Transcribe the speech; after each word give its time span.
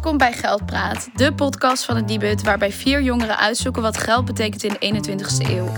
Welkom 0.00 0.18
bij 0.18 0.32
Geldpraat, 0.32 1.08
de 1.14 1.34
podcast 1.34 1.84
van 1.84 1.96
het 1.96 2.06
Nibud 2.06 2.42
waarbij 2.42 2.72
vier 2.72 3.02
jongeren 3.02 3.38
uitzoeken 3.38 3.82
wat 3.82 3.98
geld 3.98 4.24
betekent 4.24 4.64
in 4.64 4.94
de 4.94 5.14
21ste 5.14 5.50
eeuw. 5.50 5.72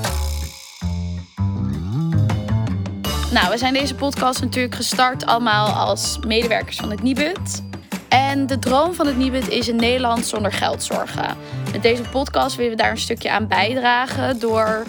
Nou, 3.33 3.51
we 3.51 3.57
zijn 3.57 3.73
deze 3.73 3.95
podcast 3.95 4.41
natuurlijk 4.41 4.75
gestart 4.75 5.27
allemaal 5.27 5.67
als 5.69 6.19
medewerkers 6.27 6.77
van 6.77 6.91
het 6.91 7.03
Nibud. 7.03 7.63
En 8.09 8.47
de 8.47 8.59
droom 8.59 8.95
van 8.95 9.07
het 9.07 9.17
Nibud 9.17 9.49
is 9.49 9.67
een 9.67 9.77
Nederland 9.77 10.27
zonder 10.27 10.53
geldzorgen. 10.53 11.37
Met 11.73 11.83
deze 11.83 12.03
podcast 12.03 12.57
willen 12.57 12.77
we 12.77 12.83
daar 12.83 12.91
een 12.91 12.99
stukje 12.99 13.31
aan 13.31 13.49
bijdragen 13.49 14.39
door 14.39 14.87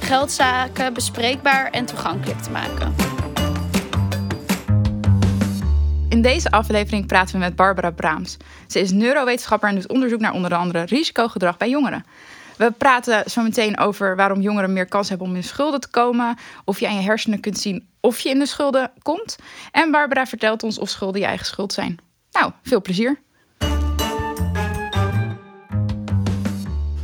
geldzaken 0.00 0.92
bespreekbaar 0.94 1.70
en 1.70 1.84
toegankelijk 1.84 2.40
te 2.40 2.50
maken. 2.50 3.11
In 6.12 6.22
deze 6.22 6.50
aflevering 6.50 7.06
praten 7.06 7.34
we 7.34 7.40
met 7.40 7.56
Barbara 7.56 7.90
Braams. 7.90 8.36
Ze 8.66 8.80
is 8.80 8.90
neurowetenschapper 8.90 9.68
en 9.68 9.74
doet 9.74 9.88
onderzoek 9.88 10.20
naar 10.20 10.32
onder 10.32 10.54
andere 10.54 10.82
risicogedrag 10.82 11.56
bij 11.56 11.68
jongeren. 11.68 12.04
We 12.56 12.70
praten 12.70 13.30
zo 13.30 13.42
meteen 13.42 13.78
over 13.78 14.16
waarom 14.16 14.40
jongeren 14.40 14.72
meer 14.72 14.86
kans 14.86 15.08
hebben 15.08 15.26
om 15.26 15.36
in 15.36 15.44
schulden 15.44 15.80
te 15.80 15.88
komen. 15.88 16.38
Of 16.64 16.80
je 16.80 16.88
aan 16.88 16.94
je 16.94 17.02
hersenen 17.02 17.40
kunt 17.40 17.58
zien 17.58 17.88
of 18.00 18.18
je 18.18 18.28
in 18.28 18.38
de 18.38 18.46
schulden 18.46 18.90
komt. 19.02 19.36
En 19.70 19.90
Barbara 19.90 20.26
vertelt 20.26 20.62
ons 20.62 20.78
of 20.78 20.88
schulden 20.88 21.20
je 21.20 21.26
eigen 21.26 21.46
schuld 21.46 21.72
zijn. 21.72 21.98
Nou, 22.32 22.52
veel 22.62 22.82
plezier. 22.82 23.20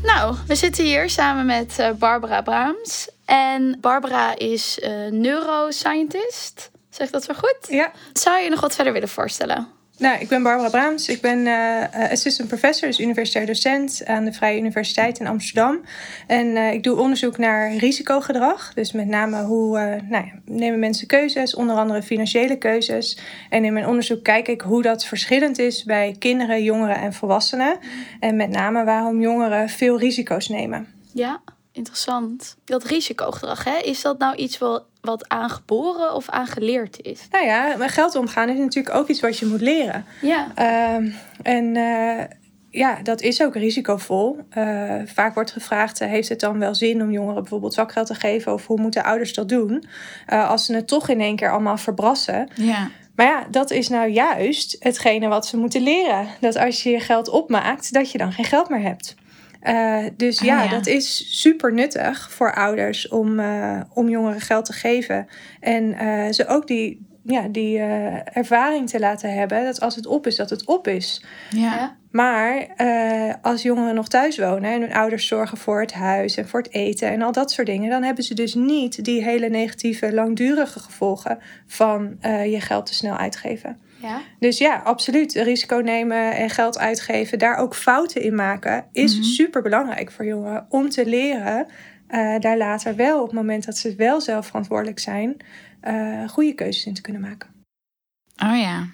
Nou, 0.02 0.37
we 0.47 0.55
zitten 0.55 0.85
hier 0.85 1.11
samen 1.11 1.47
met 1.47 1.79
eh, 1.79 1.91
Barbara 1.91 2.43
Braams. 2.43 3.09
En 3.25 3.79
Barbara 3.80 4.37
is 4.37 4.79
uh, 4.79 5.11
neuroscientist. 5.11 6.71
Zeg 6.98 7.07
ik 7.07 7.12
dat 7.12 7.25
zo 7.25 7.34
goed? 7.34 7.59
Ja. 7.69 7.93
Zou 8.12 8.43
je 8.43 8.51
nog 8.51 8.61
wat 8.61 8.75
verder 8.75 8.93
willen 8.93 9.09
voorstellen? 9.09 9.69
Nou, 9.98 10.20
ik 10.20 10.29
ben 10.29 10.43
Barbara 10.43 10.69
Braams. 10.69 11.09
Ik 11.09 11.21
ben 11.21 11.38
uh, 11.38 12.11
assistant 12.11 12.49
professor, 12.49 12.88
dus 12.88 13.01
universitair 13.01 13.46
docent 13.46 14.02
aan 14.04 14.24
de 14.24 14.32
Vrije 14.32 14.59
Universiteit 14.59 15.19
in 15.19 15.26
Amsterdam. 15.26 15.80
En 16.26 16.46
uh, 16.46 16.73
ik 16.73 16.82
doe 16.82 16.99
onderzoek 16.99 17.38
naar 17.38 17.76
risicogedrag. 17.76 18.74
Dus 18.74 18.93
met 18.93 19.07
name 19.07 19.43
hoe 19.43 19.79
uh, 19.79 20.10
nou 20.10 20.24
ja, 20.24 20.32
nemen 20.45 20.79
mensen 20.79 21.07
keuzes, 21.07 21.54
onder 21.54 21.76
andere 21.76 22.02
financiële 22.02 22.57
keuzes. 22.57 23.19
En 23.51 23.65
in 23.65 23.73
mijn 23.73 23.87
onderzoek 23.87 24.23
kijk 24.23 24.49
ik 24.49 24.60
hoe 24.60 24.82
dat 24.82 25.04
verschillend 25.04 25.59
is 25.59 25.85
bij 25.85 26.16
kinderen, 26.19 26.63
jongeren 26.63 26.96
en 26.96 27.13
volwassenen. 27.13 27.79
En 28.21 28.37
met 28.37 28.51
name 28.51 28.85
waarom 28.85 29.21
jongeren 29.21 29.69
veel 29.69 29.99
risico's 29.99 30.49
nemen. 30.49 30.87
Ja, 31.13 31.41
interessant. 31.73 32.57
Dat 32.65 32.85
risicogedrag, 32.85 33.65
hè? 33.65 33.79
is 33.79 34.02
dat 34.02 34.19
nou 34.19 34.37
iets 34.37 34.59
wat 34.59 34.85
wat 35.09 35.28
aangeboren 35.28 36.14
of 36.14 36.28
aangeleerd 36.28 37.02
is? 37.02 37.28
Nou 37.30 37.45
ja, 37.45 37.74
met 37.76 37.90
geld 37.90 38.14
omgaan 38.14 38.48
is 38.48 38.59
natuurlijk 38.59 38.95
ook 38.95 39.09
iets 39.09 39.20
wat 39.20 39.38
je 39.38 39.46
moet 39.46 39.60
leren. 39.60 40.04
Ja. 40.20 40.46
Uh, 40.59 41.12
en 41.42 41.74
uh, 41.74 42.24
ja, 42.70 42.98
dat 43.02 43.20
is 43.20 43.42
ook 43.42 43.54
risicovol. 43.54 44.38
Uh, 44.59 44.95
vaak 45.04 45.34
wordt 45.34 45.51
gevraagd, 45.51 45.98
heeft 45.98 46.29
het 46.29 46.40
dan 46.40 46.59
wel 46.59 46.74
zin 46.74 47.02
om 47.02 47.10
jongeren 47.10 47.40
bijvoorbeeld 47.42 47.74
zakgeld 47.74 48.06
te 48.06 48.14
geven? 48.14 48.52
Of 48.52 48.66
hoe 48.66 48.80
moeten 48.80 49.04
ouders 49.04 49.34
dat 49.34 49.48
doen? 49.48 49.84
Als 50.26 50.64
ze 50.64 50.74
het 50.74 50.88
toch 50.88 51.09
in 51.09 51.20
één 51.20 51.36
keer 51.36 51.51
allemaal 51.51 51.76
verbrassen. 51.76 52.48
Ja. 52.54 52.90
Maar 53.14 53.26
ja, 53.26 53.46
dat 53.51 53.70
is 53.70 53.88
nou 53.88 54.10
juist 54.10 54.76
hetgene 54.79 55.29
wat 55.29 55.46
ze 55.46 55.56
moeten 55.56 55.82
leren. 55.82 56.26
Dat 56.40 56.56
als 56.56 56.82
je 56.82 56.90
je 56.90 57.01
geld 57.01 57.29
opmaakt, 57.29 57.92
dat 57.92 58.12
je 58.12 58.18
dan 58.18 58.32
geen 58.32 58.45
geld 58.45 58.68
meer 58.68 58.82
hebt. 58.82 59.14
Uh, 59.62 60.04
dus 60.16 60.40
ja, 60.40 60.59
Ah, 60.59 60.64
ja, 60.64 60.70
dat 60.70 60.87
is 60.87 61.40
super 61.40 61.73
nuttig 61.73 62.32
voor 62.32 62.54
ouders 62.54 63.09
om, 63.09 63.40
uh, 63.40 63.80
om 63.92 64.09
jongeren 64.09 64.41
geld 64.41 64.64
te 64.64 64.72
geven. 64.72 65.28
En 65.60 65.84
uh, 65.84 66.32
ze 66.32 66.47
ook 66.47 66.66
die, 66.66 67.06
ja, 67.25 67.48
die 67.48 67.78
ervaring 67.78 68.88
te 68.88 68.98
laten 68.98 69.34
hebben 69.34 69.64
dat 69.64 69.81
als 69.81 69.97
het 69.97 70.06
op 70.06 70.26
is, 70.26 70.36
dat 70.36 70.50
het 70.50 70.64
op 70.64 70.88
is. 70.88 71.25
Ja. 71.50 71.97
Maar 72.10 72.66
als 73.42 73.62
jongeren 73.62 73.94
nog 73.94 74.09
thuis 74.09 74.38
wonen 74.38 74.72
en 74.72 74.81
hun 74.81 74.94
ouders 74.94 75.26
zorgen 75.26 75.59
voor 75.59 75.81
het 75.81 75.92
huis 75.92 76.36
en 76.36 76.48
voor 76.48 76.60
het 76.60 76.72
eten 76.72 77.08
en 77.08 77.22
al 77.22 77.32
dat 77.32 77.50
soort 77.50 77.66
dingen, 77.66 77.91
dan 77.91 78.02
hebben 78.02 78.24
ze 78.24 78.34
dus 78.34 78.54
niet 78.54 79.04
die 79.04 79.22
hele 79.22 79.48
negatieve, 79.48 80.14
langdurige 80.14 80.78
gevolgen 80.78 81.38
van 81.66 82.18
je 82.22 82.60
geld 82.60 82.86
te 82.86 82.94
snel 82.94 83.16
uitgeven. 83.16 83.78
Ja. 84.00 84.20
Dus 84.38 84.59
ja, 84.59 84.81
absoluut. 84.84 85.32
Risico 85.32 85.76
nemen 85.76 86.36
en 86.36 86.50
geld 86.50 86.78
uitgeven, 86.78 87.38
daar 87.38 87.56
ook 87.56 87.75
fouten 87.75 88.22
in 88.22 88.34
maken, 88.34 88.84
is 88.92 89.14
mm 89.14 89.20
-hmm. 89.20 89.31
super 89.31 89.62
belangrijk 89.62 90.10
voor 90.10 90.25
jongeren. 90.25 90.66
Om 90.69 90.88
te 90.88 91.06
leren 91.06 91.66
uh, 92.10 92.38
daar 92.38 92.56
later 92.56 92.97
wel, 92.97 93.20
op 93.20 93.26
het 93.26 93.34
moment 93.34 93.64
dat 93.64 93.76
ze 93.76 93.94
wel 93.94 94.20
zelf 94.20 94.47
verantwoordelijk 94.47 94.98
zijn, 94.98 95.36
uh, 95.88 96.28
goede 96.28 96.54
keuzes 96.54 96.86
in 96.86 96.94
te 96.94 97.00
kunnen 97.00 97.22
maken. 97.22 97.48
Oh 98.42 98.59
ja. 98.59 98.86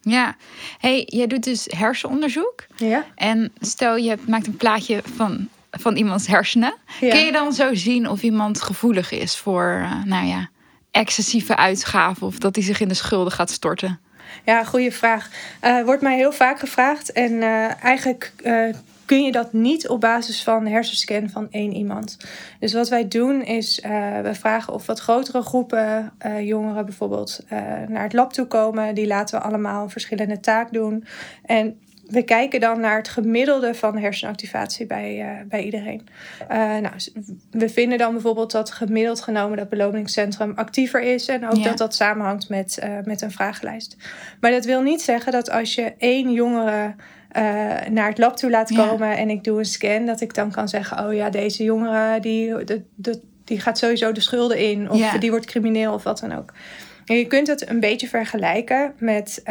Ja. 0.00 0.36
hey, 0.78 1.02
jij 1.06 1.26
doet 1.26 1.44
dus 1.44 1.66
hersenonderzoek. 1.76 2.66
Ja. 2.76 3.04
En 3.14 3.52
stel 3.60 3.96
je 3.96 4.18
maakt 4.28 4.46
een 4.46 4.56
plaatje 4.56 5.00
van, 5.14 5.48
van 5.70 5.96
iemands 5.96 6.26
hersenen. 6.26 6.74
Ja. 7.00 7.10
Kun 7.10 7.24
je 7.24 7.32
dan 7.32 7.52
zo 7.52 7.74
zien 7.74 8.08
of 8.08 8.22
iemand 8.22 8.62
gevoelig 8.62 9.10
is 9.10 9.36
voor, 9.36 9.78
uh, 9.82 10.04
nou 10.04 10.26
ja, 10.26 10.50
excessieve 10.90 11.56
uitgaven 11.56 12.26
of 12.26 12.38
dat 12.38 12.54
hij 12.54 12.64
zich 12.64 12.80
in 12.80 12.88
de 12.88 12.94
schulden 12.94 13.32
gaat 13.32 13.50
storten? 13.50 14.00
Ja, 14.44 14.64
goede 14.64 14.92
vraag. 14.92 15.30
Uh, 15.64 15.84
wordt 15.84 16.02
mij 16.02 16.16
heel 16.16 16.32
vaak 16.32 16.58
gevraagd. 16.58 17.12
En 17.12 17.32
uh, 17.32 17.84
eigenlijk 17.84 18.32
uh, 18.42 18.74
kun 19.04 19.24
je 19.24 19.32
dat 19.32 19.52
niet 19.52 19.88
op 19.88 20.00
basis 20.00 20.42
van 20.42 20.66
hersenscan 20.66 21.30
van 21.30 21.48
één 21.50 21.72
iemand. 21.72 22.16
Dus 22.60 22.72
wat 22.72 22.88
wij 22.88 23.08
doen 23.08 23.42
is, 23.42 23.80
we 24.22 24.30
vragen 24.32 24.72
of 24.72 24.86
wat 24.86 25.00
grotere 25.00 25.42
groepen 25.42 26.12
jongeren 26.40 26.84
bijvoorbeeld 26.84 27.40
naar 27.88 28.02
het 28.02 28.12
lab 28.12 28.32
toe 28.32 28.46
komen. 28.46 28.94
Die 28.94 29.06
laten 29.06 29.38
we 29.38 29.44
allemaal 29.44 29.82
een 29.82 29.90
verschillende 29.90 30.40
taak 30.40 30.72
doen. 30.72 31.04
En 31.44 31.80
we 32.12 32.22
kijken 32.22 32.60
dan 32.60 32.80
naar 32.80 32.96
het 32.96 33.08
gemiddelde 33.08 33.74
van 33.74 33.98
hersenactivatie 33.98 34.86
bij, 34.86 35.18
uh, 35.18 35.48
bij 35.48 35.62
iedereen. 35.64 36.08
Uh, 36.50 36.56
nou, 36.56 36.94
we 37.50 37.68
vinden 37.68 37.98
dan 37.98 38.12
bijvoorbeeld 38.12 38.50
dat 38.50 38.70
gemiddeld 38.70 39.20
genomen 39.20 39.56
dat 39.56 39.68
beloningscentrum 39.68 40.52
actiever 40.54 41.02
is. 41.02 41.28
En 41.28 41.48
ook 41.48 41.56
ja. 41.56 41.62
dat 41.62 41.78
dat 41.78 41.94
samenhangt 41.94 42.48
met, 42.48 42.78
uh, 42.84 42.90
met 43.04 43.22
een 43.22 43.30
vragenlijst. 43.30 43.96
Maar 44.40 44.50
dat 44.50 44.64
wil 44.64 44.82
niet 44.82 45.02
zeggen 45.02 45.32
dat 45.32 45.50
als 45.50 45.74
je 45.74 45.94
één 45.98 46.32
jongere 46.32 46.94
naar 47.90 48.08
het 48.08 48.18
lab 48.18 48.36
toe 48.36 48.50
laat 48.50 48.74
komen 48.74 49.08
ja. 49.08 49.16
en 49.16 49.30
ik 49.30 49.44
doe 49.44 49.58
een 49.58 49.64
scan, 49.64 50.06
dat 50.06 50.20
ik 50.20 50.34
dan 50.34 50.50
kan 50.50 50.68
zeggen: 50.68 51.06
oh 51.06 51.14
ja, 51.14 51.30
deze 51.30 51.64
jongere 51.64 52.20
die, 52.20 52.64
de, 52.64 52.82
de, 52.94 53.20
die 53.44 53.60
gaat 53.60 53.78
sowieso 53.78 54.12
de 54.12 54.20
schulden 54.20 54.58
in. 54.58 54.90
Of 54.90 54.98
ja. 54.98 55.18
die 55.18 55.30
wordt 55.30 55.46
crimineel 55.46 55.92
of 55.92 56.02
wat 56.02 56.18
dan 56.18 56.32
ook. 56.32 56.52
En 57.04 57.16
je 57.16 57.26
kunt 57.26 57.46
het 57.46 57.68
een 57.68 57.80
beetje 57.80 58.08
vergelijken 58.08 58.92
met 58.98 59.42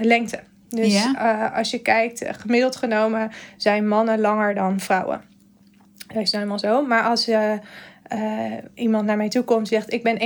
lengte. 0.00 0.38
Dus 0.74 1.02
ja. 1.02 1.50
uh, 1.50 1.56
als 1.56 1.70
je 1.70 1.78
kijkt, 1.78 2.24
gemiddeld 2.40 2.76
genomen 2.76 3.30
zijn 3.56 3.88
mannen 3.88 4.20
langer 4.20 4.54
dan 4.54 4.80
vrouwen. 4.80 5.22
Dat 6.06 6.22
is 6.22 6.30
nou 6.30 6.44
helemaal 6.44 6.58
zo. 6.58 6.86
Maar 6.86 7.02
als 7.02 7.28
uh, 7.28 7.52
uh, 8.12 8.52
iemand 8.74 9.04
naar 9.04 9.16
mij 9.16 9.28
toe 9.28 9.42
komt 9.42 9.60
en 9.60 9.66
zegt: 9.66 9.92
Ik 9.92 10.02
ben 10.02 10.18
1,70. 10.18 10.20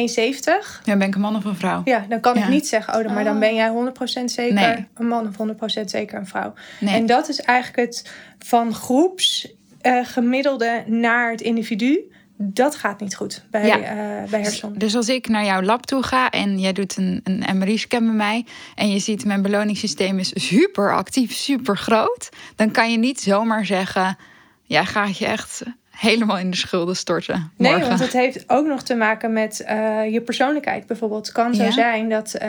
Ja, 0.85 0.97
ben 0.97 1.07
ik 1.09 1.15
een 1.15 1.21
man 1.21 1.37
of 1.37 1.45
een 1.45 1.57
vrouw? 1.57 1.83
Ja, 1.85 2.07
dan 2.09 2.21
kan 2.21 2.35
ja. 2.35 2.43
ik 2.43 2.49
niet 2.49 2.69
zeggen: 2.69 3.07
Oh, 3.07 3.15
maar 3.15 3.25
dan 3.25 3.39
ben 3.39 3.55
jij 3.55 3.73
100% 4.21 4.25
zeker 4.25 4.55
nee. 4.55 4.87
een 4.95 5.09
man 5.09 5.29
of 5.29 5.81
100% 5.81 5.85
zeker 5.85 6.19
een 6.19 6.27
vrouw. 6.27 6.55
Nee. 6.81 6.95
En 6.95 7.07
dat 7.07 7.29
is 7.29 7.41
eigenlijk 7.41 7.89
het 7.89 8.11
van 8.39 8.75
groeps 8.75 9.55
gemiddelde 10.03 10.83
naar 10.87 11.31
het 11.31 11.41
individu 11.41 12.11
dat 12.37 12.77
gaat 12.77 13.01
niet 13.01 13.15
goed 13.17 13.45
bij, 13.51 13.67
ja. 13.67 13.79
uh, 13.79 14.31
bij. 14.31 14.43
Dus, 14.43 14.63
dus 14.73 14.95
als 14.97 15.09
ik 15.09 15.29
naar 15.29 15.45
jouw 15.45 15.63
lab 15.63 15.87
toe 15.87 16.03
ga 16.03 16.31
en 16.31 16.59
jij 16.59 16.73
doet 16.73 16.97
een, 16.97 17.21
een 17.25 17.59
MRI-scan 17.59 18.05
bij 18.07 18.15
mij 18.15 18.45
en 18.75 18.91
je 18.91 18.99
ziet 18.99 19.25
mijn 19.25 19.43
beloningssysteem 19.43 20.19
is 20.19 20.31
super 20.35 20.95
actief, 20.95 21.33
super 21.33 21.77
groot, 21.77 22.29
dan 22.57 22.71
kan 22.71 22.91
je 22.91 22.99
niet 22.99 23.21
zomaar 23.21 23.67
zeggen, 23.67 24.17
ja, 24.63 24.85
gaat 24.85 25.19
je 25.19 25.27
echt 25.27 25.63
helemaal 25.91 26.39
in 26.39 26.51
de 26.51 26.57
schulden 26.57 26.97
storten. 26.97 27.53
Morgen. 27.57 27.79
Nee, 27.79 27.89
want 27.89 28.01
het 28.01 28.13
heeft 28.13 28.45
ook 28.47 28.67
nog 28.67 28.83
te 28.83 28.95
maken 28.95 29.33
met 29.33 29.65
uh, 29.71 30.13
je 30.13 30.21
persoonlijkheid. 30.21 30.87
Bijvoorbeeld, 30.87 31.27
het 31.27 31.35
kan 31.35 31.55
zo 31.55 31.63
Ja. 31.65 31.71
zijn 31.71 32.09
dat 32.09 32.37
uh, 32.43 32.49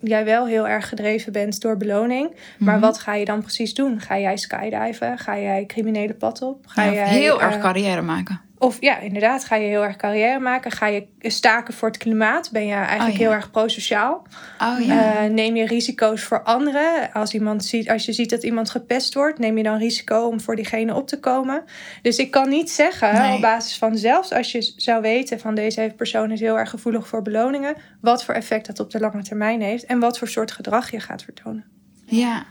jij 0.00 0.24
wel 0.24 0.46
heel 0.46 0.68
erg 0.68 0.88
gedreven 0.88 1.32
bent 1.32 1.60
door 1.60 1.76
beloning. 1.76 2.30
Maar 2.58 2.74
Mhm. 2.74 2.84
wat 2.84 2.98
ga 2.98 3.14
je 3.14 3.24
dan 3.24 3.40
precies 3.42 3.74
doen? 3.74 4.00
Ga 4.00 4.18
jij 4.18 4.36
skydiven? 4.36 5.18
Ga 5.18 5.38
jij 5.38 5.64
criminele 5.66 6.14
pad 6.14 6.42
op? 6.42 6.64
Ga 6.66 6.82
Ja, 6.82 6.92
jij, 6.92 7.08
heel 7.08 7.42
erg 7.42 7.54
eh, 7.54 7.60
carrière 7.60 8.02
maken. 8.02 8.40
Of 8.58 8.76
ja, 8.80 8.98
inderdaad, 8.98 9.44
ga 9.44 9.56
je 9.56 9.68
heel 9.68 9.84
erg 9.84 9.96
carrière 9.96 10.38
maken? 10.38 10.70
Ga 10.70 10.86
je 10.86 11.06
staken 11.20 11.74
voor 11.74 11.88
het 11.88 11.96
klimaat? 11.96 12.50
Ben 12.52 12.66
je 12.66 12.74
eigenlijk 12.74 13.08
Oh, 13.10 13.12
ja. 13.18 13.18
heel 13.24 13.32
erg 13.32 13.50
prosociaal? 13.50 14.26
Oh 14.62 14.86
ja. 14.86 15.14
Eh, 15.14 15.30
neem 15.30 15.56
je 15.56 15.66
risico's 15.66 16.22
voor 16.22 16.42
anderen? 16.42 17.12
Als, 17.12 17.34
iemand 17.34 17.64
ziet, 17.64 17.90
als 17.90 18.04
je 18.04 18.12
ziet 18.12 18.30
dat 18.30 18.42
iemand 18.42 18.70
gepest 18.70 19.14
wordt, 19.14 19.38
neem 19.38 19.56
je 19.56 19.62
dan 19.62 19.78
risico 19.78 20.20
om 20.26 20.40
voor 20.40 20.56
diegene 20.56 20.94
op 20.94 21.08
te 21.08 21.20
komen? 21.20 21.64
Dus 22.02 22.16
ik 22.16 22.30
kan 22.30 22.48
niet 22.48 22.70
zeggen 22.70 23.12
Nee. 23.14 23.34
op 23.34 23.40
basis 23.40 23.78
van 23.78 23.96
zelfs 23.98 24.32
als 24.32 24.52
je 24.52 24.72
zou 24.76 25.02
weten 25.02 25.40
van 25.40 25.54
deze 25.54 25.92
persoon 25.96 26.30
is 26.30 26.40
heel 26.40 26.58
erg 26.58 26.70
gevoelig 26.70 27.08
voor 27.08 27.22
beloningen, 27.22 27.74
wat 28.00 28.24
voor 28.24 28.34
effect 28.34 28.66
dat 28.66 28.80
op 28.80 28.90
de 28.90 29.00
lange 29.00 29.22
termijn 29.22 29.60
heeft 29.60 29.84
en 29.84 29.98
wat 29.98 30.18
voor 30.18 30.28
soort 30.28 30.52
gedrag 30.52 30.90
je 30.90 31.00
gaat 31.00 31.22
vertonen. 31.22 31.64
ja. 32.06 32.44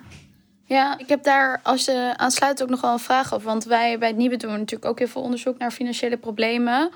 Ja, 0.73 0.97
ik 0.97 1.09
heb 1.09 1.23
daar 1.23 1.59
als 1.63 1.85
je 1.85 2.13
aansluit 2.15 2.63
ook 2.63 2.69
nog 2.69 2.81
wel 2.81 2.91
een 2.91 2.99
vraag 2.99 3.33
over. 3.33 3.47
Want 3.47 3.63
wij 3.63 3.97
bij 3.97 4.07
het 4.07 4.17
Nibud 4.17 4.39
doen 4.39 4.51
natuurlijk 4.51 4.85
ook 4.85 4.99
heel 4.99 5.07
veel 5.07 5.21
onderzoek 5.21 5.57
naar 5.57 5.71
financiële 5.71 6.17
problemen. 6.17 6.91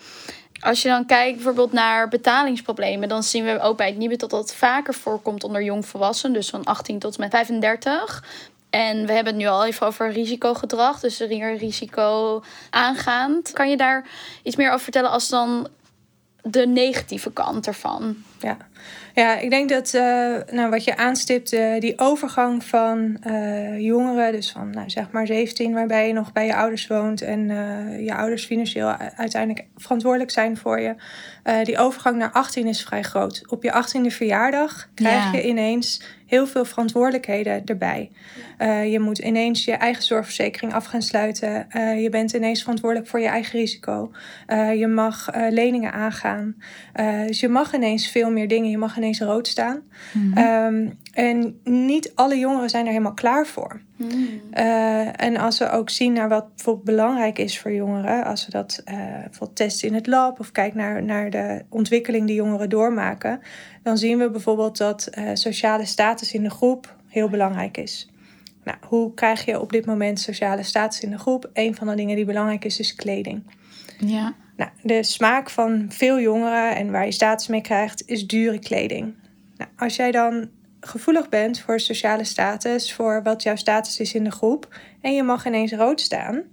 Als 0.60 0.82
je 0.82 0.88
dan 0.88 1.06
kijkt 1.06 1.36
bijvoorbeeld 1.36 1.72
naar 1.72 2.08
betalingsproblemen, 2.08 3.10
dan 3.10 3.24
zien 3.24 3.44
we 3.44 3.60
ook 3.60 3.78
bij 3.78 3.88
het 3.88 3.98
Nibud 3.98 4.20
dat 4.20 4.30
dat 4.30 4.54
vaker 4.54 4.94
voorkomt 4.94 5.44
onder 5.44 5.64
jongvolwassenen, 5.64 6.36
dus 6.36 6.50
van 6.50 6.64
18 6.64 7.00
tot 7.00 7.16
en 7.16 7.22
met 7.22 7.32
35. 7.32 8.24
En 8.70 9.06
we 9.06 9.14
hebben 9.14 9.34
het 9.34 9.42
nu 9.42 9.48
al 9.48 9.66
even 9.66 9.88
over 9.88 10.12
risicogedrag, 10.12 11.00
dus 11.00 11.20
er 11.20 11.56
risico 11.58 12.44
aangaand. 12.70 13.54
Kan 13.54 13.70
je 13.70 13.78
daar 13.78 14.08
iets 14.44 14.56
meer 14.56 14.68
over 14.68 14.80
vertellen 14.80 15.10
als 15.10 15.30
dan 15.30 15.68
de 16.42 16.68
negatieve 16.68 17.32
kant 17.32 17.68
ervan? 17.68 18.16
Ja, 18.40 18.58
ja 19.18 19.38
ik 19.38 19.50
denk 19.50 19.70
dat 19.70 19.94
uh, 19.94 20.02
nou, 20.52 20.70
wat 20.70 20.84
je 20.84 20.98
aanstipt, 20.98 21.54
uh, 21.54 21.80
die 21.80 22.00
overgang 22.00 22.64
van 22.64 23.18
uh, 23.28 23.80
jongeren, 23.80 24.32
dus 24.32 24.52
van 24.52 24.70
nou, 24.70 24.90
zeg 24.90 25.12
maar 25.12 25.28
17, 25.28 25.74
waarbij 25.74 26.08
je 26.08 26.14
nog 26.14 26.32
bij 26.32 26.46
je 26.46 26.56
ouders 26.56 26.88
woont 26.88 27.22
en 27.22 27.48
je 28.04 28.16
ouders 28.16 28.46
financieel 28.46 28.96
uiteindelijk 29.16 29.66
verantwoordelijk 29.76 30.32
zijn 30.32 30.58
voor 30.58 30.80
je. 30.80 30.96
die 31.64 31.78
overgang 31.78 32.18
naar 32.18 32.32
18 32.32 32.68
is 32.68 32.84
vrij 32.84 33.04
groot. 33.04 33.44
Op 33.48 33.64
je 33.64 33.84
18e 33.86 34.16
verjaardag 34.16 34.90
krijg 34.94 35.24
ja. 35.24 35.32
je 35.32 35.48
ineens 35.48 36.02
heel 36.28 36.48
veel 36.48 36.66
verantwoordelijkheden 36.66 37.66
erbij. 37.66 38.12
Uh, 38.62 38.92
je 38.92 39.00
moet 39.00 39.18
ineens 39.18 39.66
je 39.66 39.72
eigen 39.72 40.04
zorgverzekering 40.04 40.74
af 40.74 40.86
gaan 40.86 41.02
sluiten. 41.02 41.68
Uh, 41.76 42.02
je 42.02 42.10
bent 42.10 42.34
ineens 42.34 42.62
verantwoordelijk 42.62 43.10
voor 43.10 43.20
je 43.20 43.28
eigen 43.28 43.60
risico. 43.60 44.12
Uh, 44.48 44.80
je 44.80 44.88
mag 44.88 45.30
leningen 45.50 45.94
aangaan. 45.94 46.56
dus 47.28 47.40
je 47.40 47.48
mag 47.50 47.74
ineens 47.74 48.08
veel 48.08 48.32
meer 48.32 48.48
dingen. 48.48 48.70
Je 48.70 48.78
mag 48.78 48.98
ineens 48.98 49.20
rood 49.20 49.48
staan. 49.48 49.82
Mm 50.14 50.38
um, 50.38 50.98
en 51.18 51.60
niet 51.64 52.12
alle 52.16 52.38
jongeren 52.38 52.70
zijn 52.70 52.86
er 52.86 52.92
helemaal 52.92 53.14
klaar 53.14 53.48
voor. 53.48 53.82
Mm. 53.96 54.42
en 55.16 55.38
als 55.38 55.60
we 55.60 55.70
ook 55.70 55.90
zien 55.90 56.14
naar 56.14 56.30
wat 56.30 56.56
bijvoorbeeld 56.56 56.86
belangrijk 56.86 57.40
is 57.40 57.60
voor 57.60 57.72
jongeren, 57.72 58.26
als 58.26 58.46
we 58.46 58.52
dat 58.52 58.82
bijvoorbeeld 58.86 59.56
testen 59.56 59.88
in 59.88 59.94
het 59.94 60.08
lab 60.08 60.40
of 60.40 60.52
kijken 60.52 60.78
naar, 60.78 61.04
naar 61.04 61.30
de 61.30 61.66
ontwikkeling 61.70 62.28
die 62.28 62.36
jongeren 62.36 62.70
doormaken, 62.70 63.40
dan 63.84 63.98
zien 63.98 64.18
we 64.18 64.30
bijvoorbeeld 64.30 64.78
dat 64.78 65.10
sociale 65.34 65.86
status 65.86 66.34
in 66.34 66.44
de 66.44 66.50
groep 66.50 66.96
heel 67.08 67.30
belangrijk 67.30 67.78
is. 67.78 68.10
Nou, 68.64 68.78
hoe 68.88 69.14
krijg 69.14 69.46
je 69.46 69.60
op 69.60 69.72
dit 69.72 69.86
moment 69.86 70.20
sociale 70.20 70.64
status 70.64 71.00
in 71.00 71.10
de 71.10 71.18
groep? 71.18 71.50
Een 71.54 71.76
van 71.76 71.88
de 71.88 71.96
dingen 71.96 72.16
die 72.16 72.26
belangrijk 72.26 72.66
is, 72.66 72.80
is 72.80 72.96
kleding. 72.96 73.44
Ja. 74.00 74.36
Nou, 74.58 74.72
de 74.82 75.04
smaak 75.04 75.50
van 75.50 75.86
veel 75.90 76.20
jongeren 76.20 76.76
en 76.76 76.92
waar 76.92 77.06
je 77.06 77.12
status 77.12 77.48
mee 77.48 77.62
krijgt, 77.62 78.04
is 78.06 78.28
dure 78.28 78.60
kleding. 78.60 79.14
Nou, 79.58 79.70
als 79.78 79.96
jij 79.96 80.12
dan 80.12 80.50
gevoelig 80.88 81.30
bent 81.30 81.60
voor 81.60 81.80
sociale 81.80 82.24
status, 82.24 82.94
voor 82.94 83.24
wat 83.24 83.44
jouw 83.44 83.56
status 83.56 84.00
is 84.00 84.14
in 84.14 84.24
de 84.24 84.32
groep, 84.32 84.80
en 85.02 85.14
je 85.14 85.24
mag 85.24 85.46
ineens 85.46 85.72
rood 85.72 86.02
staan, 86.02 86.44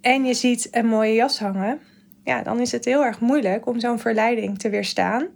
en 0.00 0.24
je 0.24 0.34
ziet 0.34 0.68
een 0.70 0.86
mooie 0.86 1.14
jas 1.14 1.38
hangen, 1.38 1.80
ja, 2.24 2.42
dan 2.42 2.60
is 2.60 2.72
het 2.72 2.84
heel 2.84 3.04
erg 3.04 3.20
moeilijk 3.20 3.66
om 3.66 3.80
zo'n 3.80 3.98
verleiding 3.98 4.58
te 4.58 4.68
weerstaan. 4.68 5.26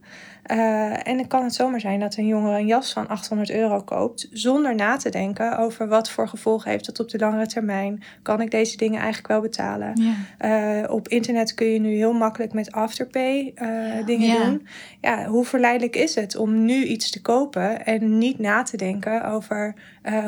Uh, 0.52 1.06
en 1.06 1.16
dan 1.16 1.26
kan 1.26 1.44
het 1.44 1.54
zomaar 1.54 1.80
zijn 1.80 2.00
dat 2.00 2.16
een 2.16 2.26
jongere 2.26 2.58
een 2.58 2.66
jas 2.66 2.92
van 2.92 3.08
800 3.08 3.50
euro 3.50 3.80
koopt, 3.80 4.28
zonder 4.32 4.74
na 4.74 4.96
te 4.96 5.10
denken 5.10 5.58
over 5.58 5.88
wat 5.88 6.10
voor 6.10 6.28
gevolgen 6.28 6.70
heeft 6.70 6.86
dat 6.86 7.00
op 7.00 7.08
de 7.08 7.18
langere 7.18 7.46
termijn. 7.46 8.02
Kan 8.22 8.40
ik 8.40 8.50
deze 8.50 8.76
dingen 8.76 8.98
eigenlijk 8.98 9.28
wel 9.28 9.40
betalen? 9.40 9.92
Ja. 10.40 10.82
Uh, 10.82 10.90
op 10.90 11.08
internet 11.08 11.54
kun 11.54 11.66
je 11.66 11.78
nu 11.78 11.94
heel 11.94 12.12
makkelijk 12.12 12.52
met 12.52 12.72
Afterpay 12.72 13.52
uh, 13.54 14.06
dingen 14.06 14.28
ja. 14.28 14.44
doen. 14.44 14.66
Ja, 15.00 15.26
hoe 15.26 15.44
verleidelijk 15.44 15.96
is 15.96 16.14
het 16.14 16.36
om 16.36 16.64
nu 16.64 16.84
iets 16.84 17.10
te 17.10 17.20
kopen 17.20 17.84
en 17.86 18.18
niet 18.18 18.38
na 18.38 18.62
te 18.62 18.76
denken 18.76 19.24
over 19.24 19.74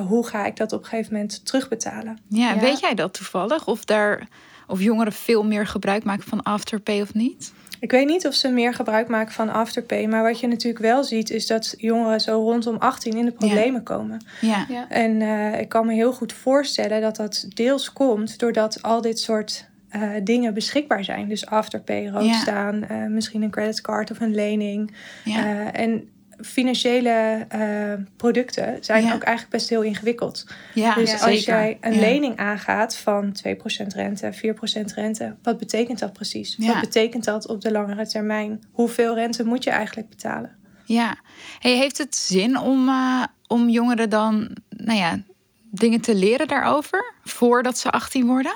hoe 0.09 0.27
ga 0.27 0.47
ik 0.47 0.57
dat 0.57 0.73
op 0.73 0.81
een 0.83 0.87
gegeven 0.89 1.13
moment 1.13 1.47
terugbetalen? 1.47 2.19
Ja, 2.29 2.53
ja, 2.55 2.61
weet 2.61 2.81
jij 2.81 2.95
dat 2.95 3.15
toevallig? 3.15 3.67
Of, 3.67 3.85
daar, 3.85 4.29
of 4.67 4.81
jongeren 4.81 5.13
veel 5.13 5.45
meer 5.45 5.67
gebruik 5.67 6.05
maken 6.05 6.29
van 6.29 6.43
Afterpay 6.43 7.01
of 7.01 7.15
niet? 7.15 7.53
Ik 7.81 7.91
weet 7.91 8.07
niet 8.07 8.27
of 8.27 8.35
ze 8.35 8.49
meer 8.49 8.75
gebruik 8.75 9.09
maken 9.09 9.33
van 9.33 9.49
Afterpay. 9.49 10.07
Maar 10.07 10.23
wat 10.23 10.41
je 10.41 10.47
natuurlijk 10.47 10.85
wel 10.85 11.05
ziet, 11.05 11.31
is 11.31 11.47
dat 11.47 11.75
jongeren 11.77 12.21
zo 12.21 12.43
rondom 12.43 12.77
18 12.77 13.17
in 13.17 13.25
de 13.25 13.33
problemen 13.33 13.83
komen. 13.83 14.25
Ja. 14.41 14.67
ja. 14.69 14.89
En 14.89 15.21
uh, 15.21 15.61
ik 15.61 15.69
kan 15.69 15.87
me 15.87 15.93
heel 15.93 16.13
goed 16.13 16.33
voorstellen 16.33 17.01
dat 17.01 17.17
dat 17.17 17.47
deels 17.49 17.93
komt 17.93 18.39
doordat 18.39 18.83
al 18.83 19.01
dit 19.01 19.19
soort 19.19 19.69
uh, 19.97 20.11
dingen 20.25 20.55
beschikbaar 20.55 21.05
zijn. 21.05 21.29
Dus 21.29 21.47
Afterpay, 21.47 22.09
rood 22.09 22.35
staan, 22.35 22.85
uh, 22.91 23.07
misschien 23.07 23.43
een 23.43 23.51
creditcard 23.51 24.11
of 24.11 24.21
een 24.21 24.35
lening. 24.35 24.95
Ja. 25.25 25.73
en 25.73 26.09
financiële 26.43 27.47
uh, 27.55 28.07
producten 28.17 28.79
zijn 28.81 29.05
ook 29.05 29.23
eigenlijk 29.23 29.49
best 29.49 29.69
heel 29.69 29.83
ingewikkeld. 29.83 30.47
Ja, 30.75 30.95
dus 30.95 31.23
als 31.23 31.45
jij 31.45 31.79
een 31.81 31.99
lening 31.99 32.37
aangaat 32.37 32.97
van 32.97 33.37
2% 33.49 33.87
rente, 33.95 34.33
4% 34.33 34.95
rente, 34.95 35.37
wat 35.43 35.59
betekent 35.59 35.99
dat 35.99 36.13
precies? 36.13 36.57
Wat 36.59 36.81
betekent 36.81 37.25
dat 37.25 37.49
op 37.49 37.61
de 37.61 37.73
langere 37.73 38.07
termijn? 38.07 38.63
Hoeveel 38.71 39.15
rente 39.15 39.45
moet 39.45 39.65
je 39.65 39.71
eigenlijk 39.71 40.09
betalen? 40.09 40.57
Ja, 40.85 41.19
hey, 41.59 41.77
heeft 41.77 41.99
het 41.99 42.17
zin 42.17 42.59
om, 42.59 42.89
uh, 42.89 43.25
om 43.47 43.69
jongeren 43.69 44.11
dan 44.11 44.57
nou 44.69 44.99
ja, 44.99 45.23
dingen 45.71 46.01
te 46.01 46.15
leren 46.15 46.49
daarover 46.49 47.15
voordat 47.25 47.79
ze 47.79 47.91
18 47.91 48.27
worden? 48.27 48.55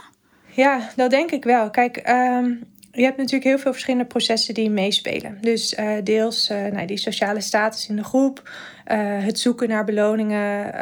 Ja, 0.55 0.91
dat 0.97 1.11
denk 1.11 1.31
ik 1.31 1.45
wel. 1.45 1.71
Kijk, 1.71 2.09
um, 2.09 2.65
je 2.95 3.03
hebt 3.03 3.17
natuurlijk 3.17 3.45
heel 3.45 3.59
veel 3.59 3.73
verschillende 3.73 4.07
processen 4.07 4.55
die 4.55 4.71
meespelen. 4.71 5.39
Dus 5.41 5.75
uh, 5.79 5.91
deels 6.05 6.51
uh, 6.51 6.67
nou, 6.67 6.87
die 6.87 6.97
sociale 6.97 7.41
status 7.41 7.89
in 7.89 7.97
de 7.97 8.05
groep, 8.05 8.51
uh, 8.93 8.97
het 9.25 9.39
zoeken 9.39 9.69
naar 9.69 9.85
beloningen. 9.85 10.73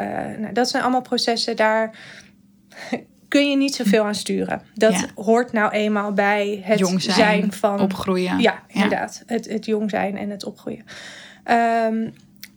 Nou, 0.41 0.53
dat 0.53 0.69
zijn 0.69 0.83
allemaal 0.83 1.01
processen, 1.01 1.55
daar 1.55 1.97
kun 3.27 3.49
je 3.49 3.57
niet 3.57 3.75
zoveel 3.75 4.03
aan 4.03 4.15
sturen. 4.15 4.61
Dat 4.73 5.05
hoort 5.15 5.51
nou 5.51 5.71
eenmaal 5.71 6.13
bij 6.13 6.61
het 6.63 6.79
jong 6.79 7.01
zijn, 7.01 7.51
van... 7.51 7.79
Opgroeien. 7.79 8.39
Ja, 8.39 8.63
inderdaad. 8.67 9.23
Het, 9.25 9.49
het 9.49 9.65
jong 9.65 9.89
zijn 9.89 10.17
en 10.17 10.29
het 10.29 10.45
opgroeien. 10.45 10.85
Um, 11.51 12.13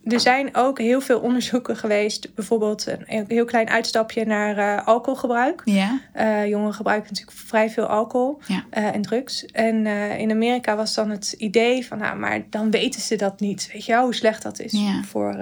er 0.07 0.21
zijn 0.21 0.55
ook 0.55 0.79
heel 0.79 1.01
veel 1.01 1.21
onderzoeken 1.21 1.77
geweest, 1.77 2.35
bijvoorbeeld 2.35 2.87
een 2.87 3.25
heel 3.29 3.45
klein 3.45 3.69
uitstapje 3.69 4.25
naar 4.25 4.59
uh, 4.59 4.87
alcoholgebruik. 4.87 5.63
Ja. 5.65 6.01
Uh, 6.17 6.47
jongeren 6.47 6.75
gebruiken 6.75 7.09
natuurlijk 7.09 7.39
vrij 7.39 7.71
veel 7.71 7.87
alcohol 7.87 8.39
uh, 8.49 8.59
en 8.71 9.03
drugs. 9.03 9.47
En 9.47 9.87
in 10.19 10.31
Amerika 10.31 10.77
was 10.77 10.95
dan 10.95 11.11
het 11.11 11.33
idee 11.33 11.87
van, 11.87 11.99
nou, 11.99 12.19
maar 12.19 12.43
dan 12.51 12.71
weten 12.71 13.01
ze 13.01 13.17
dat 13.17 13.41
niet. 13.41 13.69
Weet 13.73 13.85
je 13.85 13.93
wel, 13.93 14.03
hoe 14.03 14.15
slecht 14.15 14.43
dat 14.43 14.61
is 14.61 14.75
voor, 15.05 15.37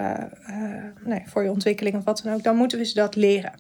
nee, 1.04 1.22
voor 1.26 1.42
je 1.42 1.50
ontwikkeling 1.50 1.96
of 1.96 2.04
wat 2.04 2.20
dan 2.24 2.34
ook. 2.34 2.42
Dan 2.42 2.56
moeten 2.56 2.78
we 2.78 2.84
ze 2.84 2.94
dat 2.94 3.16
leren. 3.16 3.52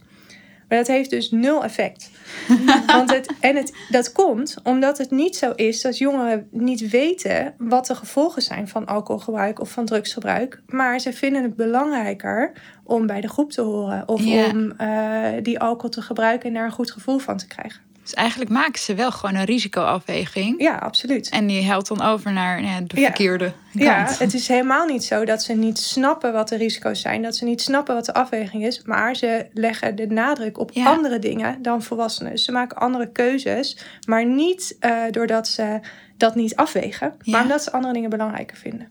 Maar 0.68 0.78
dat 0.78 0.86
heeft 0.86 1.10
dus 1.10 1.30
nul 1.30 1.64
effect. 1.64 2.10
Want 2.86 3.10
het, 3.10 3.32
en 3.40 3.56
het, 3.56 3.72
dat 3.90 4.12
komt 4.12 4.56
omdat 4.62 4.98
het 4.98 5.10
niet 5.10 5.36
zo 5.36 5.50
is 5.50 5.80
dat 5.80 5.98
jongeren 5.98 6.48
niet 6.50 6.90
weten 6.90 7.54
wat 7.58 7.86
de 7.86 7.94
gevolgen 7.94 8.42
zijn 8.42 8.68
van 8.68 8.86
alcoholgebruik 8.86 9.60
of 9.60 9.70
van 9.70 9.84
drugsgebruik. 9.84 10.62
Maar 10.66 10.98
ze 10.98 11.12
vinden 11.12 11.42
het 11.42 11.56
belangrijker 11.56 12.52
om 12.84 13.06
bij 13.06 13.20
de 13.20 13.28
groep 13.28 13.52
te 13.52 13.60
horen 13.60 14.08
of 14.08 14.20
om 14.26 14.72
uh, 14.80 15.28
die 15.42 15.60
alcohol 15.60 15.90
te 15.90 16.02
gebruiken 16.02 16.48
en 16.48 16.54
daar 16.54 16.64
een 16.64 16.72
goed 16.72 16.90
gevoel 16.90 17.18
van 17.18 17.36
te 17.36 17.46
krijgen. 17.46 17.80
Dus 18.04 18.14
eigenlijk 18.14 18.50
maken 18.50 18.80
ze 18.80 18.94
wel 18.94 19.10
gewoon 19.10 19.34
een 19.34 19.44
risicoafweging. 19.44 20.60
Ja, 20.62 20.76
absoluut. 20.76 21.28
En 21.28 21.46
die 21.46 21.62
helpt 21.62 21.88
dan 21.88 22.02
over 22.02 22.32
naar 22.32 22.62
ja, 22.62 22.80
de 22.80 22.96
verkeerde 22.96 23.44
kant. 23.44 23.84
Ja, 23.84 24.06
het 24.18 24.34
is 24.34 24.48
helemaal 24.48 24.86
niet 24.86 25.04
zo 25.04 25.24
dat 25.24 25.42
ze 25.42 25.52
niet 25.52 25.78
snappen 25.78 26.32
wat 26.32 26.48
de 26.48 26.56
risico's 26.56 27.00
zijn. 27.00 27.22
Dat 27.22 27.36
ze 27.36 27.44
niet 27.44 27.60
snappen 27.60 27.94
wat 27.94 28.04
de 28.04 28.14
afweging 28.14 28.64
is. 28.64 28.82
Maar 28.82 29.16
ze 29.16 29.46
leggen 29.52 29.96
de 29.96 30.06
nadruk 30.06 30.58
op 30.58 30.70
andere 30.74 31.18
dingen 31.18 31.62
dan 31.62 31.82
volwassenen. 31.82 32.38
Ze 32.38 32.52
maken 32.52 32.76
andere 32.76 33.12
keuzes. 33.12 33.78
Maar 34.06 34.26
niet 34.26 34.76
uh, 34.80 35.02
doordat 35.10 35.48
ze 35.48 35.80
dat 36.16 36.34
niet 36.34 36.56
afwegen. 36.56 37.14
Maar 37.24 37.42
omdat 37.42 37.62
ze 37.62 37.72
andere 37.72 37.92
dingen 37.92 38.10
belangrijker 38.10 38.56
vinden. 38.56 38.88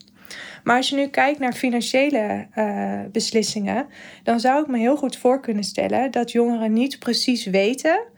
Maar 0.63 0.77
als 0.77 0.89
je 0.89 0.96
nu 0.96 1.08
kijkt 1.08 1.39
naar 1.39 1.53
financiële 1.53 2.48
uh, 2.55 3.00
beslissingen, 3.12 3.86
dan 4.24 4.39
zou 4.39 4.62
ik 4.62 4.67
me 4.67 4.77
heel 4.77 4.98
goed 4.98 5.17
voor 5.17 5.39
kunnen 5.39 5.63
stellen 5.63 6.12
dat 6.12 6.32
jongeren 6.32 6.74
niet 6.74 7.00
precies 7.00 7.46
weten 7.46 8.12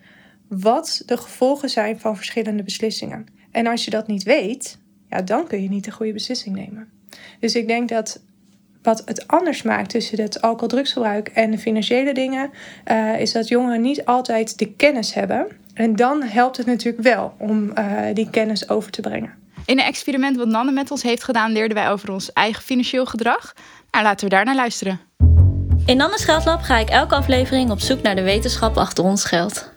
wat 0.60 1.02
de 1.06 1.18
gevolgen 1.18 1.70
zijn 1.70 2.00
van 2.00 2.16
verschillende 2.16 2.64
beslissingen. 2.64 3.26
En 3.52 3.68
als 3.68 3.86
je 3.86 3.92
dat 3.92 4.08
niet 4.08 4.24
weet, 4.24 4.78
ja, 5.10 5.22
dan 5.22 5.48
kun 5.48 5.62
je 5.62 5.70
niet 5.70 5.84
de 5.84 5.92
goede 5.92 6.14
beslissing 6.14 6.56
nemen. 6.56 6.88
Dus 7.40 7.56
ik 7.56 7.68
denk 7.68 7.90
dat 7.90 8.22
wat 8.82 9.02
het 9.06 9.28
anders 9.28 9.62
maakt 9.62 9.90
tussen 9.90 10.22
het 10.22 10.42
alcohol-drugsgebruik 10.42 11.28
en 11.28 11.52
de 11.52 11.58
financiële 11.58 12.14
dingen, 12.14 12.52
uh, 12.92 13.20
is 13.20 13.32
dat 13.32 13.48
jongeren 13.48 13.82
niet 13.82 14.06
altijd 14.06 14.58
de 14.58 14.72
kennis 14.72 15.14
hebben. 15.14 15.48
En 15.74 15.96
dan 15.96 16.24
helpt 16.24 16.58
het 16.58 16.66
natuurlijk 16.66 17.04
wel 17.04 17.34
om 17.38 17.72
uh, 17.78 18.02
die 18.14 18.30
kennis 18.30 18.70
over 18.70 18.92
te 18.92 19.02
brengen. 19.02 19.34
In 19.66 19.80
een 19.80 19.86
experiment 19.86 20.38
wat 20.38 20.48
Nanne 20.48 20.72
met 20.72 20.92
ons 20.92 21.04
heeft 21.04 21.24
gedaan, 21.24 21.52
leerden 21.52 21.78
wij 21.78 21.90
over 21.90 22.12
ons 22.12 22.34
eigen 22.34 22.64
financieel 22.64 23.06
gedrag. 23.06 23.54
Nou, 23.92 24.04
laten 24.04 24.28
we 24.28 24.36
daar 24.36 24.46
naar 24.46 24.56
luisteren. 24.56 25.00
In 25.86 25.98
Nanne's 25.98 26.26
Geldlab 26.26 26.62
ga 26.62 26.78
ik 26.78 26.90
elke 26.90 27.16
aflevering 27.16 27.72
op 27.72 27.80
zoek 27.80 28.02
naar 28.02 28.16
de 28.16 28.22
wetenschap 28.22 28.78
achter 28.78 29.04
ons 29.04 29.24
geld. 29.24 29.74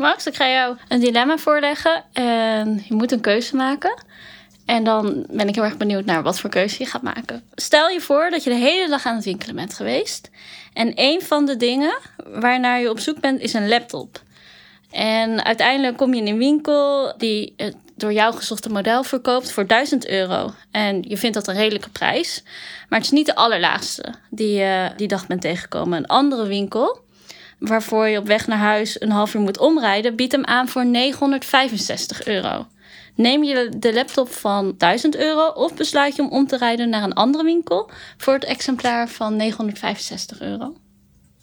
Max, 0.00 0.26
ik 0.26 0.36
ga 0.36 0.48
jou 0.48 0.76
een 0.88 1.00
dilemma 1.00 1.38
voorleggen 1.38 2.04
en 2.12 2.84
je 2.88 2.94
moet 2.94 3.12
een 3.12 3.20
keuze 3.20 3.56
maken. 3.56 4.02
En 4.66 4.84
dan 4.84 5.26
ben 5.30 5.48
ik 5.48 5.54
heel 5.54 5.64
erg 5.64 5.76
benieuwd 5.76 6.04
naar 6.04 6.22
wat 6.22 6.40
voor 6.40 6.50
keuze 6.50 6.76
je 6.78 6.86
gaat 6.88 7.02
maken. 7.02 7.42
Stel 7.54 7.88
je 7.88 8.00
voor 8.00 8.30
dat 8.30 8.44
je 8.44 8.50
de 8.50 8.56
hele 8.56 8.88
dag 8.88 9.06
aan 9.06 9.14
het 9.14 9.24
winkelen 9.24 9.54
bent 9.54 9.74
geweest. 9.74 10.30
En 10.72 10.92
een 10.94 11.22
van 11.22 11.46
de 11.46 11.56
dingen 11.56 11.98
waarnaar 12.24 12.80
je 12.80 12.90
op 12.90 12.98
zoek 12.98 13.20
bent 13.20 13.40
is 13.40 13.52
een 13.52 13.68
laptop. 13.68 14.22
En 14.90 15.44
uiteindelijk 15.44 15.96
kom 15.96 16.14
je 16.14 16.20
in 16.20 16.26
een 16.26 16.38
winkel 16.38 17.14
die 17.16 17.54
door 17.96 18.12
jou 18.12 18.34
gezochte 18.34 18.68
model 18.68 19.02
verkoopt 19.02 19.52
voor 19.52 19.66
1000 19.66 20.08
euro. 20.08 20.52
En 20.70 21.04
je 21.08 21.16
vindt 21.16 21.36
dat 21.36 21.48
een 21.48 21.54
redelijke 21.54 21.90
prijs. 21.90 22.42
Maar 22.88 22.98
het 22.98 23.08
is 23.08 23.14
niet 23.14 23.26
de 23.26 23.34
allerlaagste 23.34 24.14
die 24.30 24.52
je 24.52 24.90
die 24.96 25.08
dag 25.08 25.26
bent 25.26 25.40
tegengekomen. 25.40 25.98
Een 25.98 26.06
andere 26.06 26.46
winkel, 26.46 27.00
waarvoor 27.60 28.08
je 28.08 28.18
op 28.18 28.26
weg 28.26 28.46
naar 28.46 28.58
huis 28.58 29.00
een 29.00 29.10
half 29.10 29.34
uur 29.34 29.40
moet 29.40 29.58
omrijden, 29.58 30.16
biedt 30.16 30.32
hem 30.32 30.44
aan 30.44 30.68
voor 30.68 30.86
965 30.86 32.26
euro. 32.26 32.66
Neem 33.14 33.44
je 33.44 33.72
de 33.78 33.94
laptop 33.94 34.32
van 34.32 34.74
1000 34.78 35.16
euro 35.16 35.46
of 35.46 35.74
besluit 35.74 36.16
je 36.16 36.22
om 36.22 36.30
om 36.30 36.46
te 36.46 36.56
rijden 36.56 36.88
naar 36.88 37.02
een 37.02 37.12
andere 37.12 37.44
winkel 37.44 37.90
voor 38.16 38.34
het 38.34 38.44
exemplaar 38.44 39.08
van 39.08 39.36
965 39.36 40.40
euro? 40.40 40.76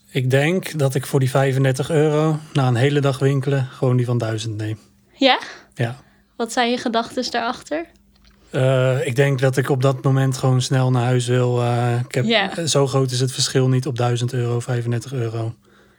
Ik 0.10 0.30
denk 0.30 0.80
dat 0.80 0.96
ik 0.96 1.06
voor 1.06 1.20
die 1.20 1.30
35 1.30 1.90
euro 1.90 2.40
na 2.54 2.68
een 2.68 2.76
hele 2.76 3.00
dag 3.00 3.20
winkelen 3.20 3.68
gewoon 3.72 3.98
die 3.98 4.06
van 4.06 4.18
1000 4.18 4.58
neem. 4.58 4.80
Ja? 5.14 5.40
Ja. 5.76 5.96
Wat 6.36 6.52
zijn 6.54 6.70
je 6.70 6.78
gedachten 6.78 7.32
daarachter? 7.32 7.86
Uh, 8.52 9.08
ik 9.08 9.16
denk 9.16 9.40
dat 9.40 9.58
ik 9.58 9.70
op 9.70 9.82
dat 9.82 10.04
moment 10.04 10.38
gewoon 10.38 10.62
snel 10.62 10.92
naar 10.92 11.04
huis 11.04 11.28
wil. 11.28 11.62
Uh, 11.62 12.00
ik 12.08 12.16
heb. 12.16 12.68
Zo 12.68 12.88
groot 12.88 13.12
is 13.12 13.20
het 13.20 13.32
verschil 13.32 13.68
niet 13.68 13.88
op 13.88 13.98
1000 13.98 14.34
euro, 14.34 14.60
35 14.60 15.14
euro. 15.14 15.56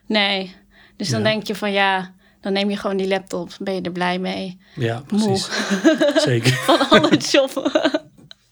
Nee. 0.08 0.54
Dus 0.96 1.08
dan 1.08 1.18
Ja. 1.22 1.24
denk 1.30 1.46
je 1.46 1.54
van 1.54 1.72
ja, 1.72 2.12
dan 2.40 2.52
neem 2.52 2.70
je 2.70 2.76
gewoon 2.76 2.96
die 2.96 3.08
laptop. 3.08 3.50
Ben 3.58 3.74
je 3.74 3.80
er 3.80 3.92
blij 3.92 4.18
mee? 4.18 4.58
Ja, 4.74 5.02
Moe. 5.08 5.20
precies. 5.24 5.48
Zeker. 6.28 6.52
Van 6.52 6.88
al 6.88 7.10
het 7.10 7.24
shoppen. 7.26 7.70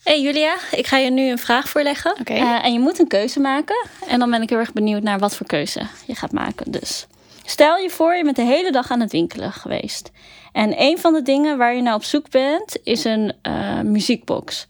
Hey 0.02 0.22
Julia, 0.22 0.56
ik 0.70 0.86
ga 0.86 0.96
je 0.96 1.10
nu 1.10 1.30
een 1.30 1.38
vraag 1.38 1.68
voorleggen. 1.68 2.16
Oké. 2.20 2.32
Eh, 2.32 2.64
en 2.64 2.72
je 2.72 2.78
moet 2.78 2.98
een 2.98 3.06
keuze 3.08 3.40
maken. 3.40 3.86
En 4.08 4.18
dan 4.18 4.30
ben 4.30 4.42
ik 4.42 4.48
heel 4.50 4.58
erg 4.58 4.72
benieuwd 4.72 5.02
naar 5.02 5.18
wat 5.18 5.36
voor 5.36 5.46
keuze 5.46 5.86
je 6.06 6.14
gaat 6.14 6.32
maken. 6.32 6.70
Dus 6.70 7.06
stel 7.44 7.76
je 7.76 7.90
voor, 7.90 8.14
je 8.14 8.24
bent 8.24 8.36
de 8.36 8.42
hele 8.42 8.72
dag 8.72 8.90
aan 8.90 9.00
het 9.00 9.12
winkelen 9.12 9.52
geweest. 9.52 10.10
En 10.52 10.80
een 10.82 10.98
van 10.98 11.12
de 11.12 11.22
dingen 11.22 11.58
waar 11.58 11.74
je 11.74 11.82
naar 11.82 11.94
op 11.94 12.04
zoek 12.04 12.30
bent, 12.30 12.76
is 12.82 13.04
een 13.04 13.32
eh, 13.42 13.80
muziekbox. 13.80 14.66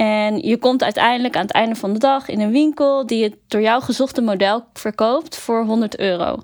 En 0.00 0.38
je 0.38 0.58
komt 0.58 0.82
uiteindelijk 0.82 1.36
aan 1.36 1.42
het 1.42 1.52
einde 1.52 1.74
van 1.74 1.92
de 1.92 1.98
dag 1.98 2.28
in 2.28 2.40
een 2.40 2.50
winkel 2.50 3.06
die 3.06 3.22
het 3.22 3.36
door 3.48 3.60
jou 3.60 3.82
gezochte 3.82 4.20
model 4.20 4.64
verkoopt 4.72 5.36
voor 5.36 5.64
100 5.64 5.98
euro. 5.98 6.42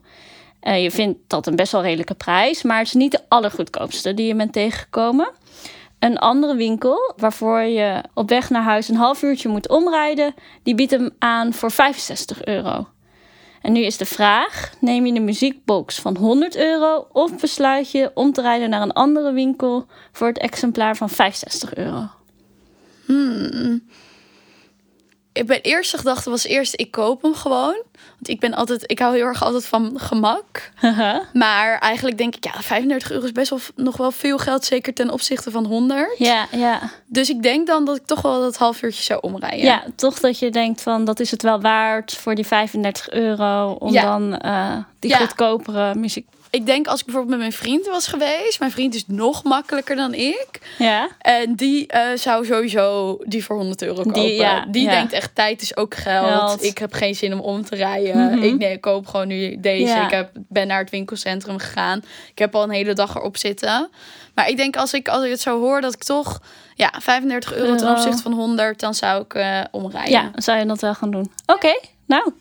Eh, 0.61 0.83
je 0.83 0.91
vindt 0.91 1.19
dat 1.27 1.47
een 1.47 1.57
best 1.57 1.73
wel 1.73 1.83
redelijke 1.83 2.15
prijs, 2.15 2.63
maar 2.63 2.79
het 2.79 2.87
is 2.87 2.93
niet 2.93 3.13
de 3.13 3.23
allergoedkoopste 3.29 4.15
die 4.15 4.27
je 4.27 4.35
bent 4.35 4.53
tegengekomen. 4.53 5.33
Een 5.99 6.19
andere 6.19 6.57
winkel, 6.57 7.15
waarvoor 7.17 7.61
je 7.61 8.03
op 8.15 8.29
weg 8.29 8.51
naar 8.51 8.63
huis 8.63 8.89
een 8.89 8.97
half 8.97 9.23
uurtje 9.23 9.49
moet 9.49 9.69
omrijden, 9.69 10.35
die 10.63 10.75
biedt 10.75 10.91
hem 10.91 11.11
aan 11.19 11.53
voor 11.53 11.71
65 11.71 12.45
euro. 12.45 12.87
En 13.63 13.73
nu 13.73 13.81
is 13.81 13.97
de 13.97 14.07
vraag: 14.07 14.73
neem 14.81 15.07
je 15.07 15.13
de 15.13 15.21
muziekbox 15.21 16.01
van 16.01 16.17
100 16.17 16.57
euro 16.57 17.07
of 17.13 17.41
besluit 17.41 17.91
je 17.91 18.11
om 18.15 18.33
te 18.33 18.41
rijden 18.41 18.71
naar 18.71 18.83
een 18.83 18.93
andere 18.93 19.33
winkel 19.33 19.87
voor 20.13 20.27
het 20.27 20.39
exemplaar 20.39 20.97
van 20.97 21.09
65 21.09 21.75
euro? 21.75 22.16
Ik 25.33 25.47
Mijn 25.47 25.61
eerste 25.61 25.99
gedachte 25.99 26.31
was 26.31 26.45
eerst, 26.45 26.73
ik 26.81 26.91
koop 26.91 27.23
hem 27.23 27.35
gewoon. 27.35 27.83
Want 28.15 28.29
ik 28.29 28.41
ben 28.41 28.55
altijd, 28.55 28.83
ik 28.91 28.99
hou 28.99 29.15
heel 29.17 29.25
erg 29.25 29.43
altijd 29.43 29.67
van 29.67 29.93
gemak. 30.01 30.71
Maar 31.33 31.79
eigenlijk 31.79 32.19
denk 32.19 32.37
ik, 32.37 32.45
ja, 32.45 32.61
35 32.61 33.11
euro 33.11 33.25
is 33.25 33.33
best 33.33 33.51
wel 33.51 33.59
nog 33.75 33.97
wel 33.97 34.11
veel 34.11 34.39
geld. 34.39 34.65
Zeker 34.65 34.95
ten 34.95 35.11
opzichte 35.11 35.51
van 35.51 35.65
100. 35.65 36.19
ja, 36.19 36.47
ja. 36.53 36.81
Dus 37.07 37.31
ik 37.31 37.43
denk 37.43 37.67
dan 37.67 37.85
dat 37.85 37.97
ik 37.97 38.07
toch 38.07 38.23
wel 38.23 38.41
dat 38.41 38.57
half 38.57 38.83
uurtje 38.83 39.03
zou 39.03 39.21
omrijden. 39.23 39.65
Ja, 39.65 39.85
toch 39.97 40.21
dat 40.21 40.39
je 40.39 40.51
denkt 40.51 40.83
van 40.83 41.05
dat 41.05 41.21
is 41.21 41.31
het 41.31 41.43
wel 41.43 41.61
waard 41.61 42.13
voor 42.15 42.35
die 42.35 42.47
35 42.47 43.11
euro 43.11 43.71
om 43.73 43.93
Ja. 43.93 44.03
dan 44.03 44.37
eh, 44.39 44.77
die 44.99 45.11
Ja. 45.11 45.17
goedkopere 45.19 45.95
muziek. 45.95 46.27
Ik 46.57 46.67
denk 46.67 46.87
als 46.87 47.01
ik 47.01 47.07
bijvoorbeeld 47.07 47.39
met 47.39 47.49
mijn 47.49 47.59
vriend 47.59 47.87
was 47.87 48.07
geweest. 48.07 48.59
Mijn 48.59 48.71
vriend 48.71 48.95
is 48.95 49.05
nog 49.07 49.45
makkelijker 49.45 49.97
dan 49.97 50.15
ik. 50.15 50.49
Ja, 50.79 51.09
En 51.19 51.55
die 51.55 51.87
eh, 51.87 52.17
zou 52.17 52.47
sowieso 52.47 53.17
die 53.25 53.45
voor 53.45 53.57
100 53.57 53.83
euro 53.83 54.03
kopen. 54.03 54.13
Die, 54.13 54.35
ja, 54.35 54.67
die 54.69 54.83
ja. 54.83 54.91
denkt 54.91 55.13
echt, 55.13 55.35
tijd 55.35 55.63
is 55.63 55.77
ook 55.77 55.95
geld. 55.95 56.27
Geld. 56.27 56.63
Ik 56.63 56.79
heb 56.79 56.93
geen 56.93 57.15
zin 57.15 57.33
om 57.33 57.41
om 57.41 57.65
te 57.65 57.77
rijden. 57.77 58.17
Mhm. 58.17 58.43
Ik 58.43 58.59
nee, 58.59 58.73
ik 58.73 58.81
koop 58.81 59.07
gewoon 59.07 59.29
nu 59.29 59.61
deze. 59.61 59.87
Ja. 59.87 60.05
Ik 60.05 60.11
heb, 60.11 60.31
ben 60.49 60.67
naar 60.67 60.79
het 60.79 60.91
winkelcentrum 60.91 61.59
gegaan. 61.59 62.03
Ik 62.31 62.39
heb 62.39 62.55
al 62.55 62.63
een 62.63 62.71
hele 62.71 62.93
dag 62.93 63.17
erop 63.17 63.37
zitten. 63.37 63.91
Maar 64.35 64.49
ik 64.49 64.57
denk 64.57 64.77
als 64.77 64.93
ik, 64.93 65.09
als 65.09 65.25
ik 65.25 65.31
het 65.31 65.41
zo 65.41 65.61
hoor, 65.61 65.81
dat 65.81 65.93
ik 65.93 66.05
toch... 66.05 66.41
Ja, 66.75 66.93
35 66.99 67.55
euro 67.55 67.75
ten 67.77 67.91
opzichte 67.91 68.23
van 68.23 68.33
100, 68.33 68.81
dan 68.81 68.95
zou 68.95 69.23
ik 69.23 69.35
eh, 69.35 69.61
omrijden. 69.71 70.11
ja, 70.11 70.23
dan 70.33 70.43
zou 70.43 70.59
je 70.59 70.67
dat 70.67 70.81
wel 70.81 70.95
gaan 70.95 71.11
doen. 71.11 71.33
Oké, 71.47 71.81
nou. 72.07 72.33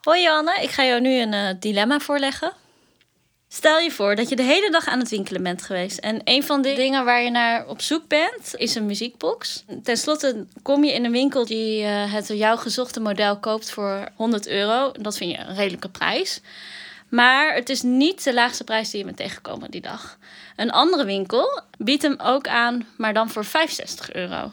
Hoi 0.00 0.22
Johanne, 0.22 0.58
ik 0.62 0.70
ga 0.70 0.84
jou 0.84 1.00
nu 1.00 1.20
een 1.20 1.32
eh, 1.32 1.54
dilemma 1.60 1.98
voorleggen. 1.98 2.52
Stel 3.52 3.78
je 3.78 3.90
voor 3.90 4.14
dat 4.14 4.28
je 4.28 4.36
de 4.36 4.42
hele 4.42 4.70
dag 4.70 4.86
aan 4.86 4.98
het 4.98 5.08
winkelen 5.08 5.42
bent 5.42 5.62
geweest. 5.62 5.98
En 5.98 6.20
een 6.24 6.42
van 6.42 6.62
de 6.62 6.74
dingen 6.74 7.04
waar 7.04 7.22
je 7.22 7.30
naar 7.30 7.66
op 7.66 7.80
zoek 7.80 8.08
bent, 8.08 8.54
is 8.54 8.74
een 8.74 8.86
muziekbox. 8.86 9.64
Ten 9.82 9.96
slotte 9.96 10.44
kom 10.62 10.84
je 10.84 10.92
in 10.92 11.04
een 11.04 11.12
winkel 11.12 11.46
die 11.46 11.84
eh, 11.84 12.12
het 12.12 12.26
door 12.26 12.36
jou 12.36 12.58
gezochte 12.58 13.00
model 13.00 13.38
koopt 13.38 13.70
voor 13.70 14.08
100 14.14 14.48
euro. 14.48 14.92
Dat 15.00 15.16
vind 15.16 15.30
je 15.30 15.38
een 15.38 15.54
redelijke 15.54 15.88
prijs. 15.88 16.40
Maar 17.08 17.54
het 17.54 17.68
is 17.68 17.82
niet 17.82 18.24
de 18.24 18.34
laagste 18.34 18.64
prijs 18.64 18.90
die 18.90 18.98
je 18.98 19.04
bent 19.04 19.16
tegengekomen 19.16 19.70
die 19.70 19.80
dag. 19.80 20.18
Een 20.56 20.70
andere 20.70 21.04
winkel 21.04 21.62
biedt 21.78 22.02
hem 22.02 22.16
ook 22.22 22.48
aan, 22.48 22.86
maar 22.96 23.14
dan 23.14 23.30
voor 23.30 23.44
65 23.44 24.12
euro. 24.12 24.52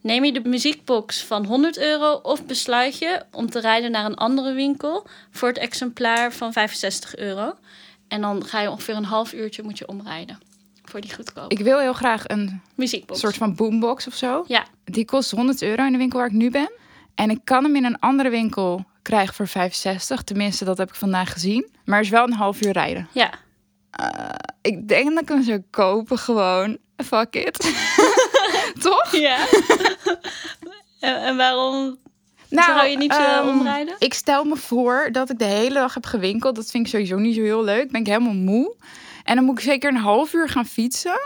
Neem 0.00 0.24
je 0.24 0.32
de 0.32 0.48
muziekbox 0.48 1.24
van 1.24 1.44
100 1.44 1.78
euro 1.78 2.12
of 2.22 2.44
besluit 2.44 2.98
je 2.98 3.22
om 3.32 3.50
te 3.50 3.60
rijden 3.60 3.90
naar 3.90 4.04
een 4.04 4.16
andere 4.16 4.52
winkel 4.52 5.06
voor 5.30 5.48
het 5.48 5.58
exemplaar 5.58 6.32
van 6.32 6.52
65 6.52 7.16
euro. 7.16 7.54
En 8.08 8.20
dan 8.20 8.44
ga 8.44 8.60
je 8.60 8.70
ongeveer 8.70 8.96
een 8.96 9.04
half 9.04 9.32
uurtje 9.32 9.62
moet 9.62 9.78
je 9.78 9.88
omrijden 9.88 10.38
voor 10.84 11.00
die 11.00 11.14
goedkope 11.14 11.54
Ik 11.54 11.60
wil 11.60 11.78
heel 11.78 11.92
graag 11.92 12.24
een 12.28 12.62
muziekbox. 12.74 13.20
soort 13.20 13.36
van 13.36 13.54
boombox 13.54 14.06
of 14.06 14.14
zo. 14.14 14.44
Ja, 14.46 14.64
Die 14.84 15.04
kost 15.04 15.30
100 15.30 15.62
euro 15.62 15.84
in 15.84 15.92
de 15.92 15.98
winkel 15.98 16.18
waar 16.18 16.28
ik 16.28 16.34
nu 16.34 16.50
ben. 16.50 16.70
En 17.14 17.30
ik 17.30 17.40
kan 17.44 17.64
hem 17.64 17.76
in 17.76 17.84
een 17.84 17.98
andere 17.98 18.30
winkel 18.30 18.84
krijgen 19.02 19.34
voor 19.34 19.46
65. 19.48 20.22
Tenminste, 20.22 20.64
dat 20.64 20.78
heb 20.78 20.88
ik 20.88 20.94
vandaag 20.94 21.32
gezien. 21.32 21.70
Maar 21.84 22.00
is 22.00 22.08
wel 22.08 22.24
een 22.24 22.32
half 22.32 22.64
uur 22.64 22.72
rijden. 22.72 23.08
ja. 23.12 23.30
Ik 24.60 24.88
denk 24.88 25.12
dat 25.14 25.22
ik 25.22 25.28
hem 25.28 25.42
zou 25.42 25.62
kopen 25.70 26.18
gewoon. 26.18 26.78
Fuck 26.96 27.34
it. 27.34 27.74
Toch? 28.82 29.16
ja. 29.16 29.46
en, 31.00 31.22
en 31.22 31.36
waarom 32.50 32.76
zou 32.76 32.88
je 32.88 32.96
niet 32.96 33.12
eh, 33.12 33.36
ehm, 33.36 33.48
omrijden? 33.48 33.94
Ik 33.98 34.14
stel 34.14 34.44
me 34.44 34.56
voor 34.56 35.08
dat 35.12 35.30
ik 35.30 35.38
de 35.38 35.44
hele 35.44 35.74
dag 35.74 35.94
heb 35.94 36.06
gewinkeld. 36.06 36.56
Dat 36.56 36.70
vind 36.70 36.84
ik 36.86 36.92
sowieso 36.92 37.16
niet 37.18 37.34
zo 37.34 37.42
heel 37.42 37.64
leuk. 37.64 37.90
Ben 37.90 38.00
ik 38.00 38.06
helemaal 38.06 38.32
moe. 38.32 38.74
En 39.24 39.36
dan 39.36 39.44
moet 39.44 39.58
ik 39.58 39.64
zeker 39.64 39.90
een 39.90 39.96
half 40.00 40.32
uur 40.32 40.48
gaan 40.48 40.66
fietsen. 40.66 41.20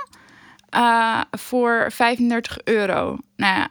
eh, 0.69 1.21
voor 1.31 1.87
35 1.93 2.59
euro. 2.65 3.19
Nou 3.37 3.55
ja, 3.57 3.69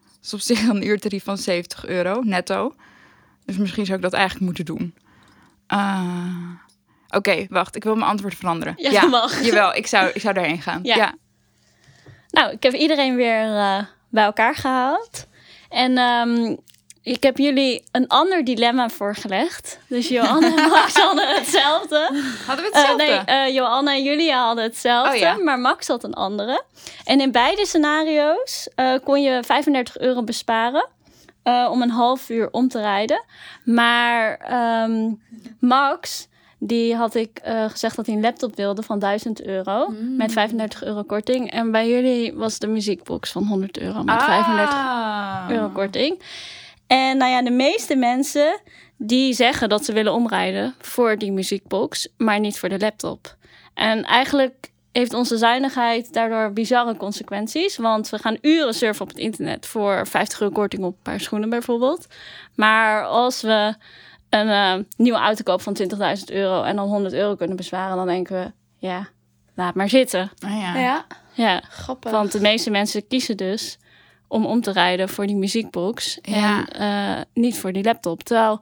dat 0.00 0.18
is 0.22 0.34
op 0.34 0.40
zich 0.40 0.68
een 0.68 0.86
uurtarief 0.86 1.24
van 1.24 1.38
70 1.38 1.86
euro 1.86 2.20
netto. 2.22 2.74
Dus 3.44 3.56
misschien 3.56 3.84
zou 3.84 3.96
ik 3.96 4.02
dat 4.02 4.12
eigenlijk 4.12 4.44
moeten 4.44 4.64
doen. 4.64 4.94
Eh, 5.66 6.50
Oké, 7.08 7.46
wacht. 7.48 7.76
Ik 7.76 7.84
wil 7.84 7.94
mijn 7.94 8.10
antwoord 8.10 8.34
veranderen. 8.34 8.74
Ja, 8.76 9.06
mag. 9.06 9.42
Jawel, 9.44 9.74
ik 9.74 9.86
zou, 9.86 10.10
ik 10.14 10.20
zou 10.20 10.34
daarheen 10.34 10.62
gaan. 10.62 10.80
Ja. 10.82 10.96
Ja. 10.96 11.14
Nou, 12.30 12.52
ik 12.52 12.62
heb 12.62 12.72
iedereen 12.72 13.16
weer 13.16 13.46
bij 14.08 14.24
elkaar 14.24 14.54
gehaald. 14.54 15.26
En 15.68 15.98
ehm, 15.98 16.56
ik 17.02 17.22
heb 17.22 17.36
jullie 17.38 17.84
een 17.92 18.08
ander 18.08 18.44
dilemma 18.44 18.88
voorgelegd. 18.88 19.78
Dus 19.86 20.08
Johanna 20.08 20.46
en 20.56 20.68
Max 20.68 20.94
hadden 21.06 21.28
hetzelfde. 21.34 22.22
Hadden 22.46 22.64
we 22.64 22.70
Eh, 22.70 22.76
hetzelfde? 22.78 23.04
nee, 23.04 23.18
eh, 23.46 23.54
Johanna 23.54 23.92
en 23.92 24.02
Julia 24.02 24.44
hadden 24.44 24.64
hetzelfde, 24.64 25.12
Oh, 25.14 25.18
ja. 25.20 25.36
maar 25.36 25.58
Max 25.58 25.86
had 25.86 26.04
een 26.04 26.14
andere. 26.14 26.62
En 27.04 27.20
in 27.20 27.32
beide 27.32 27.66
scenario's 27.66 28.68
eh, 28.74 28.94
kon 29.04 29.22
je 29.22 29.42
35 29.44 29.98
euro 29.98 30.22
besparen 30.22 30.88
om 31.70 31.82
een 31.82 31.90
half 31.90 32.28
uur 32.28 32.48
om 32.50 32.68
te 32.68 32.80
rijden. 32.80 33.24
Maar 33.64 34.36
ehm, 34.36 35.12
Max, 35.60 36.28
die 36.58 36.94
had 36.96 37.14
ik 37.14 37.40
gezegd 37.68 37.96
dat 37.96 38.06
hij 38.06 38.14
een 38.14 38.20
laptop 38.20 38.56
wilde 38.56 38.82
van 38.82 38.98
1000 38.98 39.42
euro 39.44 39.88
met 40.16 40.32
35 40.32 40.84
euro 40.84 41.02
korting. 41.02 41.50
En 41.50 41.70
bij 41.70 41.88
jullie 41.88 42.34
was 42.34 42.58
de 42.58 42.66
muziekbox 42.66 43.30
van 43.32 43.44
100 43.44 43.78
euro 43.78 44.02
met 44.02 44.22
35 44.22 44.74
Ah. 44.74 45.44
euro 45.50 45.68
korting. 45.68 46.22
En 46.90 47.16
nou 47.16 47.30
ja, 47.30 47.42
de 47.42 47.50
meeste 47.50 47.96
mensen 47.96 48.60
die 48.96 49.32
zeggen 49.34 49.68
dat 49.68 49.84
ze 49.84 49.92
willen 49.92 50.12
omrijden 50.12 50.74
voor 50.80 51.18
die 51.18 51.32
muziekbox, 51.32 52.08
maar 52.16 52.40
niet 52.40 52.58
voor 52.58 52.68
de 52.68 52.78
laptop. 52.78 53.36
En 53.74 54.04
eigenlijk 54.04 54.70
heeft 54.92 55.14
onze 55.14 55.36
zuinigheid 55.36 56.12
daardoor 56.12 56.52
bizarre 56.52 56.96
consequenties. 56.96 57.76
Want 57.76 58.08
we 58.08 58.18
gaan 58.18 58.38
uren 58.40 58.74
surfen 58.74 59.02
op 59.02 59.08
het 59.08 59.18
internet 59.18 59.66
voor 59.66 60.06
50 60.06 60.40
euro 60.40 60.52
korting 60.54 60.84
op 60.84 60.92
een 60.92 61.02
paar 61.02 61.20
schoenen 61.20 61.50
bijvoorbeeld. 61.50 62.06
Maar 62.54 63.04
als 63.04 63.42
we 63.42 63.74
een 64.30 64.48
eh, 64.48 64.74
nieuwe 64.96 65.18
auto 65.18 65.42
kopen 65.42 65.64
van 65.64 66.16
20.000 66.18 66.24
euro 66.24 66.62
en 66.62 66.76
dan 66.76 66.88
100 66.88 67.14
euro 67.14 67.34
kunnen 67.34 67.56
bezwaren, 67.56 67.96
dan 67.96 68.06
denken 68.06 68.40
we, 68.40 68.52
ja, 68.86 69.08
laat 69.54 69.74
maar 69.74 69.88
zitten. 69.88 70.30
Ah, 70.44 70.60
ja. 70.60 70.76
Ja, 70.78 71.06
Ja, 71.32 71.62
grappig. 71.68 72.10
want 72.10 72.32
de 72.32 72.40
meeste 72.40 72.70
mensen 72.70 73.06
kiezen 73.06 73.36
dus 73.36 73.78
om 74.30 74.46
om 74.46 74.60
te 74.60 74.72
rijden 74.72 75.08
voor 75.08 75.26
die 75.26 75.36
muziekbox 75.36 76.18
Ja. 76.22 76.68
en 76.68 77.16
eh, 77.16 77.22
niet 77.34 77.58
voor 77.58 77.72
die 77.72 77.84
laptop. 77.84 78.22
Terwijl 78.22 78.60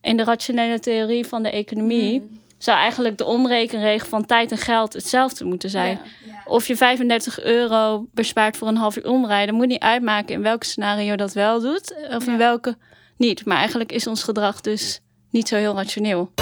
in 0.00 0.16
de 0.16 0.24
rationele 0.24 0.78
theorie 0.80 1.26
van 1.26 1.42
de 1.42 1.50
economie 1.50 2.40
zou 2.58 2.78
eigenlijk 2.78 3.18
de 3.18 3.24
omrekenregel 3.24 4.08
van 4.08 4.26
tijd 4.26 4.50
en 4.50 4.58
geld 4.58 4.92
hetzelfde 4.92 5.44
moeten 5.44 5.70
zijn. 5.70 5.98
Of 6.44 6.66
je 6.66 6.76
35 6.76 7.42
euro 7.42 8.06
bespaart 8.14 8.56
voor 8.56 8.68
een 8.68 8.76
half 8.76 8.96
uur 8.96 9.08
omrijden, 9.08 9.54
moet 9.54 9.66
niet 9.66 9.80
uitmaken 9.82 10.34
in 10.34 10.42
welk 10.42 10.62
scenario 10.64 11.16
dat 11.16 11.32
wel 11.32 11.60
doet 11.60 11.94
of 12.10 12.26
in 12.26 12.36
welke 12.36 12.76
niet. 13.16 13.44
Maar 13.44 13.56
eigenlijk 13.56 13.92
is 13.92 14.06
ons 14.06 14.22
gedrag 14.22 14.60
dus 14.60 15.00
niet 15.30 15.48
zo 15.48 15.56
heel 15.56 15.74
rationeel. 15.74 16.32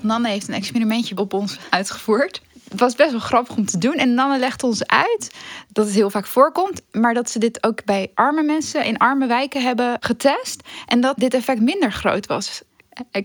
Nanne 0.00 0.28
heeft 0.28 0.48
een 0.48 0.54
experimentje 0.54 1.16
op 1.16 1.32
ons 1.32 1.58
uitgevoerd. 1.70 2.40
Was 2.74 2.94
best 2.94 3.10
wel 3.10 3.20
grappig 3.20 3.56
om 3.56 3.66
te 3.66 3.78
doen. 3.78 3.94
En 3.94 4.14
Nanne 4.14 4.38
legt 4.38 4.62
ons 4.62 4.86
uit 4.86 5.34
dat 5.72 5.86
het 5.86 5.94
heel 5.94 6.10
vaak 6.10 6.26
voorkomt, 6.26 6.82
maar 6.92 7.14
dat 7.14 7.30
ze 7.30 7.38
dit 7.38 7.64
ook 7.64 7.84
bij 7.84 8.10
arme 8.14 8.42
mensen 8.42 8.84
in 8.84 8.98
arme 8.98 9.26
wijken 9.26 9.62
hebben 9.62 9.96
getest. 10.00 10.68
En 10.86 11.00
dat 11.00 11.16
dit 11.16 11.34
effect 11.34 11.60
minder 11.60 11.92
groot 11.92 12.26
was. 12.26 12.62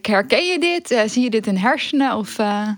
Herken 0.02 0.46
je 0.46 0.60
dit? 0.60 0.92
Eh, 0.92 1.02
zie 1.06 1.24
je 1.24 1.30
dit 1.30 1.48
in 1.48 1.58
hersenen? 1.58 2.16
Of, 2.16 2.40
uh... 2.40 2.70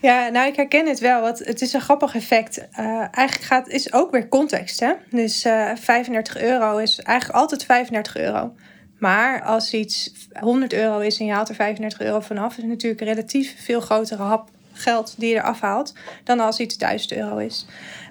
Ja, 0.00 0.28
nou, 0.28 0.46
ik 0.46 0.56
herken 0.56 0.86
het 0.86 0.98
wel. 0.98 1.20
Want 1.20 1.38
het 1.38 1.60
is 1.60 1.72
een 1.72 1.80
grappig 1.80 2.14
effect. 2.14 2.58
Uh, 2.58 2.86
eigenlijk 2.98 3.42
gaat, 3.42 3.68
is 3.68 3.92
ook 3.92 4.10
weer 4.10 4.28
context. 4.28 4.80
Hè? 4.80 4.92
Dus 5.10 5.42
35 5.74 6.40
euro 6.40 6.76
is 6.76 6.98
eigenlijk 6.98 7.38
altijd 7.38 7.64
35 7.64 8.16
euro. 8.16 8.52
Maar 8.98 9.42
als 9.42 9.72
iets 9.72 10.12
100 10.40 10.72
euro 10.72 10.98
is 10.98 11.18
en 11.18 11.26
je 11.26 11.32
haalt 11.32 11.48
er 11.48 11.54
35 11.54 12.00
euro 12.00 12.20
vanaf, 12.20 12.56
is 12.56 12.64
natuurlijk 12.64 13.00
een 13.00 13.06
relatief 13.06 13.64
veel 13.64 13.80
grotere 13.80 14.22
hap 14.22 14.50
geld 14.78 15.14
die 15.18 15.28
je 15.28 15.34
eraf 15.34 15.60
haalt 15.60 15.94
dan 16.24 16.40
als 16.40 16.58
iets 16.58 16.76
1000 16.76 17.12
euro 17.12 17.36
is. 17.36 17.66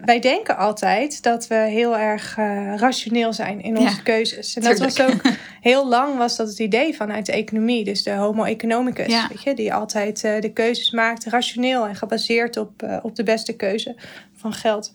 Wij 0.06 0.20
denken 0.20 0.58
altijd 0.58 1.24
dat 1.24 1.48
we 1.48 1.56
heel 1.56 1.98
erg 1.98 2.38
uh, 2.38 2.76
rationeel 2.76 3.34
zijn 3.34 3.62
in 3.62 3.78
onze 3.78 4.04
keuzes. 4.04 4.56
En 4.56 4.62
dat 4.62 4.80
was 4.80 5.02
ook 5.02 5.22
heel 5.62 5.88
lang 5.88 6.18
was 6.18 6.36
dat 6.36 6.48
het 6.48 6.60
idee 6.60 6.96
vanuit 6.96 7.26
de 7.26 7.32
economie, 7.32 7.84
dus 7.84 8.04
de 8.04 8.12
homo 8.12 8.44
economicus, 8.44 9.08
ja. 9.08 9.28
weet 9.28 9.44
je, 9.44 9.54
die 9.54 9.74
altijd 9.74 10.24
uh, 10.24 10.40
de 10.42 10.54
keuzes 10.54 10.92
maakt 10.92 11.26
rationeel 11.26 11.88
en 11.88 11.96
gebaseerd 11.96 12.58
op, 12.58 12.84
uh, 12.84 12.98
op 13.02 13.16
de 13.16 13.24
beste 13.24 13.56
keuze 13.56 13.96
van 14.36 14.54
geld. 14.54 14.92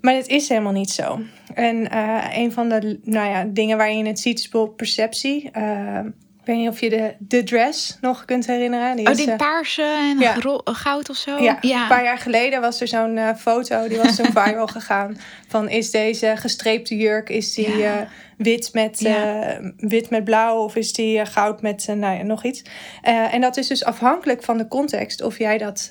Maar 0.00 0.14
het 0.14 0.28
is 0.28 0.48
helemaal 0.48 0.72
niet 0.72 0.90
zo. 0.90 1.20
En 1.54 1.96
een 2.38 2.52
van 2.52 2.68
de 2.68 2.98
nou 3.04 3.28
ja, 3.28 3.44
dingen 3.44 3.76
waar 3.76 3.92
je 3.92 4.06
het 4.06 4.20
ziet 4.20 4.38
is 4.38 4.48
bijvoorbeeld 4.48 4.76
perceptie. 4.76 5.50
Ik 6.42 6.48
weet 6.48 6.56
niet 6.56 6.68
of 6.68 6.80
je 6.80 6.90
de, 6.90 7.14
de 7.18 7.42
dress 7.42 7.98
nog 8.00 8.24
kunt 8.24 8.46
herinneren. 8.46 8.96
Die 8.96 9.08
oh, 9.08 9.14
die 9.14 9.36
paarse 9.36 9.82
en 9.82 10.18
ja. 10.18 10.36
goud 10.64 11.10
of 11.10 11.16
zo? 11.16 11.42
Ja, 11.42 11.58
ja, 11.60 11.82
een 11.82 11.88
paar 11.88 12.04
jaar 12.04 12.18
geleden 12.18 12.60
was 12.60 12.80
er 12.80 12.88
zo'n 12.88 13.16
uh, 13.16 13.34
foto, 13.34 13.88
die 13.88 13.98
was 13.98 14.16
toen 14.16 14.32
viral 14.42 14.66
gegaan. 14.66 15.18
Van 15.48 15.68
is 15.68 15.90
deze 15.90 16.32
gestreepte 16.36 16.96
jurk, 16.96 17.28
is 17.28 17.54
die 17.54 17.76
ja 17.76 18.08
wit 18.36 18.70
met, 18.72 19.00
uh, 19.00 19.48
wit 19.76 20.10
met 20.10 20.24
blauw 20.24 20.64
of 20.64 20.76
is 20.76 20.92
die 20.92 21.26
goud 21.26 21.62
met 21.62 21.86
nou 21.86 22.16
ja, 22.16 22.22
nog 22.22 22.44
iets. 22.44 22.62
en 23.02 23.40
dat 23.40 23.56
is 23.56 23.66
dus 23.66 23.84
afhankelijk 23.84 24.42
van 24.42 24.58
de 24.58 24.68
context 24.68 25.22
of 25.22 25.38
jij 25.38 25.58
dat 25.58 25.90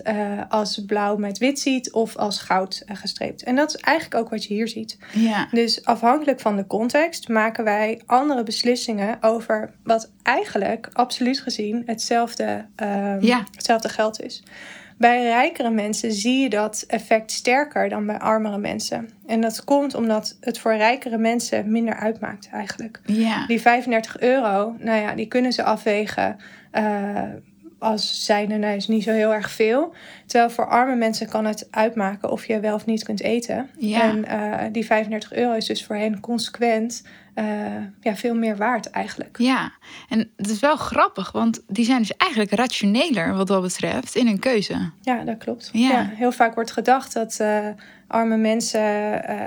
als 0.50 0.84
blauw 0.86 1.17
met 1.17 1.38
wit 1.38 1.60
ziet 1.60 1.91
of 1.91 2.15
als 2.15 2.39
goud 2.39 2.84
gestreept. 2.86 3.43
En 3.43 3.55
dat 3.55 3.75
is 3.75 3.81
eigenlijk 3.81 4.24
ook 4.24 4.29
wat 4.29 4.43
je 4.43 4.53
hier 4.53 4.67
ziet. 4.67 4.98
Ja. 5.12 5.48
Dus 5.51 5.86
afhankelijk 5.86 6.39
van 6.39 6.55
de 6.55 6.67
context 6.67 7.27
maken 7.27 7.63
wij 7.63 8.01
andere 8.05 8.43
beslissingen 8.43 9.17
over 9.22 9.72
wat 9.84 10.12
eigenlijk 10.24 10.40
absoluut 10.93 11.39
gezien 11.39 11.83
hetzelfde, 11.86 12.65
ja. 13.19 13.43
hetzelfde 13.55 13.89
geld 13.89 14.21
is. 14.21 14.43
Bij 15.01 15.24
rijkere 15.24 15.69
mensen 15.69 16.12
zie 16.12 16.39
je 16.39 16.50
dat 16.50 16.83
effect 16.88 17.31
sterker 17.31 17.89
dan 17.89 18.05
bij 18.05 18.19
armere 18.19 18.57
mensen. 18.57 19.10
En 19.25 19.41
dat 19.41 19.63
komt 19.63 19.95
omdat 19.95 20.38
het 20.39 20.60
voor 20.60 20.75
rijkere 20.75 21.17
mensen 21.17 21.71
minder 21.71 21.95
uitmaakt 21.95 22.50
eigenlijk. 22.51 23.01
Ja. 23.05 23.45
Die 23.45 23.62
35 23.62 24.19
euro, 24.19 24.75
nou 24.79 25.01
ja, 25.01 25.15
die 25.15 25.27
kunnen 25.27 25.53
ze 25.53 25.63
afwegen 25.63 26.38
uh, 26.74 27.21
als 27.79 28.25
zijnde, 28.25 28.57
nou 28.57 28.75
is 28.75 28.88
niet 28.88 29.03
zo 29.03 29.12
heel 29.12 29.33
erg 29.33 29.51
veel. 29.51 29.93
Terwijl 30.25 30.50
voor 30.50 30.67
arme 30.67 30.95
mensen 30.95 31.29
kan 31.29 31.45
het 31.45 31.67
uitmaken 31.71 32.31
of 32.31 32.45
je 32.45 32.60
wel 32.60 32.75
of 32.75 32.86
niet 32.86 33.03
kunt 33.03 33.21
eten. 33.21 33.69
Ja. 33.77 34.01
En 34.01 34.25
uh, 34.25 34.63
die 34.71 34.86
35 34.86 35.33
euro 35.33 35.53
is 35.53 35.65
dus 35.65 35.86
voor 35.86 35.95
hen 35.95 36.19
consequent 36.19 37.03
uh, 37.35 37.45
ja, 38.01 38.15
veel 38.15 38.35
meer 38.35 38.57
waard 38.57 38.89
eigenlijk. 38.89 39.38
Ja, 39.39 39.71
en 40.09 40.31
het 40.38 40.50
is 40.50 40.59
wel 40.59 40.75
grappig, 40.75 41.31
want 41.31 41.63
die 41.67 41.85
zijn 41.85 42.00
dus 42.00 42.17
eigenlijk 42.17 42.51
rationeler 42.51 43.33
wat 43.35 43.48
dat 43.48 43.61
betreft 43.61 44.15
in 44.15 44.27
hun 44.27 44.39
keuze. 44.39 44.91
Ja, 45.01 45.24
dat 45.24 45.37
klopt. 45.37 45.70
Ja. 45.74 45.89
ja 45.89 46.09
heel 46.13 46.31
vaak 46.31 46.55
wordt 46.55 46.72
gedacht 46.72 47.13
dat 47.13 47.37
uh, 47.41 47.67
arme 48.07 48.37
mensen, 48.37 48.81
uh, 48.81 49.37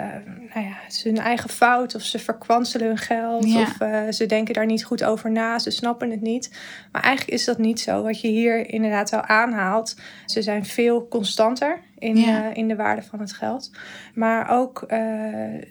nou 0.55 0.67
ja, 0.67 0.73
het 0.85 0.93
is 0.93 1.03
hun 1.03 1.19
eigen 1.19 1.51
fout 1.51 1.95
of 1.95 2.03
ze 2.03 2.19
verkwanselen 2.19 2.87
hun 2.87 2.99
geld 2.99 3.53
Ja. 3.53 3.61
of 3.61 4.15
ze 4.15 4.27
denken 4.27 4.55
daar 4.55 4.67
niet 4.67 4.85
goed 4.85 5.05
over 5.05 5.31
na, 5.31 5.59
ze 5.59 5.71
snappen 5.71 6.11
het 6.11 6.21
niet. 6.21 6.59
Maar 6.93 7.03
eigenlijk 7.03 7.39
is 7.39 7.45
dat 7.45 7.59
niet 7.59 7.81
zo. 7.81 8.03
Wat 8.03 8.21
je 8.21 8.29
hier 8.29 8.69
inderdaad 8.71 9.11
wel 9.11 9.23
aanhaalt, 9.23 9.97
ze 10.27 10.43
zijn 10.43 10.65
veel 10.65 11.09
constanter 11.09 11.81
in, 11.99 12.17
Ja. 12.17 12.55
in 12.55 12.69
de 12.69 12.77
waarde 12.77 13.03
van 13.03 13.21
het 13.21 13.33
geld. 13.33 13.71
Maar 14.15 14.51
ook 14.51 14.85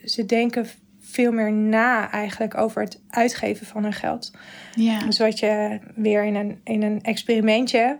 ze 0.05 0.23
denken 0.25 0.67
veel 1.13 1.31
meer 1.31 1.51
na 1.51 2.11
eigenlijk 2.11 2.57
over 2.57 2.81
het 2.81 2.99
uitgeven 3.09 3.65
van 3.65 3.83
hun 3.83 3.93
geld. 3.93 4.31
Ja. 4.75 4.99
Dus 4.99 5.19
wat 5.19 5.39
je 5.39 5.79
weer 5.95 6.23
in 6.23 6.35
een, 6.35 6.59
in 6.63 6.83
een 6.83 7.01
experimentje 7.01 7.97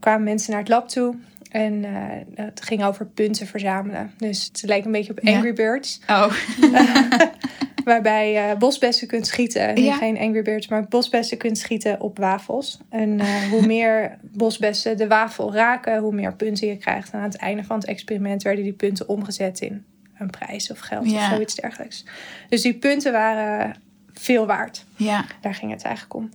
kwamen 0.00 0.24
mensen 0.24 0.50
naar 0.50 0.60
het 0.60 0.68
lab 0.68 0.88
toe. 0.88 1.14
En 1.50 1.84
uh, 1.84 1.90
het 2.34 2.62
ging 2.62 2.84
over 2.84 3.06
punten 3.06 3.46
verzamelen. 3.46 4.12
Dus 4.16 4.44
het 4.44 4.62
leek 4.62 4.84
een 4.84 4.92
beetje 4.92 5.12
op 5.12 5.18
Ja. 5.22 5.34
Angry 5.34 5.52
Birds. 5.52 6.00
Oh, 6.06 6.32
Waarbij 7.84 8.32
je 8.32 8.56
bosbessen 8.58 9.06
kunt 9.06 9.26
schieten. 9.26 9.74
Niet 9.74 9.84
Ja. 9.84 9.96
Geen 9.96 10.18
Angry 10.18 10.42
Birds, 10.42 10.68
maar 10.68 10.88
bosbessen 10.88 11.38
kunt 11.38 11.58
schieten 11.58 12.00
op 12.00 12.18
wafels. 12.18 12.78
En 12.88 13.20
eh, 13.20 13.42
hoe 13.50 13.66
meer 13.66 14.18
bosbessen 14.20 14.96
de 14.96 15.06
wafel 15.06 15.54
raken, 15.54 15.98
hoe 15.98 16.12
meer 16.12 16.34
punten 16.34 16.66
je 16.68 16.76
krijgt. 16.76 17.12
En 17.12 17.18
aan 17.18 17.24
het 17.24 17.36
einde 17.36 17.64
van 17.64 17.76
het 17.76 17.86
experiment 17.86 18.42
werden 18.42 18.64
die 18.64 18.72
punten 18.72 19.08
omgezet 19.08 19.60
in 19.60 19.84
een 20.22 20.30
prijs 20.30 20.70
of 20.70 20.78
geld 20.78 21.10
Ja. 21.10 21.16
of 21.16 21.32
zoiets 21.34 21.54
dergelijks. 21.54 22.04
Dus 22.48 22.62
die 22.62 22.74
punten 22.74 23.12
waren 23.12 23.76
veel 24.12 24.46
waard. 24.46 24.84
ja. 24.96 25.24
Daar 25.40 25.54
ging 25.54 25.70
het 25.72 25.82
eigenlijk 25.82 26.14
om. 26.14 26.30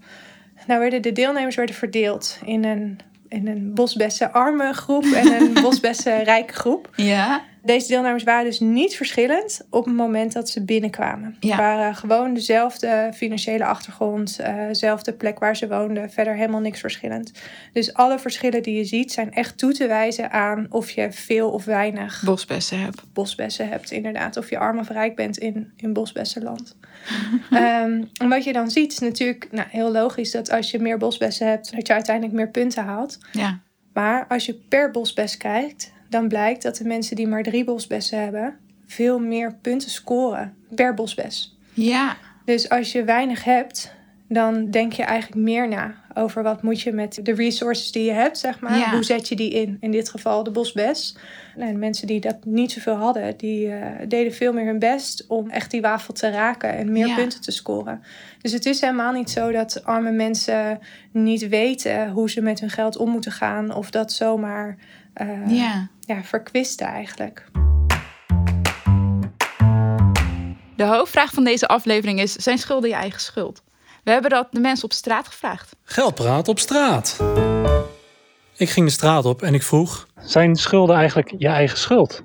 Nou 0.68 0.80
werden 0.80 1.02
de 1.02 1.12
deelnemers 1.12 1.56
werden 1.56 1.76
verdeeld 1.76 2.40
in 2.46 2.64
een, 2.64 3.00
in 3.28 3.48
een 3.48 3.74
bosbessen 3.74 4.34
arme 4.34 4.74
groep 4.74 5.04
en 5.04 5.32
een 5.42 5.54
bosbessen 5.64 6.24
rijke 6.24 6.54
groep. 6.54 6.90
Ja. 6.96 7.42
Deze 7.68 7.88
deelnemers 7.88 8.24
waren 8.24 8.46
dus 8.46 8.60
niet 8.60 8.96
verschillend 8.96 9.62
op 9.70 9.86
het 9.86 9.94
moment 9.94 10.34
dat 10.34 10.50
ze 10.50 10.64
binnenkwamen. 10.64 11.36
Ja. 11.40 11.50
Het 11.50 11.58
waren 11.58 11.96
gewoon 11.96 12.34
dezelfde 12.34 13.12
financiële 13.14 13.66
achtergrond, 13.66 14.40
eh, 14.40 14.68
dezelfde 14.68 15.14
plek 15.14 15.40
waar 15.40 15.56
ze 15.56 15.68
woonden, 15.68 16.10
verder 16.10 16.36
helemaal 16.36 16.60
niks 16.60 16.80
verschillend. 16.80 17.32
Dus 17.74 17.94
alle 17.94 18.20
verschillen 18.20 18.64
die 18.64 18.78
je 18.78 18.84
ziet 18.84 19.12
zijn 19.12 19.34
echt 19.34 19.58
toe 19.58 19.74
te 19.74 19.88
wijzen 19.88 20.32
aan 20.32 20.68
of 20.70 20.90
je 20.90 21.12
veel 21.12 21.50
of 21.50 21.66
weinig 21.66 22.22
Bosbessen 22.26 22.80
heb. 22.80 23.04
bosbessen 23.14 23.70
hebt, 23.70 23.92
inderdaad. 23.92 24.38
Of 24.38 24.50
je 24.50 24.58
arm 24.58 24.80
of 24.80 24.90
rijk 24.90 25.16
bent 25.16 25.38
in, 25.38 25.72
in 25.76 25.94
bosbessenland. 25.94 26.76
Ehm, 27.52 28.04
en 28.14 28.30
wat 28.30 28.44
je 28.44 28.54
dan 28.54 28.72
ziet 28.72 28.92
is 28.92 29.00
natuurlijk 29.00 29.48
nou, 29.52 29.68
heel 29.70 29.92
logisch 29.92 30.32
dat 30.32 30.52
als 30.52 30.72
je 30.72 30.80
meer 30.80 30.98
bosbessen 30.98 31.48
hebt, 31.48 31.72
dat 31.72 31.88
je 31.88 31.94
uiteindelijk 31.94 32.36
meer 32.36 32.50
punten 32.50 32.84
haalt. 32.84 33.18
Ja. 33.32 33.60
Maar 33.94 34.26
als 34.28 34.46
je 34.46 34.54
per 34.54 34.92
bosbes 34.92 35.38
kijkt, 35.38 35.96
dan 36.10 36.28
blijkt 36.28 36.62
dat 36.62 36.78
de 36.78 36.84
mensen 36.86 37.16
die 37.16 37.28
maar 37.28 37.44
drie 37.44 37.64
bosbessen 37.64 38.20
hebben, 38.24 38.56
veel 38.86 39.20
meer 39.20 39.56
punten 39.62 39.90
scoren 39.90 40.54
per 40.76 40.94
bosbes. 40.94 41.58
Ja. 41.74 42.18
Dus 42.46 42.70
als 42.70 42.92
je 42.92 43.04
weinig 43.04 43.44
hebt, 43.44 43.94
dan 44.30 44.72
denk 44.72 44.94
je 44.94 45.04
eigenlijk 45.04 45.42
meer 45.42 45.68
na 45.68 45.96
over 46.14 46.44
wat 46.44 46.62
moet 46.64 46.82
je 46.82 46.92
met 46.92 47.20
de 47.24 47.34
resources 47.34 47.92
die 47.92 48.04
je 48.04 48.12
hebt, 48.12 48.38
zeg 48.38 48.60
maar. 48.60 48.78
Ja. 48.78 48.92
Hoe 48.92 49.04
zet 49.04 49.28
je 49.28 49.36
die 49.36 49.52
in? 49.52 49.78
In 49.80 49.92
dit 49.92 50.10
geval 50.10 50.44
de 50.44 50.52
bosbes. 50.52 51.18
En 51.58 51.80
mensen 51.80 52.08
die 52.08 52.20
dat 52.20 52.46
niet 52.46 52.72
zoveel 52.72 52.96
hadden, 52.96 53.38
die 53.38 53.72
eh, 53.72 54.08
deden 54.08 54.34
veel 54.34 54.54
meer 54.54 54.66
hun 54.66 54.80
best 54.80 55.26
om 55.28 55.50
echt 55.50 55.72
die 55.72 55.82
wafel 55.82 56.14
te 56.14 56.30
raken 56.30 56.74
en 56.74 56.92
meer 56.92 57.08
Ja. 57.08 57.16
punten 57.16 57.42
te 57.42 57.52
scoren. 57.52 58.02
Dus 58.42 58.52
het 58.52 58.66
is 58.66 58.82
helemaal 58.82 59.12
niet 59.14 59.30
zo 59.30 59.52
dat 59.52 59.84
arme 59.84 60.12
mensen 60.12 60.80
niet 61.12 61.48
weten 61.48 62.10
hoe 62.10 62.30
ze 62.30 62.42
met 62.42 62.60
hun 62.60 62.70
geld 62.70 62.98
om 62.98 63.10
moeten 63.10 63.32
gaan 63.32 63.74
of 63.76 63.90
dat 63.90 64.12
zomaar 64.12 64.78
eh, 65.14 65.28
Ja. 65.48 65.88
Ja, 66.08 66.24
verkwisten 66.24 66.88
eigenlijk. 66.88 67.46
De 70.76 70.84
hoofdvraag 70.84 71.32
van 71.32 71.44
deze 71.44 71.68
aflevering 71.68 72.20
is: 72.20 72.34
zijn 72.34 72.58
schulden 72.58 72.90
je 72.90 72.96
eigen 72.96 73.20
schuld? 73.20 73.64
We 74.04 74.12
hebben 74.12 74.30
dat 74.30 74.48
de 74.52 74.60
mensen 74.60 74.86
op 74.86 74.94
straat 74.94 75.28
gevraagd. 75.28 75.76
Geldpraat 75.84 76.48
op 76.48 76.60
straat. 76.60 77.20
Ik 78.58 78.70
ging 78.70 78.86
de 78.86 78.92
straat 78.92 79.26
op 79.26 79.42
en 79.42 79.54
ik 79.54 79.64
vroeg: 79.64 80.08
Zijn 80.16 80.56
schulden 80.56 80.96
eigenlijk 80.96 81.34
je 81.38 81.48
eigen 81.48 81.78
schuld? 81.78 82.24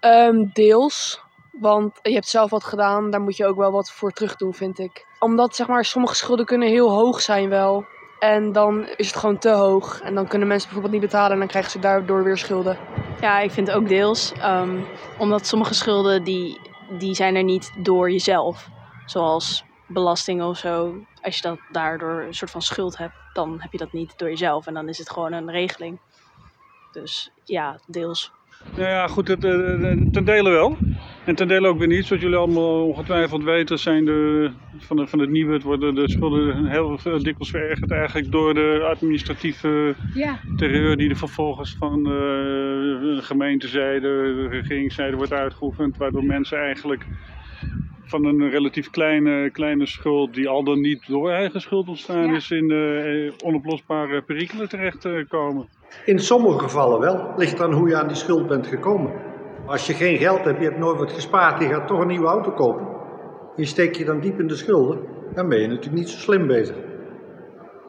Ehm, 0.00 0.44
deels. 0.52 1.20
Want 1.60 1.98
je 2.02 2.12
hebt 2.12 2.28
zelf 2.28 2.50
wat 2.50 2.64
gedaan, 2.64 3.10
daar 3.10 3.20
moet 3.20 3.36
je 3.36 3.46
ook 3.46 3.56
wel 3.56 3.70
wat 3.70 3.90
voor 3.90 4.12
terug 4.12 4.36
doen, 4.36 4.54
vind 4.54 4.78
ik. 4.78 5.06
Omdat 5.18 5.56
zeg 5.56 5.66
maar, 5.66 5.84
sommige 5.84 6.14
schulden 6.14 6.46
kunnen 6.46 6.68
heel 6.68 6.90
hoog 6.90 7.20
zijn 7.20 7.48
wel. 7.48 7.86
En 8.18 8.52
dan 8.52 8.86
is 8.96 9.06
het 9.06 9.16
gewoon 9.16 9.38
te 9.38 9.50
hoog. 9.50 10.00
En 10.00 10.14
dan 10.14 10.26
kunnen 10.26 10.48
mensen 10.48 10.68
bijvoorbeeld 10.68 11.00
niet 11.00 11.10
betalen 11.10 11.32
en 11.32 11.38
dan 11.38 11.48
krijgen 11.48 11.70
ze 11.70 11.78
daardoor 11.78 12.24
weer 12.24 12.38
schulden. 12.38 12.76
Ja, 13.20 13.40
ik 13.40 13.50
vind 13.50 13.66
het 13.66 13.76
ook 13.76 13.88
deels. 13.88 14.32
ehm, 14.32 14.80
omdat 15.18 15.46
sommige 15.46 15.74
schulden 15.74 16.24
die, 16.24 16.58
die 16.98 17.14
zijn 17.14 17.36
er 17.36 17.44
niet 17.44 17.72
door 17.78 18.10
jezelf. 18.10 18.68
Zoals 19.06 19.64
belastingen 19.86 20.46
of 20.46 20.58
zo, 20.58 20.94
als 21.22 21.36
je 21.36 21.42
dat 21.42 21.58
daardoor 21.72 22.22
een 22.22 22.34
soort 22.34 22.50
van 22.50 22.62
schuld 22.62 22.96
hebt, 22.96 23.14
dan 23.32 23.56
heb 23.60 23.72
je 23.72 23.78
dat 23.78 23.92
niet 23.92 24.18
door 24.18 24.28
jezelf 24.28 24.66
en 24.66 24.74
dan 24.74 24.88
is 24.88 24.98
het 24.98 25.10
gewoon 25.10 25.32
een 25.32 25.50
regeling. 25.50 25.98
Dus 26.92 27.30
ja, 27.44 27.78
deels. 27.86 28.32
Nou 28.74 28.88
ja, 28.88 29.06
goed, 29.08 29.28
het, 29.28 29.44
eh, 29.44 29.52
ten 30.12 30.24
dele 30.24 30.50
wel. 30.50 30.76
En 31.28 31.34
ten 31.34 31.48
dele 31.48 31.68
ook 31.68 31.78
weer 31.78 31.86
niet. 31.88 32.06
Zoals 32.06 32.22
jullie 32.22 32.38
allemaal 32.38 32.86
ongetwijfeld 32.86 33.42
weten, 33.44 33.78
zijn 33.78 34.04
de, 34.04 34.50
van, 34.78 34.96
de, 34.96 35.06
van 35.06 35.18
het 35.18 35.30
nieuwe 35.30 35.60
worden 35.60 35.94
de 35.94 36.10
schulden 36.10 36.66
heel 36.66 36.96
dikwijls 37.02 37.50
verergerd 37.50 37.90
eigenlijk 37.90 38.32
door 38.32 38.54
de 38.54 38.80
administratieve 38.90 39.94
Ja. 40.12 40.38
terreur 40.56 40.96
die 40.96 41.08
er 41.10 41.16
vervolgens 41.16 41.76
van 41.78 41.98
eh, 41.98 42.12
de 43.16 43.18
gemeentezijde, 43.20 44.00
de 44.00 44.48
regeringszijde 44.50 45.16
wordt 45.16 45.32
uitgeoefend. 45.32 45.96
Waardoor 45.96 46.24
mensen 46.24 46.58
eigenlijk 46.58 47.06
van 48.04 48.24
een 48.24 48.50
relatief 48.50 48.90
kleine, 48.90 49.50
kleine 49.50 49.86
schuld, 49.86 50.34
die 50.34 50.48
al 50.48 50.64
dan 50.64 50.80
niet 50.80 51.06
door 51.06 51.30
eigen 51.30 51.60
schuld 51.60 51.88
ontstaan 51.88 52.26
Ja. 52.28 52.36
is, 52.36 52.50
in 52.50 52.70
eh, 52.70 53.32
onoplosbare 53.48 54.22
perikelen 54.22 54.68
terechtkomen. 54.68 55.68
In 56.04 56.18
sommige 56.18 56.58
gevallen 56.58 57.00
wel. 57.00 57.32
Ligt 57.36 57.60
aan 57.60 57.72
hoe 57.72 57.88
je 57.88 57.96
aan 57.96 58.06
die 58.08 58.16
schuld 58.16 58.46
bent 58.46 58.66
gekomen. 58.66 59.27
Als 59.68 59.86
je 59.86 59.94
geen 59.94 60.16
geld 60.18 60.44
hebt, 60.44 60.58
je 60.58 60.64
hebt 60.64 60.78
nooit 60.78 60.98
wat 60.98 61.12
gespaard, 61.12 61.62
je 61.62 61.68
gaat 61.68 61.86
toch 61.86 62.00
een 62.00 62.06
nieuwe 62.06 62.26
auto 62.26 62.50
kopen. 62.50 62.86
Je 63.56 63.64
steek 63.64 63.96
je 63.96 64.04
dan 64.04 64.20
diep 64.20 64.40
in 64.40 64.46
de 64.46 64.56
schulden, 64.56 64.98
dan 65.34 65.48
ben 65.48 65.60
je 65.60 65.66
natuurlijk 65.66 65.96
niet 65.96 66.08
zo 66.08 66.18
slim 66.18 66.46
bezig. 66.46 66.76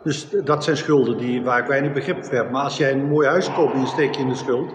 Dus 0.04 0.30
dat 0.30 0.64
zijn 0.64 0.78
schulden 0.78 1.18
die, 1.18 1.44
waar 1.44 1.60
ik 1.60 1.68
weinig 1.68 1.94
begrip 1.94 2.26
voor 2.26 2.36
heb. 2.36 2.52
Maar 2.52 2.64
als 2.64 2.78
jij 2.78 2.92
een 2.92 3.08
mooi 3.08 3.28
huis 3.28 3.54
koopt 3.54 3.74
en 3.74 3.80
je 3.80 3.86
steekt 3.86 4.16
je 4.16 4.22
in 4.22 4.30
de 4.30 4.36
schuld, 4.36 4.74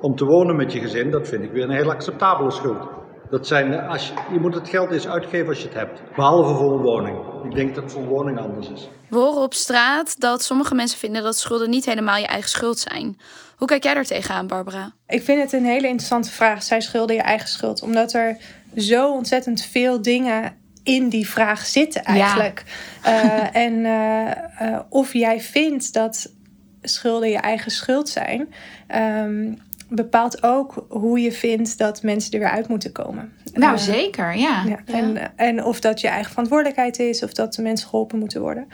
om 0.00 0.14
te 0.14 0.24
wonen 0.24 0.56
met 0.56 0.72
je 0.72 0.80
gezin, 0.80 1.10
dat 1.10 1.28
vind 1.28 1.44
ik 1.44 1.52
weer 1.52 1.64
een 1.64 1.70
heel 1.70 1.90
acceptabele 1.90 2.50
schuld. 2.50 2.88
Dat 3.30 3.46
zijn, 3.46 3.80
als 3.80 4.08
je, 4.08 4.14
je 4.32 4.40
moet 4.40 4.54
het 4.54 4.68
geld 4.68 4.90
eens 4.90 5.08
uitgeven 5.08 5.48
als 5.48 5.62
je 5.62 5.68
het 5.68 5.76
hebt. 5.76 6.02
Behalve 6.16 6.54
voor 6.54 6.72
een 6.72 6.82
woning. 6.82 7.35
Ik 7.48 7.54
denk 7.54 7.74
dat 7.74 7.92
voor 7.92 8.04
woning 8.04 8.38
anders 8.38 8.70
is. 8.70 8.88
We 9.08 9.16
horen 9.16 9.42
op 9.42 9.54
straat 9.54 10.20
dat 10.20 10.42
sommige 10.42 10.74
mensen 10.74 10.98
vinden 10.98 11.22
dat 11.22 11.38
schulden 11.38 11.70
niet 11.70 11.84
helemaal 11.84 12.16
je 12.16 12.26
eigen 12.26 12.50
schuld 12.50 12.78
zijn. 12.78 13.18
Hoe 13.56 13.66
kijk 13.66 13.82
jij 13.82 13.94
daar 13.94 14.04
tegenaan, 14.04 14.46
Barbara? 14.46 14.92
Ik 15.06 15.22
vind 15.22 15.42
het 15.42 15.52
een 15.52 15.64
hele 15.64 15.86
interessante 15.86 16.30
vraag. 16.30 16.62
Zijn 16.62 16.82
schulden 16.82 17.16
je 17.16 17.22
eigen 17.22 17.48
schuld? 17.48 17.82
Omdat 17.82 18.12
er 18.12 18.36
zo 18.76 19.12
ontzettend 19.12 19.62
veel 19.62 20.02
dingen 20.02 20.56
in 20.82 21.08
die 21.08 21.28
vraag 21.28 21.66
zitten 21.66 22.04
eigenlijk. 22.04 22.64
Eh, 23.02 23.54
en 23.56 23.84
eh, 23.84 24.30
eh, 24.58 24.80
of 24.88 25.12
jij 25.12 25.40
vindt 25.40 25.92
dat 25.92 26.32
schulden 26.82 27.28
je 27.28 27.38
eigen 27.38 27.70
schuld 27.70 28.08
zijn, 28.08 28.54
ehm, 28.86 29.54
bepaalt 29.88 30.42
ook 30.42 30.86
hoe 30.88 31.20
je 31.20 31.32
vindt 31.32 31.78
dat 31.78 32.02
mensen 32.02 32.32
er 32.32 32.38
weer 32.38 32.50
uit 32.50 32.68
moeten 32.68 32.92
komen. 32.92 33.32
Nou, 33.52 33.74
Eh, 33.74 33.80
zeker, 33.82 34.36
ja. 34.36 34.62
ja, 34.66 34.78
en, 34.84 35.36
en 35.36 35.64
of 35.64 35.80
dat 35.80 36.00
je 36.00 36.08
eigen 36.08 36.30
verantwoordelijkheid 36.30 36.98
is, 36.98 37.22
of 37.22 37.32
dat 37.32 37.54
de 37.54 37.62
mensen 37.62 37.88
geholpen 37.88 38.18
moeten 38.18 38.40
worden. 38.40 38.68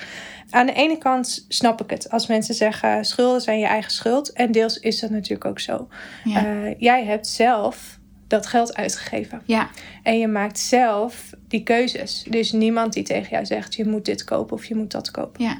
Aan 0.51 0.67
de 0.67 0.73
ene 0.73 0.99
kant 0.99 1.45
snap 1.49 1.83
ik 1.83 1.91
het. 1.91 2.11
Als 2.11 2.27
mensen 2.27 2.55
zeggen 2.55 3.05
schulden 3.05 3.41
zijn 3.41 3.59
je 3.59 3.67
eigen 3.67 3.91
schuld. 3.93 4.33
En 4.33 4.53
deels 4.53 4.79
is 4.79 5.01
dat 5.01 5.11
natuurlijk 5.11 5.45
ook 5.45 5.61
zo. 5.61 5.89
Ja. 6.25 6.45
Eh, 6.47 6.75
jij 6.79 7.05
hebt 7.05 7.27
zelf 7.27 7.99
dat 8.27 8.47
geld 8.47 8.75
uitgegeven. 8.75 9.43
Ja. 9.45 9.69
En 10.03 10.19
je 10.19 10.29
maakt 10.29 10.59
zelf 10.59 11.31
die 11.49 11.63
keuzes. 11.63 12.27
Is 12.31 12.53
niemand 12.53 12.93
die 12.93 13.03
tegen 13.03 13.31
jou 13.31 13.47
zegt 13.47 13.75
je 13.75 13.87
moet 13.89 14.05
dit 14.05 14.25
kopen 14.25 14.57
of 14.57 14.65
je 14.65 14.75
moet 14.75 14.91
dat 14.91 15.11
kopen. 15.11 15.45
Ja. 15.45 15.59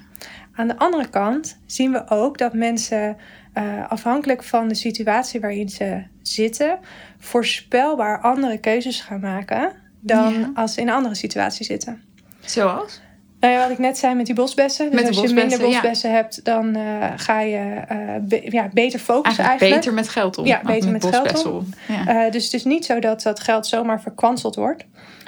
Aan 0.55 0.69
de 0.69 0.79
andere 0.79 1.09
kant 1.09 1.59
zien 1.67 1.93
we 1.93 2.09
ook 2.09 2.39
dat 2.39 2.53
mensen 2.55 3.17
eh, 3.53 3.91
afhankelijk 3.91 4.43
van 4.43 4.69
de 4.69 4.75
situatie 4.75 5.41
waarin 5.41 5.69
ze 5.69 6.03
zitten, 6.23 6.79
voorspelbaar 7.19 8.21
andere 8.21 8.59
keuzes 8.59 9.01
gaan 9.01 9.21
maken 9.21 9.73
dan 10.01 10.33
Ja. 10.33 10.51
als 10.55 10.75
ze 10.75 10.81
in 10.81 10.89
een 10.89 10.95
andere 10.95 11.15
situatie 11.15 11.65
zitten. 11.65 12.03
Zoals? 12.41 13.01
Nou 13.41 13.55
ja, 13.55 13.61
wat 13.61 13.71
ik 13.71 13.79
net 13.79 13.99
zei 13.99 14.15
met 14.15 14.27
die 14.27 14.35
bosbessen. 14.35 14.91
Dus 14.91 14.95
Met 15.01 15.09
als 15.09 15.17
je 15.17 15.23
bosbessen, 15.23 15.49
minder 15.59 15.69
ja. 15.69 15.81
bosbessen 15.81 16.13
hebt, 16.13 16.45
dan 16.45 16.75
eh, 16.75 17.13
ga 17.17 17.41
je 17.41 17.81
eh, 17.89 17.97
be- 18.21 18.47
ja, 18.51 18.69
beter 18.73 18.99
focussen 18.99 19.45
Eigenlijk, 19.45 19.49
eigenlijk. 19.49 19.75
beter 19.75 19.95
met 19.95 20.09
geld 20.09 20.39
om. 20.39 20.47
Ja, 20.47 20.61
beter 20.65 20.91
met 20.91 21.05
geld 21.07 21.47
om. 21.47 21.67
Ja. 21.89 22.25
Eh, 22.27 22.33
dus 22.33 22.45
het 22.45 22.53
is 22.55 22.65
niet 22.65 22.85
zo 22.85 22.99
dat 23.01 23.23
dat 23.23 23.41
geld 23.41 23.67
zomaar 23.67 24.01
verkwanseld 24.01 24.55
wordt. 24.55 24.85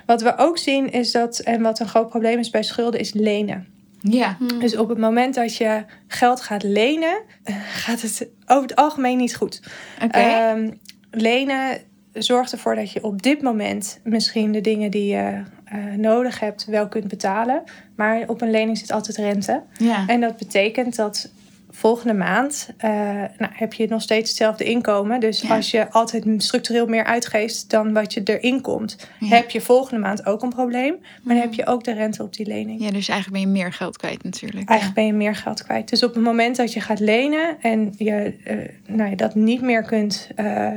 Wat 0.07 0.23
we 0.23 0.37
ook 0.37 0.59
zien 0.59 0.91
is 0.93 1.13
dat, 1.13 1.39
en 1.39 1.63
wat 1.63 1.81
een 1.81 1.89
groot 1.89 2.09
probleem 2.09 2.39
is 2.39 2.51
bij 2.51 2.63
schulden, 2.63 3.01
is 3.01 3.13
lenen. 3.13 3.67
Ja. 4.11 4.37
Dus 4.59 4.77
op 4.77 4.89
het 4.89 4.99
moment 4.99 5.35
dat 5.35 5.57
je 5.57 5.85
geld 6.07 6.41
gaat 6.41 6.63
lenen, 6.63 7.23
eh, 7.43 7.57
gaat 7.75 8.01
het 8.01 8.29
over 8.47 8.69
het 8.69 8.77
algemeen 8.77 9.19
niet 9.19 9.37
goed. 9.37 9.63
Ehm, 10.11 10.71
lenen 11.11 11.79
zorgt 12.13 12.53
ervoor 12.53 12.75
dat 12.75 12.91
je 12.91 13.05
op 13.05 13.23
dit 13.23 13.43
moment 13.43 14.01
misschien 14.03 14.53
de 14.53 14.61
dingen 14.61 14.91
die 14.91 15.07
je 15.07 15.43
eh, 15.65 15.79
nodig 15.97 16.41
hebt 16.41 16.65
wel 16.65 16.89
kunt 16.89 17.09
betalen. 17.09 17.63
Maar 17.97 18.23
op 18.27 18.41
een 18.41 18.51
lening 18.51 18.79
zit 18.79 18.93
altijd 18.93 19.17
rente. 19.17 19.63
ja. 19.79 20.07
En 20.07 20.21
dat 20.21 20.37
betekent 20.37 20.97
dat 20.97 21.31
volgende 21.77 22.15
maand 22.15 22.69
eh, 22.77 22.91
nou, 23.39 23.53
heb 23.53 23.73
je 23.73 23.87
nog 23.89 24.03
steeds 24.03 24.29
hetzelfde 24.29 24.65
inkomen. 24.65 25.21
Dus 25.21 25.41
Ja. 25.41 25.57
als 25.57 25.71
je 25.71 25.91
altijd 25.91 26.25
structureel 26.37 26.87
meer 26.87 27.05
uitgeeft 27.05 27.71
dan 27.71 27.93
wat 27.93 28.15
je 28.15 28.21
erin 28.25 28.61
komt, 28.61 29.09
Ja. 29.19 29.27
heb 29.29 29.51
je 29.51 29.61
volgende 29.61 30.01
maand 30.01 30.27
ook 30.27 30.43
een 30.43 30.49
probleem. 30.49 30.97
Maar 31.23 31.35
dan 31.35 31.45
heb 31.45 31.55
je 31.55 31.67
ook 31.67 31.85
de 31.85 31.93
rente 31.93 32.23
op 32.23 32.33
die 32.35 32.47
lening. 32.47 32.81
ja, 32.81 32.91
dus 32.91 33.09
eigenlijk 33.09 33.31
ben 33.43 33.53
je 33.53 33.59
meer 33.59 33.73
geld 33.73 33.97
kwijt 33.97 34.23
natuurlijk. 34.25 34.69
Eigenlijk 34.69 34.99
ben 34.99 35.07
je 35.07 35.13
meer 35.13 35.35
geld 35.37 35.63
kwijt. 35.63 35.89
Dus 35.91 36.03
op 36.03 36.15
het 36.15 36.23
moment 36.23 36.57
dat 36.57 36.73
je 36.73 36.81
gaat 36.81 37.01
lenen 37.01 37.57
en 37.61 37.95
je 37.99 38.35
eh, 38.45 38.57
nou 38.87 39.11
ja, 39.11 39.17
dat 39.17 39.35
niet 39.35 39.61
meer 39.61 39.83
kunt, 39.83 40.29
eh, 40.35 40.69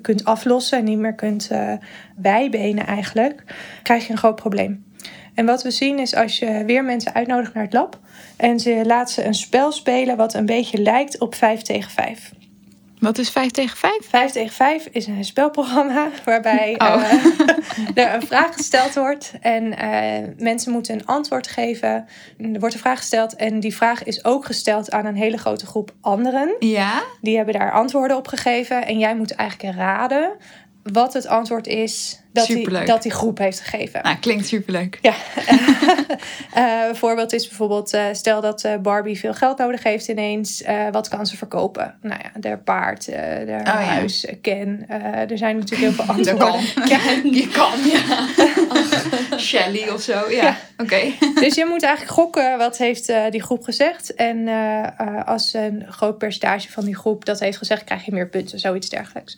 kunt 0.00 0.24
aflossen 0.24 0.78
en 0.78 0.84
niet 0.84 0.98
meer 0.98 1.14
kunt 1.14 1.50
bijbenen 2.16 2.86
eigenlijk, 2.86 3.44
krijg 3.82 4.06
je 4.06 4.12
een 4.12 4.18
groot 4.18 4.36
probleem. 4.36 4.84
En 5.34 5.46
wat 5.46 5.62
we 5.62 5.70
zien 5.70 5.98
is 5.98 6.14
als 6.14 6.38
je 6.38 6.64
weer 6.64 6.84
mensen 6.84 7.14
uitnodigt 7.14 7.54
naar 7.54 7.64
het 7.64 7.72
lab 7.72 7.98
en 8.36 8.60
ze 8.60 8.82
laat 8.86 9.10
ze 9.10 9.24
een 9.24 9.34
spel 9.34 9.72
spelen 9.72 10.16
wat 10.16 10.34
een 10.34 10.46
beetje 10.46 10.78
lijkt 10.78 11.20
op 11.20 11.34
5 11.34 11.62
tegen 11.62 11.90
5. 11.90 12.32
Wat 13.04 13.18
is 13.18 13.30
5 13.30 13.50
tegen 13.50 13.76
5? 13.76 13.98
5 14.08 14.30
tegen 14.30 14.54
5 14.54 14.86
is 14.90 15.06
een 15.06 15.24
spelprogramma 15.24 16.08
waarbij 16.24 16.74
Oh. 16.78 17.02
eh, 17.10 17.24
er 18.04 18.14
een 18.14 18.26
vraag 18.26 18.54
gesteld 18.54 18.94
wordt 18.94 19.32
en 19.40 19.78
eh, 19.78 20.28
mensen 20.38 20.72
moeten 20.72 20.94
een 20.94 21.06
antwoord 21.06 21.46
geven. 21.46 22.06
Er 22.38 22.60
wordt 22.60 22.74
een 22.74 22.80
vraag 22.80 22.98
gesteld 22.98 23.36
en 23.36 23.60
die 23.60 23.74
vraag 23.74 24.04
is 24.04 24.24
ook 24.24 24.44
gesteld 24.44 24.90
aan 24.90 25.06
een 25.06 25.16
hele 25.16 25.36
grote 25.36 25.66
groep 25.66 25.94
anderen. 26.00 26.56
Ja. 26.58 27.02
Die 27.20 27.36
hebben 27.36 27.54
daar 27.54 27.72
antwoorden 27.72 28.16
op 28.16 28.28
gegeven 28.28 28.86
en 28.86 28.98
jij 28.98 29.16
moet 29.16 29.34
eigenlijk 29.34 29.76
raden 29.76 30.30
wat 30.92 31.12
het 31.12 31.26
antwoord 31.26 31.66
is 31.66 32.20
dat 32.32 32.46
die, 32.46 32.84
dat 32.84 33.02
die 33.02 33.12
groep 33.12 33.38
heeft 33.38 33.60
gegeven. 33.60 34.02
Nou, 34.02 34.16
klinkt 34.16 34.46
superleuk. 34.46 34.98
Ja, 35.02 35.14
Eh, 36.54 36.84
een 36.88 36.96
voorbeeld 36.96 37.32
is 37.32 37.48
bijvoorbeeld, 37.48 37.92
eh, 37.92 38.04
stel 38.12 38.40
dat 38.40 38.64
eh, 38.64 38.76
Barbie 38.76 39.18
veel 39.18 39.34
geld 39.34 39.58
nodig 39.58 39.82
heeft 39.82 40.08
ineens. 40.08 40.62
wat 40.92 41.08
kan 41.08 41.26
ze 41.26 41.36
verkopen? 41.36 41.94
Nou 42.02 42.20
ja, 42.22 42.48
haar 42.48 42.58
paard, 42.58 43.14
haar 43.14 43.46
ja. 43.46 43.64
huis, 43.64 44.24
eh, 44.24 44.34
Ken. 44.40 44.84
Er 45.28 45.38
zijn 45.38 45.56
natuurlijk 45.58 45.80
heel 45.80 46.04
veel 46.04 46.04
antwoorden. 46.14 46.38
kan. 46.38 47.32
Je 47.40 47.48
kan, 47.48 47.72
ja. 47.84 48.26
Shelly 49.38 49.88
of 49.88 50.00
zo, 50.02 50.30
ja. 50.30 50.42
Ja. 50.42 50.56
Oké. 50.76 51.00
Dus 51.34 51.54
je 51.54 51.66
moet 51.68 51.82
eigenlijk 51.82 52.14
gokken 52.14 52.58
wat 52.58 52.78
heeft 52.78 53.12
die 53.30 53.42
groep 53.42 53.64
gezegd. 53.64 54.14
En 54.14 54.48
als 55.24 55.54
een 55.54 55.84
groot 55.88 56.18
percentage 56.18 56.70
van 56.70 56.84
die 56.84 56.96
groep 56.96 57.24
dat 57.24 57.40
heeft 57.40 57.58
gezegd, 57.58 57.84
krijg 57.84 58.04
je 58.04 58.12
meer 58.12 58.28
punten, 58.28 58.58
zoiets 58.58 58.88
dergelijks. 58.88 59.36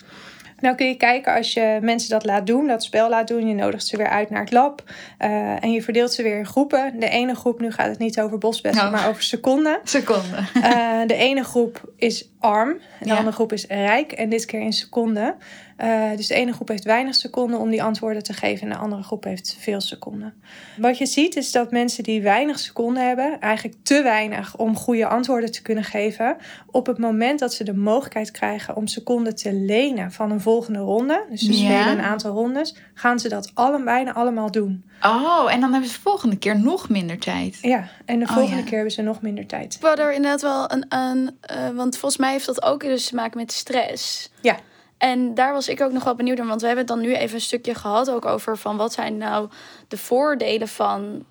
Nou 0.61 0.75
kun 0.77 0.87
je 0.87 0.95
kijken 0.97 1.35
als 1.35 1.53
je 1.53 1.79
mensen 1.83 2.11
dat 2.11 2.25
laat 2.25 2.47
doen, 2.47 2.67
dat 2.67 2.83
spel 2.85 3.09
laat 3.09 3.29
doen. 3.29 3.49
Je 3.49 3.55
nodigt 3.55 3.87
ze 3.87 3.97
weer 3.97 4.09
uit 4.09 4.31
naar 4.31 4.41
het 4.41 4.53
lab. 4.53 4.83
eh, 5.19 5.63
en 5.65 5.73
je 5.73 5.83
verdeelt 5.83 6.13
ze 6.13 6.23
weer 6.23 6.39
in 6.39 6.47
groepen. 6.47 7.01
De 7.01 7.09
ene 7.09 7.35
groep, 7.35 7.61
nu 7.61 7.71
gaat 7.73 7.89
het 7.89 7.99
niet 7.99 8.21
over 8.21 8.39
bosbessen, 8.39 8.85
Oh. 8.87 8.93
maar 8.93 9.09
over 9.09 9.23
seconden. 9.23 9.79
Seconde. 9.85 10.37
Eh, 10.63 11.01
de 11.07 11.15
ene 11.15 11.45
groep 11.45 11.93
is 11.97 12.31
arm 12.41 12.71
en 12.71 12.79
de 13.01 13.07
Ja. 13.09 13.17
andere 13.17 13.33
groep 13.35 13.53
is 13.53 13.67
rijk. 13.67 14.13
En 14.13 14.29
dit 14.29 14.45
keer 14.45 14.61
in 14.61 14.73
seconden. 14.73 15.35
Eh, 15.77 16.11
dus 16.17 16.27
de 16.27 16.35
ene 16.35 16.53
groep 16.53 16.69
heeft 16.69 16.85
weinig 16.85 17.15
seconden 17.15 17.59
om 17.61 17.71
die 17.71 17.83
antwoorden 17.83 18.23
te 18.23 18.33
geven. 18.33 18.63
En 18.67 18.73
de 18.73 18.79
andere 18.79 19.03
groep 19.03 19.25
heeft 19.25 19.57
veel 19.59 19.81
seconden. 19.81 20.35
Wat 20.77 20.99
je 20.99 21.07
ziet 21.07 21.37
is 21.37 21.53
dat 21.53 21.71
mensen 21.71 22.03
die 22.03 22.23
weinig 22.23 22.59
seconden 22.59 23.07
hebben... 23.07 23.41
eigenlijk 23.41 23.77
te 23.83 24.03
weinig 24.03 24.57
om 24.57 24.77
goede 24.77 25.07
antwoorden 25.07 25.53
te 25.53 25.63
kunnen 25.63 25.85
geven... 25.85 26.37
op 26.71 26.87
het 26.87 26.99
moment 26.99 27.39
dat 27.39 27.55
ze 27.55 27.65
de 27.65 27.75
mogelijkheid 27.75 28.31
krijgen 28.31 28.77
om 28.77 28.87
seconden 28.87 29.37
te 29.37 29.53
lenen 29.53 30.13
van 30.13 30.31
een 30.31 30.41
volgende 30.41 30.79
ronde... 30.79 31.25
dus 31.31 31.41
ze 31.41 31.53
Ja. 31.53 31.59
spelen 31.59 31.99
een 31.99 32.05
aantal 32.05 32.33
rondes... 32.33 32.77
gaan 32.95 33.19
ze 33.19 33.29
dat 33.29 33.51
alle, 33.55 33.83
bijna 33.85 34.13
allemaal 34.13 34.51
doen. 34.51 34.85
Oh, 35.03 35.53
en 35.53 35.61
dan 35.61 35.71
hebben 35.73 35.91
ze 35.91 35.95
de 35.97 36.03
volgende 36.03 36.37
keer 36.37 36.59
nog 36.59 36.89
minder 36.89 37.19
tijd. 37.19 37.59
Ja, 37.61 37.89
en 38.05 38.19
de 38.19 38.25
Oh, 38.25 38.33
volgende 38.33 38.57
ja. 38.57 38.63
keer 38.65 38.75
hebben 38.75 38.93
ze 38.93 39.03
nog 39.03 39.21
minder 39.23 39.47
tijd. 39.47 39.75
Ik 39.75 39.81
wou 39.81 40.01
er 40.01 40.13
inderdaad 40.13 40.43
wel 40.43 40.73
een... 40.73 40.87
een 40.89 41.37
eh, 41.41 41.69
want 41.71 41.97
volgens 41.99 42.21
mij 42.21 42.33
heeft 42.33 42.47
dat 42.47 42.63
ook 42.63 42.81
dus 42.81 43.07
te 43.09 43.15
maken 43.15 43.39
met 43.39 43.53
stress. 43.53 44.31
Ja. 44.41 44.57
En 44.99 45.35
daar 45.35 45.53
was 45.53 45.69
ik 45.69 45.81
ook 45.81 45.93
nog 45.93 46.05
wel 46.05 46.15
benieuwd 46.15 46.37
naar. 46.39 46.47
Want 46.47 46.61
we 46.61 46.67
hebben 46.67 46.87
het 46.87 46.95
dan 46.95 47.05
nu 47.05 47.15
even 47.15 47.35
een 47.35 47.41
stukje 47.41 47.75
gehad 47.75 48.11
ook 48.11 48.25
over 48.25 48.59
van 48.59 48.77
wat 48.77 48.93
zijn 48.93 49.17
nou 49.17 49.49
de 49.89 49.97
voordelen 49.99 50.69
van 50.69 51.25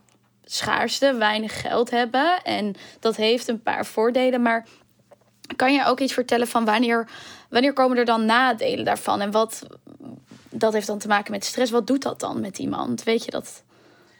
schaarste, 0.43 1.13
weinig 1.13 1.61
geld 1.61 1.89
hebben. 1.89 2.43
En 2.43 2.75
dat 2.99 3.15
heeft 3.15 3.47
een 3.47 3.61
paar 3.61 3.85
voordelen. 3.85 4.41
Maar 4.41 4.65
kan 5.55 5.73
je 5.73 5.85
ook 5.85 5.99
iets 5.99 6.13
vertellen 6.13 6.47
van 6.47 6.65
wanneer, 6.65 7.07
wanneer 7.49 7.73
komen 7.73 7.97
er 7.97 8.05
dan 8.05 8.25
nadelen 8.25 8.85
daarvan? 8.85 9.21
En 9.21 9.31
wat 9.31 9.67
dat 10.49 10.73
heeft 10.73 10.87
dan 10.87 10.99
te 10.99 11.07
maken 11.07 11.31
met 11.31 11.45
stress. 11.45 11.71
Wat 11.71 11.87
doet 11.87 12.01
dat 12.01 12.19
dan 12.19 12.39
met 12.39 12.57
iemand? 12.57 13.03
Weet 13.03 13.25
je 13.25 13.31
dat? 13.31 13.63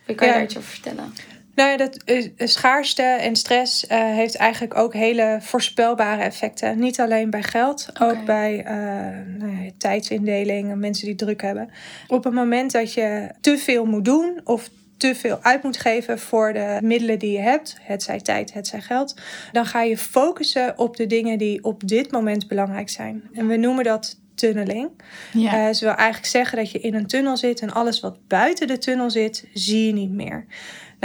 Kan 0.05 0.15
je 0.15 0.25
Ja. 0.25 0.31
daar 0.31 0.43
iets 0.43 0.57
over 0.57 0.69
vertellen? 0.69 1.13
Nou 1.55 1.69
ja, 1.69 1.77
dat, 1.77 1.97
eh, 2.03 2.31
schaarste 2.37 3.01
en 3.01 3.35
stress 3.35 3.87
eh, 3.87 3.99
heeft 3.99 4.35
eigenlijk 4.35 4.77
ook 4.77 4.93
hele 4.93 5.37
voorspelbare 5.41 6.21
effecten. 6.21 6.79
Niet 6.79 6.99
alleen 6.99 7.29
bij 7.29 7.43
geld, 7.43 7.89
ook 7.99 8.25
bij 8.25 8.63
nou 9.37 9.63
ja, 9.63 9.71
tijdsindeling 9.77 10.71
en 10.71 10.79
mensen 10.79 11.05
die 11.05 11.15
druk 11.15 11.41
hebben. 11.41 11.69
Op 12.07 12.23
het 12.23 12.33
moment 12.33 12.71
dat 12.71 12.93
je 12.93 13.29
te 13.41 13.57
veel 13.57 13.85
moet 13.85 14.05
doen 14.05 14.41
of 14.43 14.69
te 14.97 15.15
veel 15.15 15.37
uit 15.41 15.63
moet 15.63 15.77
geven 15.77 16.19
voor 16.19 16.53
de 16.53 16.77
middelen 16.81 17.19
die 17.19 17.31
je 17.31 17.39
hebt, 17.39 17.77
het 17.81 18.03
zij 18.03 18.19
tijd, 18.19 18.53
het 18.53 18.67
zij 18.67 18.81
geld, 18.81 19.15
dan 19.51 19.65
ga 19.65 19.81
je 19.81 19.97
focussen 19.97 20.77
op 20.77 20.97
de 20.97 21.07
dingen 21.07 21.37
die 21.37 21.63
op 21.63 21.87
dit 21.87 22.11
moment 22.11 22.47
belangrijk 22.47 22.89
zijn. 22.89 23.23
En 23.33 23.47
we 23.47 23.55
noemen 23.55 23.83
dat 23.83 24.19
tunneling. 24.35 24.89
Ja. 25.33 25.73
Ze 25.73 25.85
wil 25.85 25.93
eigenlijk 25.93 26.27
zeggen 26.27 26.57
dat 26.57 26.71
je 26.71 26.79
in 26.79 26.93
een 26.93 27.07
tunnel 27.07 27.37
zit 27.37 27.61
en 27.61 27.73
alles 27.73 27.99
wat 27.99 28.27
buiten 28.27 28.67
de 28.67 28.77
tunnel 28.77 29.09
zit, 29.09 29.47
zie 29.53 29.85
je 29.85 29.93
niet 29.93 30.11
meer. 30.11 30.45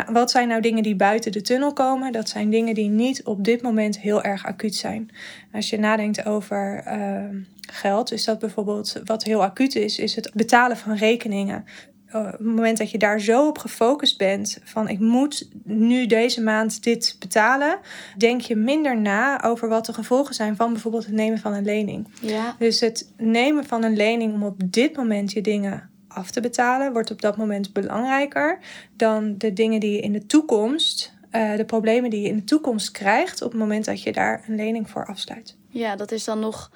Nou, 0.00 0.12
wat 0.12 0.30
zijn 0.30 0.48
nou 0.48 0.60
dingen 0.60 0.82
die 0.82 0.96
buiten 0.96 1.32
de 1.32 1.40
tunnel 1.40 1.72
komen? 1.72 2.12
Dat 2.12 2.28
zijn 2.28 2.50
dingen 2.50 2.74
die 2.74 2.88
niet 2.88 3.22
op 3.24 3.44
dit 3.44 3.62
moment 3.62 3.98
heel 3.98 4.22
erg 4.22 4.46
acuut 4.46 4.74
zijn. 4.74 5.10
Als 5.52 5.70
je 5.70 5.78
nadenkt 5.78 6.26
over 6.26 6.82
ehm, 6.84 7.36
geld, 7.60 8.12
is 8.12 8.24
dat 8.24 8.38
bijvoorbeeld 8.38 9.00
wat 9.04 9.24
heel 9.24 9.42
acuut 9.42 9.74
is, 9.74 9.98
is 9.98 10.16
het 10.16 10.30
betalen 10.34 10.76
van 10.76 10.94
rekeningen. 10.94 11.64
Eh, 12.06 12.20
Op 12.20 12.32
het 12.32 12.40
moment 12.40 12.78
dat 12.78 12.90
je 12.90 12.98
daar 12.98 13.20
zo 13.20 13.48
op 13.48 13.58
gefocust 13.58 14.18
bent 14.18 14.58
van 14.64 14.88
ik 14.88 14.98
moet 14.98 15.48
nu 15.64 16.06
deze 16.06 16.42
maand 16.42 16.82
dit 16.82 17.16
betalen, 17.18 17.78
denk 18.16 18.40
je 18.40 18.56
minder 18.56 19.00
na 19.00 19.42
over 19.42 19.68
wat 19.68 19.86
de 19.86 19.92
gevolgen 19.92 20.34
zijn 20.34 20.56
van 20.56 20.72
bijvoorbeeld 20.72 21.06
het 21.06 21.14
nemen 21.14 21.38
van 21.38 21.52
een 21.52 21.64
lening. 21.64 22.08
Ja. 22.20 22.56
Dus 22.58 22.80
het 22.80 23.12
nemen 23.16 23.64
van 23.64 23.82
een 23.84 23.96
lening 23.96 24.34
om 24.34 24.42
op 24.42 24.60
dit 24.64 24.96
moment 24.96 25.32
je 25.32 25.40
dingen 25.40 25.89
af 26.14 26.30
te 26.30 26.40
betalen, 26.40 26.92
wordt 26.92 27.10
op 27.10 27.20
dat 27.20 27.36
moment 27.36 27.72
belangrijker 27.72 28.58
dan 28.96 29.34
de 29.38 29.52
dingen 29.52 29.80
die 29.80 29.92
je 29.92 30.00
in 30.00 30.12
de 30.12 30.26
toekomst, 30.26 31.12
eh, 31.30 31.56
de 31.56 31.64
problemen 31.64 32.10
die 32.10 32.20
je 32.20 32.28
in 32.28 32.36
de 32.36 32.44
toekomst 32.44 32.90
krijgt 32.90 33.42
op 33.42 33.50
het 33.50 33.60
moment 33.60 33.84
dat 33.84 34.02
je 34.02 34.12
daar 34.12 34.44
een 34.48 34.56
lening 34.56 34.90
voor 34.90 35.06
afsluit. 35.06 35.56
Ja, 35.68 35.96
dat 35.96 36.12
is 36.12 36.24
dan 36.24 36.38
nog. 36.38 36.70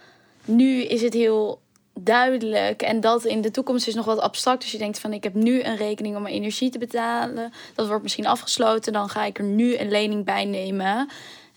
Nu 0.45 0.83
is 0.83 1.03
het 1.03 1.15
heel 1.15 1.63
duidelijk. 2.01 2.83
En 2.83 3.01
dat 3.01 3.25
in 3.25 3.41
de 3.41 3.51
toekomst 3.51 3.87
is 3.87 3.95
nog 3.95 4.05
wat 4.05 4.21
abstract. 4.21 4.61
Dus 4.61 4.73
je 4.73 4.79
denkt 4.79 4.99
van 4.99 5.13
ik 5.13 5.25
heb 5.25 5.35
nu 5.35 5.63
een 5.63 5.77
rekening 5.77 6.17
om 6.17 6.23
mijn 6.23 6.35
energie 6.35 6.71
te 6.71 6.79
betalen. 6.79 7.53
Dat 7.75 7.87
wordt 7.87 8.03
misschien 8.03 8.27
afgesloten. 8.27 8.93
Dan 8.93 9.09
ga 9.09 9.25
ik 9.25 9.39
er 9.39 9.45
nu 9.45 9.77
een 9.77 9.91
lening 9.91 10.25
bij 10.25 10.45
nemen. 10.45 11.09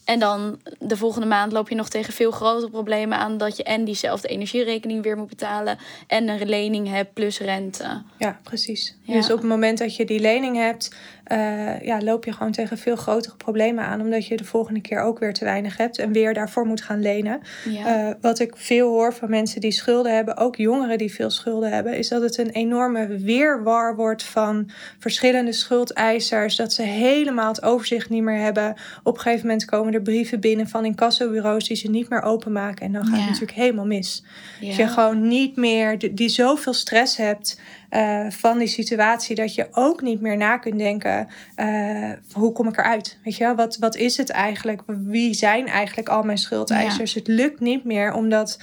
En 0.08 0.20
dan 0.20 0.60
de 0.80 0.98
volgende 0.98 1.28
maand 1.28 1.52
loop 1.52 1.70
je 1.70 1.76
nog 1.76 1.90
tegen 1.90 2.14
veel 2.14 2.32
grotere 2.32 2.70
problemen 2.70 3.18
aan. 3.18 3.38
Dat 3.38 3.58
je 3.58 3.64
en 3.64 3.86
diezelfde 3.86 4.28
energierekening 4.28 5.04
weer 5.04 5.18
moet 5.18 5.28
betalen. 5.28 5.78
En 6.08 6.28
een 6.28 6.50
lening 6.50 6.88
hebt 6.88 7.14
plus 7.14 7.40
rente. 7.40 8.02
Ja, 8.18 8.40
precies. 8.44 8.96
Ja. 9.02 9.14
Dus 9.14 9.32
op 9.32 9.38
het 9.38 9.48
moment 9.48 9.78
dat 9.78 9.96
je 9.96 10.06
die 10.06 10.20
lening 10.20 10.56
hebt, 10.56 10.96
eh, 11.28 11.82
ja, 11.82 12.02
loop 12.02 12.26
je 12.26 12.32
gewoon 12.32 12.52
tegen 12.52 12.78
veel 12.78 12.96
grotere 12.96 13.36
problemen 13.36 13.84
aan. 13.86 14.02
Omdat 14.02 14.28
je 14.28 14.38
de 14.38 14.44
volgende 14.44 14.82
keer 14.82 15.00
ook 15.02 15.20
weer 15.20 15.34
te 15.34 15.44
weinig 15.44 15.78
hebt 15.78 15.98
en 16.00 16.12
weer 16.12 16.34
daarvoor 16.34 16.66
moet 16.66 16.82
gaan 16.82 17.02
lenen. 17.02 17.40
Ja. 17.70 18.08
Eh, 18.08 18.14
wat 18.22 18.40
ik 18.40 18.54
veel 18.56 18.90
hoor 18.90 19.14
van 19.14 19.30
mensen 19.30 19.62
die 19.62 19.72
schulden 19.72 20.16
hebben, 20.16 20.38
ook 20.38 20.56
jongeren 20.56 20.98
die 20.98 21.14
veel 21.14 21.30
schulden 21.30 21.72
hebben, 21.72 21.98
is 21.98 22.08
dat 22.08 22.22
het 22.22 22.38
een 22.38 22.50
enorme 22.50 23.08
weerwar 23.08 23.96
wordt 23.96 24.24
van 24.24 24.70
verschillende 25.00 25.52
schuldeisers. 25.54 26.56
Dat 26.56 26.74
ze 26.74 26.82
helemaal 26.82 27.48
het 27.48 27.64
overzicht 27.64 28.10
niet 28.10 28.24
meer 28.24 28.40
hebben. 28.40 28.76
Op 29.04 29.16
een 29.16 29.22
gegeven 29.22 29.48
moment 29.48 29.66
komen 29.66 29.94
er 29.94 30.02
brieven 30.02 30.40
binnen 30.40 30.68
van 30.68 30.86
incassobureaus 30.86 31.68
die 31.68 31.78
ze 31.78 31.90
niet 31.90 32.10
meer 32.10 32.22
openmaken. 32.22 32.86
En 32.86 32.92
dan 32.92 33.02
gaat 33.06 33.12
Ja. 33.16 33.20
het 33.20 33.26
natuurlijk 33.30 33.58
helemaal 33.58 33.86
mis. 33.86 34.24
ja. 34.60 34.68
Dat 34.68 34.76
je 34.76 34.88
gewoon 34.88 35.28
niet 35.28 35.56
meer, 35.56 36.16
die 36.16 36.30
zoveel 36.30 36.74
stress 36.74 37.18
hebt 37.18 37.60
eh, 37.90 38.26
van 38.30 38.58
die 38.58 38.68
situatie, 38.68 39.36
dat 39.36 39.56
je 39.56 39.68
ook 39.72 40.02
niet 40.02 40.22
meer 40.22 40.38
na 40.38 40.58
kunt 40.58 40.78
denken: 40.78 41.28
eh, 41.56 42.12
hoe 42.32 42.52
kom 42.52 42.68
ik 42.68 42.78
eruit? 42.78 43.18
Weet 43.24 43.38
je 43.38 43.44
wel, 43.44 43.56
wat, 43.56 43.78
wat 43.78 43.96
is 43.96 44.18
het 44.18 44.30
eigenlijk? 44.30 44.82
Wie 44.86 45.34
zijn 45.34 45.68
eigenlijk 45.68 46.10
al 46.10 46.24
mijn 46.24 46.38
schuldeisers? 46.38 47.14
Het 47.14 47.28
lukt 47.28 47.60
niet 47.60 47.84
meer 47.84 48.14
om 48.14 48.30
dat 48.30 48.60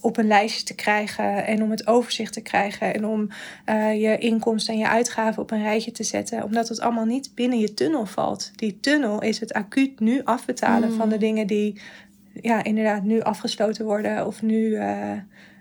op 0.00 0.16
een 0.16 0.26
lijstje 0.26 0.64
te 0.64 0.74
krijgen 0.74 1.46
en 1.46 1.62
om 1.62 1.70
het 1.70 1.86
overzicht 1.86 2.32
te 2.32 2.40
krijgen 2.40 2.94
en 2.94 3.06
om 3.06 3.28
eh, 3.64 4.02
je 4.02 4.18
inkomsten 4.18 4.74
en 4.74 4.80
je 4.80 4.88
uitgaven 4.88 5.42
op 5.42 5.50
een 5.50 5.62
rijtje 5.62 5.92
te 5.92 6.02
zetten, 6.02 6.44
omdat 6.44 6.68
het 6.68 6.80
allemaal 6.80 7.04
niet 7.04 7.30
binnen 7.34 7.58
je 7.58 7.74
tunnel 7.74 8.06
valt. 8.06 8.50
Die 8.54 8.80
tunnel 8.80 9.22
is 9.22 9.40
het 9.40 9.52
acuut 9.52 10.00
nu 10.00 10.20
afbetalen 10.24 10.92
van 10.92 11.08
de 11.08 11.18
dingen 11.18 11.46
die 11.46 11.80
ja, 12.42 12.64
inderdaad 12.64 13.02
nu 13.02 13.20
afgesloten 13.20 13.84
worden 13.84 14.26
of 14.26 14.42
nu 14.42 14.76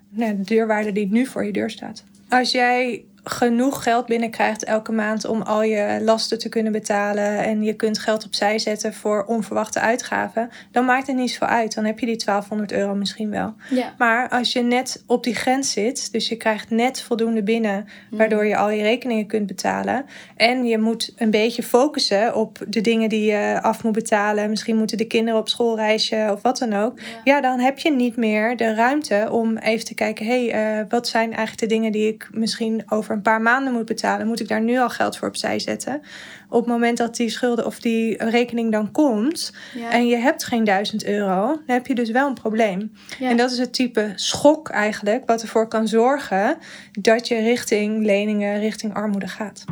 nou, 0.09 0.35
de 0.37 0.43
deurwaarde 0.43 0.91
die 0.91 1.07
nu 1.11 1.25
voor 1.25 1.45
je 1.45 1.51
deur 1.51 1.69
staat. 1.69 2.03
Als 2.29 2.51
jij 2.51 3.05
genoeg 3.29 3.83
geld 3.83 4.05
binnenkrijgt 4.05 4.63
elke 4.63 4.91
maand 4.91 5.25
om 5.25 5.41
al 5.41 5.63
je 5.63 5.99
lasten 6.01 6.39
te 6.39 6.49
kunnen 6.49 6.71
betalen 6.71 7.43
en 7.43 7.63
je 7.63 7.73
kunt 7.73 7.99
geld 7.99 8.25
opzij 8.25 8.59
zetten 8.59 8.93
voor 8.93 9.23
onverwachte 9.23 9.79
uitgaven, 9.79 10.49
dan 10.71 10.85
maakt 10.85 11.07
het 11.07 11.15
niet 11.15 11.31
zoveel 11.31 11.47
uit. 11.47 11.75
Dan 11.75 11.85
heb 11.85 11.99
je 11.99 12.05
die 12.05 12.23
1200 12.25 12.71
euro 12.71 12.95
misschien 12.95 13.29
wel. 13.29 13.53
ja. 13.69 13.93
Maar 13.97 14.29
als 14.29 14.53
je 14.53 14.61
net 14.61 15.03
op 15.05 15.23
die 15.23 15.35
grens 15.35 15.71
zit, 15.71 16.11
dus 16.11 16.27
je 16.27 16.35
krijgt 16.35 16.69
net 16.69 17.01
voldoende 17.01 17.43
binnen, 17.43 17.87
waardoor 18.09 18.45
je 18.45 18.57
al 18.57 18.69
je 18.69 18.81
rekeningen 18.81 19.27
kunt 19.27 19.47
betalen. 19.47 20.05
En 20.35 20.65
je 20.65 20.77
moet 20.77 21.13
een 21.17 21.31
beetje 21.31 21.63
focussen 21.63 22.35
op 22.35 22.59
de 22.67 22.81
dingen 22.81 23.09
die 23.09 23.31
je 23.31 23.59
af 23.61 23.83
moet 23.83 23.93
betalen. 23.93 24.49
Misschien 24.49 24.77
moeten 24.77 24.97
de 24.97 25.07
kinderen 25.07 25.39
op 25.39 25.49
schoolreisje 25.49 26.29
of 26.31 26.41
wat 26.41 26.57
dan 26.57 26.73
ook. 26.73 26.99
Ja, 27.23 27.41
dan 27.41 27.59
heb 27.59 27.79
je 27.79 27.91
niet 27.91 28.15
meer 28.15 28.57
de 28.57 28.73
ruimte 28.73 29.27
om 29.31 29.57
even 29.57 29.85
te 29.85 29.93
kijken: 29.93 30.25
hé, 30.25 30.47
hey, 30.47 30.79
eh, 30.79 30.85
wat 30.89 31.07
zijn 31.07 31.27
eigenlijk 31.27 31.59
de 31.59 31.75
dingen 31.75 31.91
die 31.91 32.07
ik 32.07 32.29
misschien 32.31 32.83
over 32.89 33.16
een 33.17 33.23
paar 33.23 33.41
maanden 33.41 33.73
moet 33.73 33.85
betalen? 33.85 34.27
Moet 34.27 34.39
ik 34.39 34.47
daar 34.47 34.61
nu 34.61 34.77
al 34.79 34.89
geld 34.89 35.17
voor 35.17 35.27
opzij 35.27 35.59
zetten? 35.59 36.01
Op 36.49 36.59
het 36.59 36.69
moment 36.69 36.97
dat 36.97 37.15
die 37.15 37.29
schulden 37.29 37.65
of 37.65 37.79
die 37.79 38.23
rekening 38.23 38.71
dan 38.71 38.91
komt 38.91 39.53
Ja. 39.75 39.91
en 39.91 40.07
je 40.07 40.15
hebt 40.15 40.43
geen 40.43 40.63
1000 40.63 41.05
euro, 41.05 41.45
dan 41.45 41.61
heb 41.65 41.87
je 41.87 41.95
dus 41.95 42.09
wel 42.11 42.27
een 42.27 42.33
probleem. 42.33 42.91
Ja. 43.19 43.29
En 43.29 43.37
dat 43.37 43.51
is 43.51 43.57
het 43.57 43.73
type 43.73 44.11
schok 44.15 44.69
eigenlijk, 44.69 45.23
wat 45.25 45.41
ervoor 45.41 45.67
kan 45.67 45.87
zorgen 45.87 46.57
dat 46.91 47.27
je 47.27 47.39
richting 47.39 48.05
leningen, 48.05 48.59
richting 48.59 48.93
armoede 48.93 49.27
gaat. 49.27 49.65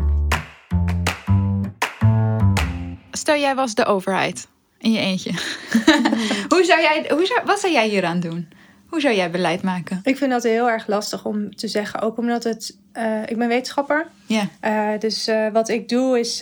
Stel 3.11 3.35
jij 3.39 3.55
was 3.55 3.75
de 3.75 3.85
overheid 3.85 4.47
in 4.77 4.91
je 4.91 4.99
eentje. 4.99 5.31
hoe 6.53 6.63
zou 6.63 6.81
jij, 6.81 7.05
hoe 7.09 7.25
zou, 7.25 7.41
wat 7.45 7.59
zou 7.59 7.73
jij 7.73 7.87
hieraan 7.87 8.19
doen? 8.19 8.47
Hoe 8.95 9.03
zou 9.03 9.15
jij 9.15 9.31
beleid 9.31 9.61
maken? 9.61 9.99
Ik 10.03 10.17
vind 10.17 10.31
dat 10.31 10.43
heel 10.43 10.69
erg 10.69 10.87
lastig 10.87 11.25
om 11.25 11.55
te 11.55 11.67
zeggen, 11.67 12.01
ook 12.01 12.17
omdat 12.17 12.43
het. 12.43 12.77
eh, 12.91 13.21
ik 13.25 13.37
ben 13.37 13.47
wetenschapper. 13.47 14.05
Ja. 14.25 14.47
Eh, 14.59 14.99
dus 14.99 15.27
eh, 15.27 15.47
wat 15.51 15.69
ik 15.69 15.89
doe 15.89 16.19
is. 16.19 16.41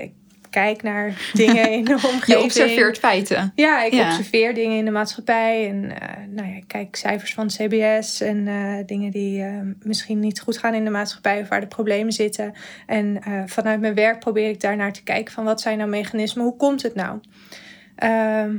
ik 0.00 0.10
kijk 0.50 0.82
naar 0.82 1.16
dingen 1.32 1.70
in 1.72 1.84
de 1.84 1.92
omgeving. 1.92 2.24
Je 2.26 2.42
observeert 2.42 2.98
feiten. 2.98 3.52
Ja, 3.54 3.82
ik 3.84 3.92
Ja. 3.92 4.06
observeer 4.06 4.54
dingen 4.54 4.76
in 4.78 4.84
de 4.84 4.90
maatschappij. 4.90 5.68
En 5.68 5.80
nou 6.34 6.48
ja, 6.48 6.56
ik 6.56 6.64
kijk 6.66 6.96
cijfers 6.96 7.34
van 7.34 7.46
CBS 7.46 8.20
en 8.20 8.48
dingen 8.86 9.10
die 9.10 9.44
misschien 9.82 10.20
niet 10.20 10.40
goed 10.40 10.58
gaan 10.58 10.74
in 10.74 10.84
de 10.84 10.90
maatschappij 10.90 11.40
of 11.40 11.48
waar 11.48 11.60
de 11.60 11.66
problemen 11.66 12.12
zitten. 12.12 12.52
En 12.86 13.22
vanuit 13.46 13.80
mijn 13.80 13.94
werk 13.94 14.18
probeer 14.18 14.48
ik 14.48 14.60
daarnaar 14.60 14.92
te 14.92 15.02
kijken 15.02 15.32
van 15.32 15.44
wat 15.44 15.60
zijn 15.60 15.78
nou 15.78 15.90
mechanismen, 15.90 16.44
hoe 16.44 16.56
komt 16.56 16.82
het 16.82 16.94
nou? 16.94 17.18
Ehm, 17.96 18.56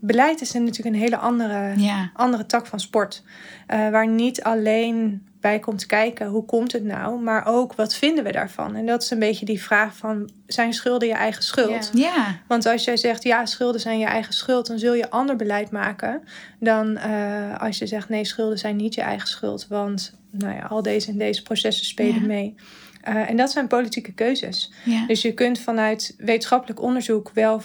beleid 0.00 0.40
is 0.40 0.52
natuurlijk 0.52 0.94
een 0.94 1.00
hele 1.00 1.16
andere, 1.16 1.72
Ja. 1.76 2.10
andere 2.14 2.46
tak 2.46 2.66
van 2.66 2.80
sport. 2.80 3.22
eh, 3.66 3.88
waar 3.90 4.08
niet 4.08 4.42
alleen 4.42 5.26
bij 5.40 5.58
komt 5.58 5.86
kijken 5.86 6.26
hoe 6.26 6.44
komt 6.44 6.72
het 6.72 6.84
nou, 6.84 7.20
maar 7.20 7.46
ook 7.46 7.74
wat 7.74 7.94
vinden 7.94 8.24
we 8.24 8.32
daarvan? 8.32 8.74
En 8.76 8.86
dat 8.86 9.02
is 9.02 9.10
een 9.10 9.18
beetje 9.18 9.44
die 9.46 9.62
vraag 9.62 9.96
van 9.96 10.30
zijn 10.46 10.72
schulden 10.74 11.08
je 11.08 11.14
eigen 11.14 11.42
schuld? 11.42 11.90
Ja. 11.94 12.14
Ja. 12.14 12.38
Want 12.48 12.66
als 12.66 12.84
jij 12.84 12.96
zegt 12.96 13.22
ja, 13.22 13.46
schulden 13.46 13.80
zijn 13.80 13.98
je 13.98 14.04
eigen 14.06 14.32
schuld, 14.34 14.66
dan 14.66 14.78
zul 14.78 14.94
je 14.94 15.10
ander 15.10 15.36
beleid 15.36 15.70
maken 15.70 16.22
dan 16.58 16.96
eh, 16.96 17.58
als 17.60 17.78
je 17.78 17.86
zegt 17.86 18.08
nee, 18.08 18.24
schulden 18.24 18.58
zijn 18.58 18.76
niet 18.76 18.94
je 18.94 19.00
eigen 19.02 19.28
schuld. 19.28 19.66
Want 19.68 20.18
nou 20.30 20.54
ja, 20.54 20.62
al 20.66 20.82
deze 20.82 21.10
en 21.10 21.18
deze 21.18 21.42
processen 21.42 21.86
spelen 21.86 22.20
Ja. 22.20 22.26
mee. 22.26 22.54
Eh, 23.02 23.30
en 23.30 23.36
dat 23.36 23.50
zijn 23.50 23.66
politieke 23.66 24.12
keuzes. 24.12 24.72
ja. 24.84 25.06
Dus 25.06 25.22
je 25.22 25.32
kunt 25.34 25.58
vanuit 25.58 26.14
wetenschappelijk 26.18 26.80
onderzoek 26.82 27.30
wel 27.34 27.62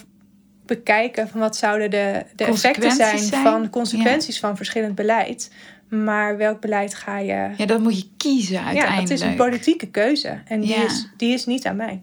bekijken 0.66 1.28
van 1.30 1.40
wat 1.40 1.56
zouden 1.56 1.90
de, 1.90 2.26
de 2.36 2.44
effecten 2.46 2.92
zijn, 2.92 2.98
Consequenties 2.98 3.30
zijn. 3.30 3.44
van 3.44 3.70
consequenties 3.70 4.40
van 4.40 4.56
verschillend 4.58 4.96
beleid. 4.96 5.52
Maar 5.90 6.38
welk 6.38 6.60
beleid 6.62 6.96
ga 6.96 7.18
je. 7.18 7.50
ja, 7.58 7.66
dat 7.66 7.80
moet 7.80 7.98
je 8.00 8.08
kiezen 8.18 8.54
Ja, 8.54 8.64
uiteindelijk. 8.66 9.10
het 9.10 9.12
is 9.12 9.22
een 9.22 9.36
politieke 9.36 9.88
keuze. 9.88 10.42
En 10.48 10.60
die, 10.62 10.70
Ja. 10.70 10.84
is, 10.84 11.08
die 11.18 11.34
is 11.34 11.46
niet 11.46 11.66
aan 11.66 11.76
mij. 11.76 12.02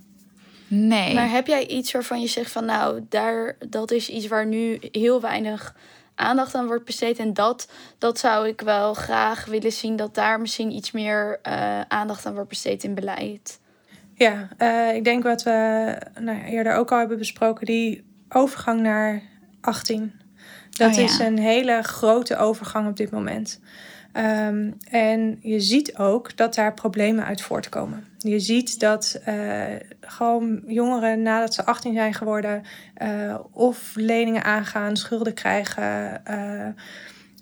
Nee. 0.69 1.15
Maar 1.15 1.31
heb 1.31 1.47
jij 1.47 1.67
iets 1.67 1.93
waarvan 1.93 2.21
je 2.21 2.27
zegt 2.27 2.51
van 2.53 2.65
nou, 2.65 3.01
daar, 3.09 3.57
dat 3.69 3.91
is 3.91 4.09
iets 4.09 4.27
waar 4.27 4.47
nu 4.47 4.79
heel 4.93 5.21
weinig 5.21 5.75
aandacht 6.15 6.55
aan 6.55 6.67
wordt 6.67 6.85
besteed. 6.85 7.19
En 7.19 7.35
dat, 7.35 7.69
dat 7.99 8.19
zou 8.19 8.49
ik 8.49 8.61
wel 8.61 8.95
graag 8.95 9.45
willen 9.45 9.73
zien 9.73 9.97
dat 9.97 10.15
daar 10.15 10.41
misschien 10.41 10.71
iets 10.71 10.91
meer 10.91 11.39
eh, 11.43 11.81
aandacht 11.89 12.27
aan 12.27 12.35
wordt 12.35 12.49
besteed 12.49 12.85
in 12.85 12.95
beleid. 12.95 13.61
Ja, 14.15 14.49
eh, 14.59 14.95
ik 14.95 15.05
denk 15.05 15.23
wat 15.23 15.43
we 15.43 15.51
nou 16.21 16.39
ja, 16.39 16.45
eerder 16.45 16.75
ook 16.75 16.93
al 16.93 16.99
hebben 16.99 17.19
besproken, 17.19 17.67
die 17.67 18.05
overgang 18.33 18.81
naar 18.81 19.23
18. 19.61 20.13
Dat 20.71 20.91
Oh 20.91 20.97
ja. 20.97 21.03
is 21.03 21.19
een 21.19 21.39
hele 21.39 21.83
grote 21.83 22.37
overgang 22.37 22.89
op 22.89 22.97
dit 22.97 23.11
moment. 23.11 23.61
Ehm, 24.13 24.71
en 24.91 25.39
je 25.41 25.61
ziet 25.61 25.97
ook 25.97 26.37
dat 26.37 26.55
daar 26.55 26.75
problemen 26.75 27.25
uit 27.25 27.43
voortkomen. 27.43 28.05
Je 28.19 28.41
ziet 28.41 28.81
dat 28.81 29.21
uh, 29.29 29.63
gewoon 30.01 30.63
jongeren 30.67 31.23
nadat 31.23 31.55
ze 31.55 31.65
18 31.65 31.95
zijn 31.95 32.15
geworden, 32.15 32.63
uh, 33.03 33.39
of 33.51 33.93
leningen 33.95 34.45
aangaan, 34.45 34.97
schulden 34.97 35.35
krijgen, 35.35 36.23
uh, 36.31 36.67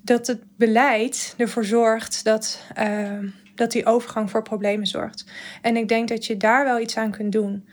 dat 0.02 0.26
het 0.26 0.40
beleid 0.56 1.34
ervoor 1.36 1.64
zorgt 1.64 2.24
dat, 2.24 2.64
dat 3.60 3.72
die 3.72 3.86
overgang 3.86 4.30
voor 4.30 4.42
problemen 4.42 4.86
zorgt. 4.86 5.24
En 5.62 5.76
ik 5.76 5.88
denk 5.88 6.08
dat 6.08 6.26
je 6.26 6.36
daar 6.36 6.64
wel 6.64 6.80
iets 6.80 6.96
aan 6.96 7.10
kunt 7.10 7.32
doen. 7.32 7.66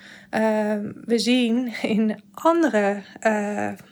we 1.06 1.20
zien 1.20 1.74
in 1.82 2.22
andere 2.32 3.02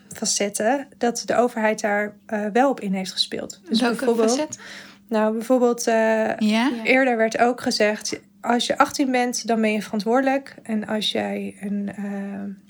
facetten 0.08 0.88
dat 0.98 1.22
de 1.26 1.36
overheid 1.36 1.80
daar 1.80 2.16
wel 2.52 2.70
op 2.70 2.80
in 2.80 2.92
heeft 2.92 3.12
gespeeld. 3.12 3.60
Dus 3.68 3.80
Welke 3.80 3.96
bijvoorbeeld, 3.96 4.30
facet? 4.30 4.58
Nou, 5.08 5.32
bijvoorbeeld, 5.32 5.84
ja? 6.38 6.70
eerder 6.84 7.16
werd 7.16 7.38
ook 7.38 7.60
gezegd: 7.60 8.20
als 8.40 8.66
je 8.66 8.78
18 8.78 9.10
bent, 9.10 9.46
dan 9.46 9.60
ben 9.60 9.72
je 9.72 9.82
verantwoordelijk. 9.82 10.54
En 10.62 10.86
als 10.86 11.12
jij 11.12 11.56
een 11.60 12.64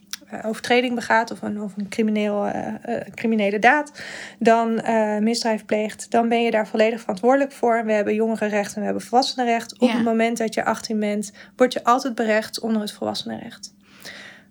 overtreding 0.44 0.94
begaat 0.94 1.30
of 1.30 1.42
een, 1.42 1.60
of 1.60 1.72
een 1.76 1.88
crimineel, 1.88 2.46
uh, 2.46 2.74
criminele 3.14 3.58
daad, 3.58 4.02
dan 4.38 4.82
misdrijf 5.20 5.64
pleegt, 5.64 6.10
dan 6.10 6.28
ben 6.28 6.42
je 6.42 6.50
daar 6.50 6.68
volledig 6.68 7.00
verantwoordelijk 7.00 7.52
voor. 7.52 7.84
We 7.84 7.92
hebben 7.92 8.14
jongerenrecht 8.14 8.74
en 8.74 8.78
we 8.78 8.84
hebben 8.84 9.02
volwassenenrecht. 9.02 9.78
Op 9.78 9.92
het 9.92 10.04
moment 10.04 10.36
dat 10.36 10.54
je 10.54 10.64
18 10.64 11.00
bent, 11.00 11.32
word 11.56 11.72
je 11.72 11.84
altijd 11.84 12.14
berecht 12.14 12.60
onder 12.60 12.80
het 12.80 12.92
volwassenenrecht. 12.92 13.74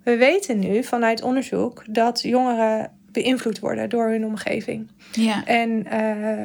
We 0.03 0.17
weten 0.17 0.59
nu 0.59 0.83
vanuit 0.83 1.21
onderzoek 1.21 1.83
dat 1.87 2.21
jongeren 2.21 2.91
beïnvloed 3.15 3.59
worden 3.59 3.89
door 3.89 4.09
hun 4.09 4.25
omgeving. 4.25 4.87
Ja. 5.11 5.45
En 5.45 5.69
uh, 5.69 5.93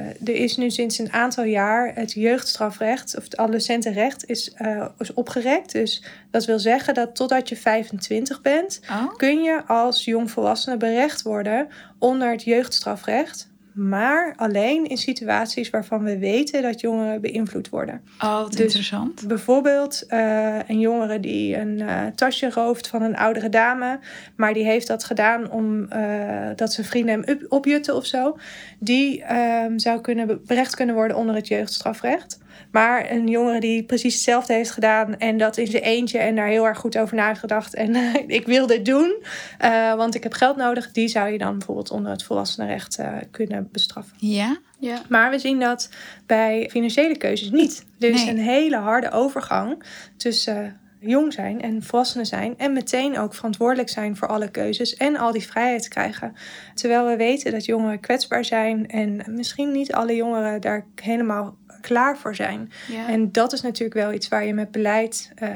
er 0.06 0.34
is 0.34 0.56
nu 0.56 0.70
sinds 0.70 0.98
een 0.98 1.12
aantal 1.12 1.44
jaar 1.44 1.94
het 1.94 2.12
jeugdstrafrecht, 2.12 3.16
of 3.16 3.24
het 3.24 3.36
adolescentenrecht, 3.36 4.28
is, 4.28 4.54
uh, 4.58 4.86
is 4.98 5.14
opgerekt. 5.14 5.72
Dus 5.72 6.04
dat 6.30 6.44
wil 6.44 6.58
zeggen 6.58 6.94
dat 6.94 7.16
totdat 7.16 7.48
je 7.48 7.56
25 7.56 8.40
bent, 8.40 8.80
oh. 8.90 9.16
kun 9.16 9.42
je 9.42 9.62
als 9.66 10.04
jongvolwassene 10.04 10.76
berecht 10.76 11.22
worden 11.22 11.68
onder 11.98 12.30
het 12.30 12.42
jeugdstrafrecht 12.42 13.49
maar 13.74 14.34
alleen 14.36 14.86
in 14.86 14.96
situaties 14.96 15.70
waarvan 15.70 16.04
we 16.04 16.18
weten 16.18 16.62
dat 16.62 16.80
jongeren 16.80 17.20
beïnvloed 17.20 17.68
worden. 17.68 18.00
Oh, 18.22 18.48
dus 18.48 18.60
interessant. 18.60 19.26
Bijvoorbeeld 19.26 20.04
uh, 20.08 20.58
een 20.66 20.80
jongere 20.80 21.20
die 21.20 21.56
een 21.56 21.78
uh, 21.78 22.06
tasje 22.06 22.50
rooft 22.50 22.88
van 22.88 23.02
een 23.02 23.16
oudere 23.16 23.48
dame, 23.48 23.98
maar 24.36 24.54
die 24.54 24.64
heeft 24.64 24.86
dat 24.86 25.04
gedaan 25.04 25.50
omdat 25.50 25.98
uh, 25.98 26.48
dat 26.56 26.72
zijn 26.72 26.86
vrienden 26.86 27.22
hem 27.24 27.38
opjutten 27.48 27.94
of 27.94 28.06
zo. 28.06 28.36
Die 28.78 29.22
ehm, 29.22 29.78
zou 29.78 30.00
kunnen 30.00 30.40
berecht 30.46 30.76
kunnen 30.76 30.94
worden 30.94 31.16
onder 31.16 31.34
het 31.34 31.48
jeugdstrafrecht. 31.48 32.39
Maar 32.70 33.10
een 33.10 33.28
jongere 33.28 33.60
die 33.60 33.84
precies 33.84 34.14
hetzelfde 34.14 34.52
heeft 34.52 34.70
gedaan 34.70 35.18
en 35.18 35.38
dat 35.38 35.56
in 35.56 35.66
zijn 35.66 35.82
eentje 35.82 36.18
en 36.18 36.36
daar 36.36 36.46
heel 36.46 36.66
erg 36.66 36.78
goed 36.78 36.98
over 36.98 37.16
na 37.16 37.26
heeft 37.26 37.40
gedacht 37.40 37.74
en 37.74 37.96
ik 38.26 38.46
wil 38.46 38.66
dit 38.66 38.84
doen, 38.84 39.16
uh, 39.64 39.94
want 39.94 40.14
ik 40.14 40.22
heb 40.22 40.32
geld 40.32 40.56
nodig, 40.56 40.92
die 40.92 41.08
zou 41.08 41.30
je 41.30 41.38
dan 41.38 41.58
bijvoorbeeld 41.58 41.90
onder 41.90 42.10
het 42.10 42.22
volwassenenrecht 42.22 42.98
uh, 42.98 43.16
kunnen 43.30 43.68
bestraffen. 43.72 44.16
Ja. 44.18 44.58
Ja. 44.78 45.02
Maar 45.08 45.30
we 45.30 45.38
zien 45.38 45.60
dat 45.60 45.90
bij 46.26 46.68
financiële 46.70 47.16
keuzes 47.16 47.50
niet. 47.50 47.86
Er 47.98 48.10
is 48.10 48.26
een 48.26 48.38
hele 48.38 48.76
harde 48.76 49.10
overgang 49.10 49.82
tussen 50.16 50.80
jong 51.00 51.32
zijn 51.32 51.60
en 51.60 51.82
volwassenen 51.82 52.26
zijn. 52.26 52.58
En 52.58 52.72
meteen 52.72 53.18
ook 53.18 53.34
verantwoordelijk 53.34 53.88
zijn 53.88 54.16
voor 54.16 54.28
alle 54.28 54.50
keuzes 54.50 54.94
en 54.94 55.16
al 55.16 55.32
die 55.32 55.46
vrijheid 55.46 55.88
krijgen. 55.88 56.34
Terwijl 56.74 57.06
we 57.06 57.16
weten 57.16 57.52
dat 57.52 57.64
jongeren 57.64 58.00
kwetsbaar 58.00 58.44
zijn 58.44 58.88
en 58.88 59.22
misschien 59.26 59.72
niet 59.72 59.92
alle 59.92 60.16
jongeren 60.16 60.60
daar 60.60 60.86
helemaal 60.94 61.56
klaar 61.80 62.18
voor 62.18 62.34
zijn. 62.34 62.72
En 63.06 63.32
dat 63.32 63.52
is 63.52 63.60
natuurlijk 63.60 63.94
wel 63.94 64.12
iets 64.12 64.28
waar 64.28 64.44
je 64.44 64.54
met 64.54 64.70
beleid 64.70 65.32
uh, 65.42 65.48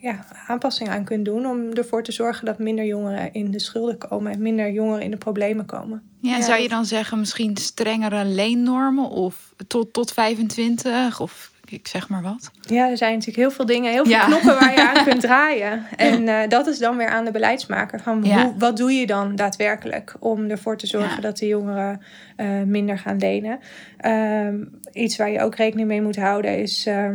ja, 0.00 0.26
aanpassingen 0.46 0.92
aan 0.92 1.04
kunt 1.04 1.24
doen 1.24 1.46
om 1.46 1.72
ervoor 1.72 2.02
te 2.02 2.12
zorgen 2.12 2.44
dat 2.46 2.58
minder 2.58 2.84
jongeren 2.84 3.32
in 3.32 3.50
de 3.50 3.58
schulden 3.58 3.98
komen 3.98 4.32
en 4.32 4.42
minder 4.42 4.70
jongeren 4.70 5.02
in 5.02 5.10
de 5.10 5.16
problemen 5.16 5.66
komen. 5.66 6.02
Ja, 6.20 6.42
zou 6.42 6.60
je 6.60 6.68
dan 6.68 6.84
zeggen 6.84 7.18
misschien 7.18 7.56
strengere 7.56 8.24
leennormen 8.24 9.08
of 9.08 9.54
tot, 9.66 9.92
tot 9.92 10.12
25 10.12 11.20
of 11.20 11.49
ik 11.70 11.88
zeg 11.88 12.08
maar 12.08 12.22
wat. 12.22 12.50
Ja, 12.60 12.90
er 12.90 12.96
zijn 12.96 13.12
natuurlijk 13.12 13.38
heel 13.38 13.50
veel 13.50 13.66
dingen, 13.66 13.92
heel 13.92 14.04
veel 14.04 14.18
knoppen 14.18 14.54
waar 14.54 14.72
je 14.72 14.88
aan 14.88 15.04
kunt 15.08 15.20
draaien. 15.20 15.86
En 15.96 16.22
uh, 16.22 16.48
dat 16.48 16.66
is 16.66 16.78
dan 16.78 16.96
weer 16.96 17.08
aan 17.08 17.24
de 17.24 17.30
beleidsmaker. 17.30 18.00
Van 18.00 18.26
hoe, 18.26 18.54
wat 18.58 18.76
doe 18.76 18.92
je 18.92 19.06
dan 19.06 19.36
daadwerkelijk 19.36 20.14
om 20.18 20.50
ervoor 20.50 20.76
te 20.76 20.86
zorgen 20.86 21.22
dat 21.22 21.38
de 21.38 21.46
jongeren 21.46 22.00
uh, 22.36 22.62
minder 22.62 22.98
gaan 22.98 23.18
lenen? 23.18 23.58
Uh, 24.06 24.66
iets 24.92 25.16
waar 25.16 25.30
je 25.30 25.40
ook 25.40 25.54
rekening 25.54 25.88
mee 25.88 26.02
moet 26.02 26.16
houden 26.16 26.58
is 26.58 26.86
eh, 26.86 27.08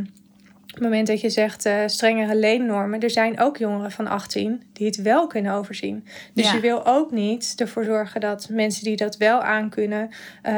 het 0.75 0.83
moment 0.83 1.07
dat 1.07 1.21
je 1.21 1.29
zegt 1.29 1.65
uh, 1.65 1.81
strengere 1.85 2.35
leennormen, 2.35 2.99
er 2.99 3.09
zijn 3.09 3.39
ook 3.39 3.57
jongeren 3.57 3.91
van 3.91 4.07
18 4.07 4.63
die 4.73 4.85
het 4.85 5.01
wel 5.01 5.27
kunnen 5.27 5.53
overzien. 5.53 6.07
Dus 6.33 6.51
je 6.51 6.59
wil 6.59 6.85
ook 6.85 7.11
niet 7.11 7.53
ervoor 7.57 7.83
zorgen 7.83 8.21
dat 8.21 8.49
mensen 8.49 8.83
die 8.83 8.95
dat 8.95 9.17
wel 9.17 9.41
aankunnen, 9.41 10.09
uh, 10.43 10.51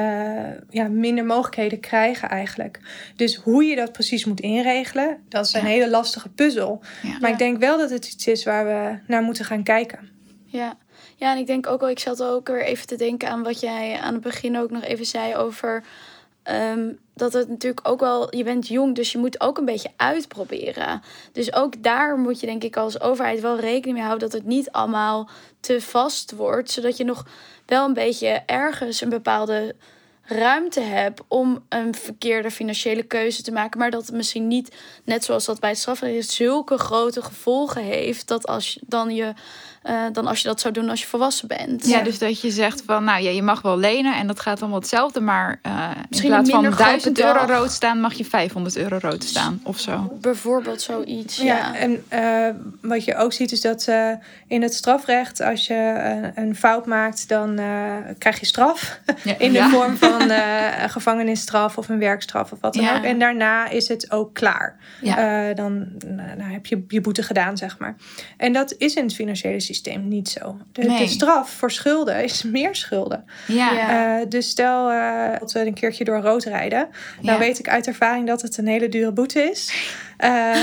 ja, 0.70 0.88
minder 0.88 1.26
mogelijkheden 1.26 1.80
krijgen 1.80 2.30
eigenlijk. 2.30 2.80
Dus 3.16 3.36
hoe 3.36 3.64
je 3.64 3.76
dat 3.76 3.92
precies 3.92 4.26
moet 4.26 4.40
inregelen, 4.40 5.18
dat 5.30 5.46
is 5.46 5.54
een 5.54 5.66
hele 5.66 5.90
lastige 5.90 6.30
puzzel. 6.30 6.82
Maar 7.20 7.32
ik 7.32 7.38
denk 7.38 7.58
wel 7.60 7.78
dat 7.78 7.90
het 7.90 8.08
iets 8.08 8.28
is 8.28 8.44
waar 8.44 8.66
we 8.66 9.00
naar 9.08 9.22
moeten 9.22 9.46
gaan 9.46 9.64
kijken. 9.64 10.10
Ja. 10.46 10.78
Ja, 11.16 11.32
en 11.32 11.38
ik 11.38 11.48
denk 11.48 11.68
ook 11.68 11.80
wel, 11.80 11.90
ik 11.90 12.00
zat 12.00 12.24
ook 12.24 12.48
weer 12.48 12.64
even 12.64 12.88
te 12.88 12.96
denken 12.96 13.30
aan 13.30 13.44
wat 13.44 13.60
jij 13.60 14.00
aan 14.00 14.14
het 14.14 14.24
begin 14.24 14.58
ook 14.58 14.72
nog 14.72 14.84
even 14.84 15.06
zei 15.06 15.36
over 15.36 15.84
Ehm, 16.48 16.92
dat 17.18 17.34
het 17.34 17.50
natuurlijk 17.50 17.88
ook 17.88 18.00
wel, 18.00 18.36
je 18.36 18.44
bent 18.44 18.68
jong, 18.68 18.96
dus 18.96 19.12
je 19.12 19.18
moet 19.18 19.42
ook 19.42 19.58
een 19.58 19.66
beetje 19.66 19.92
uitproberen. 19.96 21.02
Dus 21.32 21.54
ook 21.54 21.84
daar 21.84 22.18
moet 22.18 22.40
je 22.40 22.46
denk 22.46 22.64
ik 22.64 22.78
als 22.78 23.02
overheid 23.02 23.42
wel 23.42 23.60
rekening 23.60 23.98
mee 23.98 24.06
houden 24.06 24.30
dat 24.30 24.40
het 24.40 24.48
niet 24.48 24.72
allemaal 24.72 25.30
te 25.60 25.82
vast 25.82 26.32
wordt, 26.32 26.72
zodat 26.72 26.98
je 26.98 27.04
nog 27.04 27.26
wel 27.66 27.86
een 27.86 27.94
beetje 27.94 28.44
ergens 28.46 29.02
een 29.02 29.10
bepaalde 29.10 29.76
ruimte 30.28 30.80
hebt 30.80 31.22
om 31.28 31.66
een 31.70 31.96
verkeerde 31.96 32.52
financiële 32.52 33.04
keuze 33.04 33.42
te 33.42 33.52
maken, 33.52 33.80
maar 33.80 33.92
dat 33.92 34.06
het 34.06 34.16
misschien 34.16 34.48
niet, 34.48 34.76
net 35.04 35.24
zoals 35.24 35.46
dat 35.46 35.60
bij 35.60 35.70
het 35.70 35.80
strafrecht 35.80 36.30
zulke 36.30 36.78
grote 36.78 37.22
gevolgen 37.22 37.84
heeft 37.84 38.28
dat 38.28 38.48
als 38.48 38.74
je 38.74 38.80
dan 38.86 39.16
je 39.16 39.34
uh, 39.90 40.06
dan 40.12 40.28
als 40.28 40.42
je 40.42 40.48
dat 40.48 40.62
zou 40.62 40.74
doen 40.74 40.90
als 40.90 41.02
je 41.02 41.08
volwassen 41.08 41.48
bent. 41.48 41.88
Ja, 41.88 42.02
dus 42.02 42.20
dat 42.20 42.42
je 42.42 42.52
zegt 42.52 42.84
van, 42.86 43.04
nou 43.04 43.24
ja, 43.24 43.30
je 43.30 43.42
mag 43.42 43.62
wel 43.62 43.78
lenen 43.78 44.16
en 44.16 44.28
dat 44.28 44.40
gaat 44.40 44.62
allemaal 44.62 44.80
hetzelfde, 44.80 45.20
maar 45.20 45.60
uh, 45.68 45.90
in 46.10 46.22
plaats 46.22 46.50
van 46.50 46.74
1000 46.78 47.20
euro 47.20 47.46
rood 47.46 47.72
staan, 47.72 48.00
mag 48.00 48.14
je 48.14 48.26
500 48.26 48.78
euro 48.78 48.98
rood 49.02 49.24
staan 49.24 49.60
of 49.64 49.80
zo. 49.80 50.18
Bijvoorbeeld 50.22 50.82
zoiets. 50.82 51.38
Ja, 51.38 51.44
ja. 51.44 51.76
en 51.76 52.04
uh, 52.14 52.50
wat 52.82 53.06
je 53.06 53.16
ook 53.16 53.34
ziet 53.34 53.52
is 53.52 53.62
dat 53.62 53.88
in 54.48 54.62
het 54.62 54.74
strafrecht, 54.74 55.42
als 55.42 55.68
je 55.68 56.32
een 56.36 56.56
fout 56.56 56.86
maakt, 56.86 57.30
dan 57.30 57.56
krijg 58.18 58.40
je 58.40 58.46
straf 58.46 59.00
ja. 59.24 59.38
in 59.38 59.54
de 59.54 59.64
vorm 59.64 59.98
van 59.98 60.22
een 60.30 60.90
gevangenisstraf 60.90 61.78
of 61.78 61.90
een 61.90 62.00
werkstraf 62.00 62.52
of 62.52 62.60
wat 62.62 62.74
dan 62.74 62.90
ook. 62.90 63.04
En 63.04 63.20
daarna 63.20 63.70
is 63.70 63.88
het 63.88 64.12
ook 64.12 64.34
klaar. 64.34 64.78
dan 65.56 65.88
nou, 66.38 66.52
heb 66.52 66.66
je 66.66 66.84
je 66.88 67.02
boete 67.02 67.24
gedaan, 67.24 67.58
zeg 67.58 67.78
maar. 67.78 67.96
En 68.38 68.54
dat 68.54 68.76
is 68.78 68.96
in 68.96 69.04
het 69.04 69.16
financiële 69.16 69.60
systeem 69.60 69.76
systeem 69.78 70.08
niet 70.08 70.30
zo. 70.30 70.58
De, 70.72 70.82
de, 70.82 71.08
straf 71.08 71.50
voor 71.50 71.72
schulden 71.72 72.24
is 72.24 72.44
meer 72.44 72.76
schulden. 72.76 73.26
Ja. 73.48 74.20
Uh, 74.20 74.26
dus 74.30 74.50
stel 74.50 74.92
uh, 74.92 75.40
dat 75.40 75.52
we 75.52 75.66
een 75.66 75.74
keertje 75.74 76.04
door 76.04 76.22
rood 76.22 76.44
rijden. 76.44 76.88
Nou 77.22 77.40
weet 77.40 77.60
ik 77.60 77.70
uit 77.70 77.88
ervaring 77.88 78.28
dat 78.28 78.42
het 78.42 78.58
een 78.58 78.68
hele 78.68 78.90
dure 78.90 79.12
boete 79.12 79.42
is. 79.42 79.74
Uh, 80.20 80.56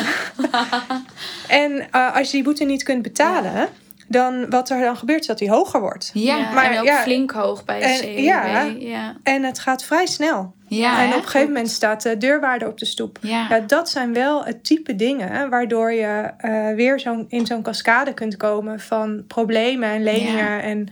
en 1.63 1.91
als 1.91 2.27
je 2.27 2.33
die 2.33 2.43
boete 2.43 2.65
niet 2.65 2.83
kunt 2.83 3.03
betalen 3.03 3.69
dan 4.09 4.51
wat 4.51 4.71
er 4.71 4.81
dan 4.81 4.97
gebeurt 4.97 5.21
is 5.21 5.27
dat 5.27 5.39
die 5.39 5.51
hoger 5.51 5.81
wordt. 5.81 6.11
Ja, 6.15 6.53
maar 6.53 6.71
en 6.71 6.79
ook 6.79 6.85
ja, 6.85 7.03
flink 7.03 7.31
hoog 7.31 7.65
bij 7.65 7.81
de 7.81 7.87
CNV. 7.87 8.19
Ja, 8.19 8.63
ja, 8.79 9.17
en 9.23 9.43
het 9.43 9.59
gaat 9.59 9.85
vrij 9.85 10.07
snel. 10.07 10.55
Ja, 10.69 11.03
en 11.03 11.09
op 11.09 11.17
een 11.17 11.23
gegeven 11.23 11.47
moment 11.47 11.71
staat 11.71 12.03
de 12.03 12.17
deurwaarde 12.17 12.67
op 12.67 12.79
de 12.79 12.85
stoep. 12.85 13.19
Ja. 13.21 13.61
dat 13.61 13.91
zijn 13.91 14.13
wel 14.13 14.45
het 14.45 14.65
type 14.65 14.97
dingen 14.97 15.51
waardoor 15.51 15.93
je 15.93 16.31
uh, 16.41 16.75
weer 16.77 17.01
zo 17.01 17.25
in 17.29 17.47
zo'n 17.47 17.63
cascade 17.63 18.15
kunt 18.15 18.37
komen 18.37 18.81
van 18.81 19.25
problemen 19.27 19.89
en 19.89 20.03
leningen. 20.03 20.63
En 20.63 20.89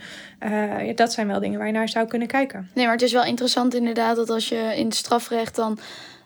uh, 0.86 0.96
dat 0.96 1.12
zijn 1.12 1.26
wel 1.26 1.40
dingen 1.40 1.58
waar 1.58 1.66
je 1.66 1.72
naar 1.72 1.88
zou 1.88 2.06
kunnen 2.06 2.28
kijken. 2.28 2.70
Nee, 2.74 2.84
maar 2.84 2.94
het 2.94 3.02
is 3.02 3.12
wel 3.12 3.24
interessant 3.24 3.74
inderdaad 3.74 4.16
dat 4.16 4.30
als 4.30 4.48
je 4.48 4.72
in 4.76 4.84
het 4.84 4.94
strafrecht 4.94 5.56
dan 5.56 5.78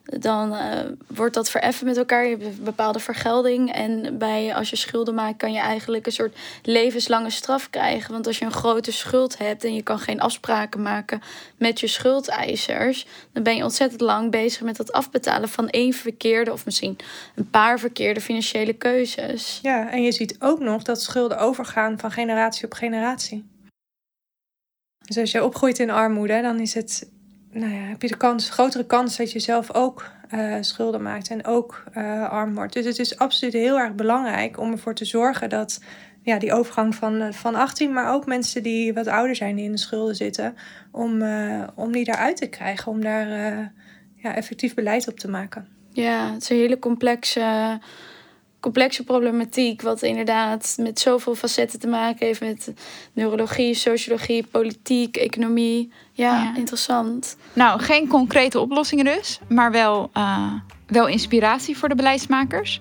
dan 0.07 0.53
uh, 0.53 0.61
wordt 1.07 1.35
dat 1.35 1.51
vereffen 1.51 1.87
met 1.87 1.97
elkaar. 1.97 2.25
Je 2.25 2.31
hebt 2.31 2.45
een 2.45 2.65
bepaalde 2.65 2.99
vergelding. 2.99 3.73
En 3.73 4.19
bij, 4.19 4.55
als 4.55 4.71
je 4.71 4.77
schulden 4.77 5.15
maakt, 5.15 5.37
kan 5.37 5.53
je 5.53 5.59
eigenlijk 5.59 6.07
een 6.07 6.13
soort 6.13 6.37
levenslange 6.63 7.31
straf 7.31 7.71
krijgen. 7.71 8.13
Want 8.13 8.27
als 8.27 8.39
je 8.39 8.45
een 8.45 8.53
grote 8.53 8.93
schuld 8.93 9.39
hebt 9.39 9.65
en 9.65 9.75
je 9.75 9.83
kan 9.83 9.99
geen 9.99 10.21
afspraken 10.21 10.83
maken 10.83 11.23
met 11.57 11.81
je 11.81 11.87
schuldeisers, 11.87 13.07
dan 13.33 13.43
ben 13.43 13.57
je 13.57 13.63
ontzettend 13.63 14.01
lang 14.01 14.31
bezig 14.31 14.63
met 14.63 14.79
het 14.79 14.93
afbetalen 14.93 15.49
van 15.49 15.69
één 15.69 15.93
verkeerde 15.93 16.53
of 16.53 16.65
misschien 16.65 16.99
een 17.35 17.51
paar 17.51 17.79
verkeerde 17.79 18.21
financiële 18.21 18.73
keuzes. 18.73 19.59
Ja, 19.63 19.91
en 19.91 20.03
je 20.03 20.13
ziet 20.13 20.37
ook 20.39 20.61
nog 20.61 20.83
dat 20.83 21.03
schulden 21.03 21.39
overgaan 21.39 21.99
van 21.99 22.11
generatie 22.11 22.65
op 22.65 22.73
generatie. 22.73 23.45
Dus 25.07 25.19
als 25.19 25.31
je 25.31 25.45
opgroeit 25.45 25.79
in 25.79 25.91
armoede, 25.91 26.43
dan 26.43 26.61
is 26.61 26.75
het 26.75 27.09
nou 27.57 27.73
ja, 27.73 27.81
heb 27.81 28.03
je 28.03 28.09
de 28.09 28.17
kans, 28.17 28.51
grotere 28.51 28.87
kans 28.87 29.17
dat 29.17 29.33
je 29.33 29.39
zelf 29.39 29.75
ook 29.75 30.11
uh, 30.35 30.57
schulden 30.61 31.03
maakt 31.03 31.29
en 31.29 31.47
ook 31.47 31.85
uh, 31.97 32.29
arm 32.29 32.55
wordt. 32.55 32.73
Dus 32.73 32.85
het 32.85 32.99
is 32.99 33.19
absoluut 33.19 33.53
heel 33.53 33.79
erg 33.79 33.95
belangrijk 33.95 34.59
om 34.59 34.73
ervoor 34.73 34.95
te 34.95 35.05
zorgen 35.05 35.49
dat 35.49 35.81
ja, 36.23 36.39
die 36.39 36.53
overgang 36.53 36.95
van, 36.95 37.35
van 37.35 37.55
18, 37.55 37.93
maar 37.93 38.15
ook 38.15 38.27
mensen 38.27 38.63
die 38.63 38.95
wat 38.95 39.07
ouder 39.07 39.37
zijn 39.37 39.57
die 39.57 39.65
in 39.65 39.73
de 39.73 39.79
schulden 39.79 40.15
zitten, 40.15 40.57
om, 40.91 41.23
om 41.75 41.93
die 41.93 42.05
daaruit 42.05 42.37
te 42.37 42.47
krijgen, 42.47 42.93
om 42.93 43.01
daar 43.01 43.29
ja, 44.17 44.35
effectief 44.35 44.75
beleid 44.75 45.09
op 45.09 45.19
te 45.19 45.29
maken. 45.29 45.69
Ja, 45.91 46.33
het 46.33 46.43
is 46.43 46.49
een 46.49 46.57
hele 46.57 46.79
complexe 46.79 47.79
complexe 48.67 49.05
problematiek, 49.05 49.83
wat 49.83 50.03
inderdaad 50.03 50.77
met 50.81 51.01
zoveel 51.01 51.35
facetten 51.35 51.79
te 51.79 51.87
maken 51.87 52.27
heeft 52.27 52.41
met 52.41 52.73
neurologie, 53.13 53.75
sociologie, 53.75 54.47
politiek, 54.51 55.17
economie. 55.17 55.93
Ja, 56.13 56.57
interessant. 56.57 57.37
Nou, 57.53 57.81
geen 57.81 58.09
concrete 58.09 58.61
oplossingen 58.61 59.05
dus, 59.05 59.41
maar 59.49 59.71
wel, 59.71 60.11
uh, 60.15 60.53
wel 60.87 61.07
inspiratie 61.07 61.79
voor 61.79 61.89
de 61.89 61.95
beleidsmakers. 61.95 62.81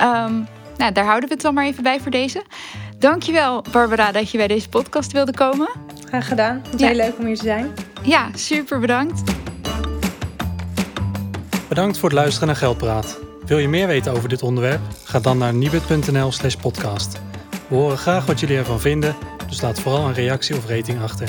Um, 0.00 0.46
nou, 0.76 0.92
daar 0.92 1.04
houden 1.04 1.28
we 1.28 1.34
het 1.34 1.42
dan 1.42 1.54
maar 1.54 1.64
even 1.64 1.82
bij 1.82 2.00
voor 2.00 2.10
deze. 2.10 2.42
Dankjewel, 2.98 3.64
Barbara, 3.72 4.12
dat 4.12 4.30
je 4.30 4.38
bij 4.38 4.48
deze 4.48 4.68
podcast 4.68 5.12
wilde 5.12 5.32
komen. 5.32 5.68
Graag 6.04 6.28
gedaan. 6.28 6.60
Het 6.64 6.74
is 6.74 6.80
ja. 6.80 6.86
heel 6.86 6.96
leuk 6.96 7.18
om 7.18 7.26
hier 7.26 7.36
te 7.36 7.42
zijn. 7.42 7.72
Ja, 8.02 8.28
super 8.34 8.80
bedankt. 8.80 9.22
Bedankt 11.68 11.98
voor 11.98 12.08
het 12.08 12.18
luisteren 12.18 12.46
naar 12.48 12.56
Geldpraat. 12.56 13.18
Wil 13.46 13.58
je 13.58 13.68
meer 13.68 13.86
weten 13.86 14.12
over 14.12 14.28
dit 14.28 14.42
onderwerp? 14.42 14.80
Ga 15.04 15.20
dan 15.20 15.38
naar 15.38 15.54
nibud.nl 15.54 16.32
slash 16.32 16.54
podcast. 16.54 17.20
We 17.68 17.74
horen 17.74 17.98
graag 17.98 18.26
wat 18.26 18.40
jullie 18.40 18.56
ervan 18.56 18.80
vinden, 18.80 19.16
dus 19.48 19.60
laat 19.60 19.80
vooral 19.80 20.06
een 20.06 20.14
reactie 20.14 20.56
of 20.56 20.68
rating 20.68 21.02
achter. 21.02 21.28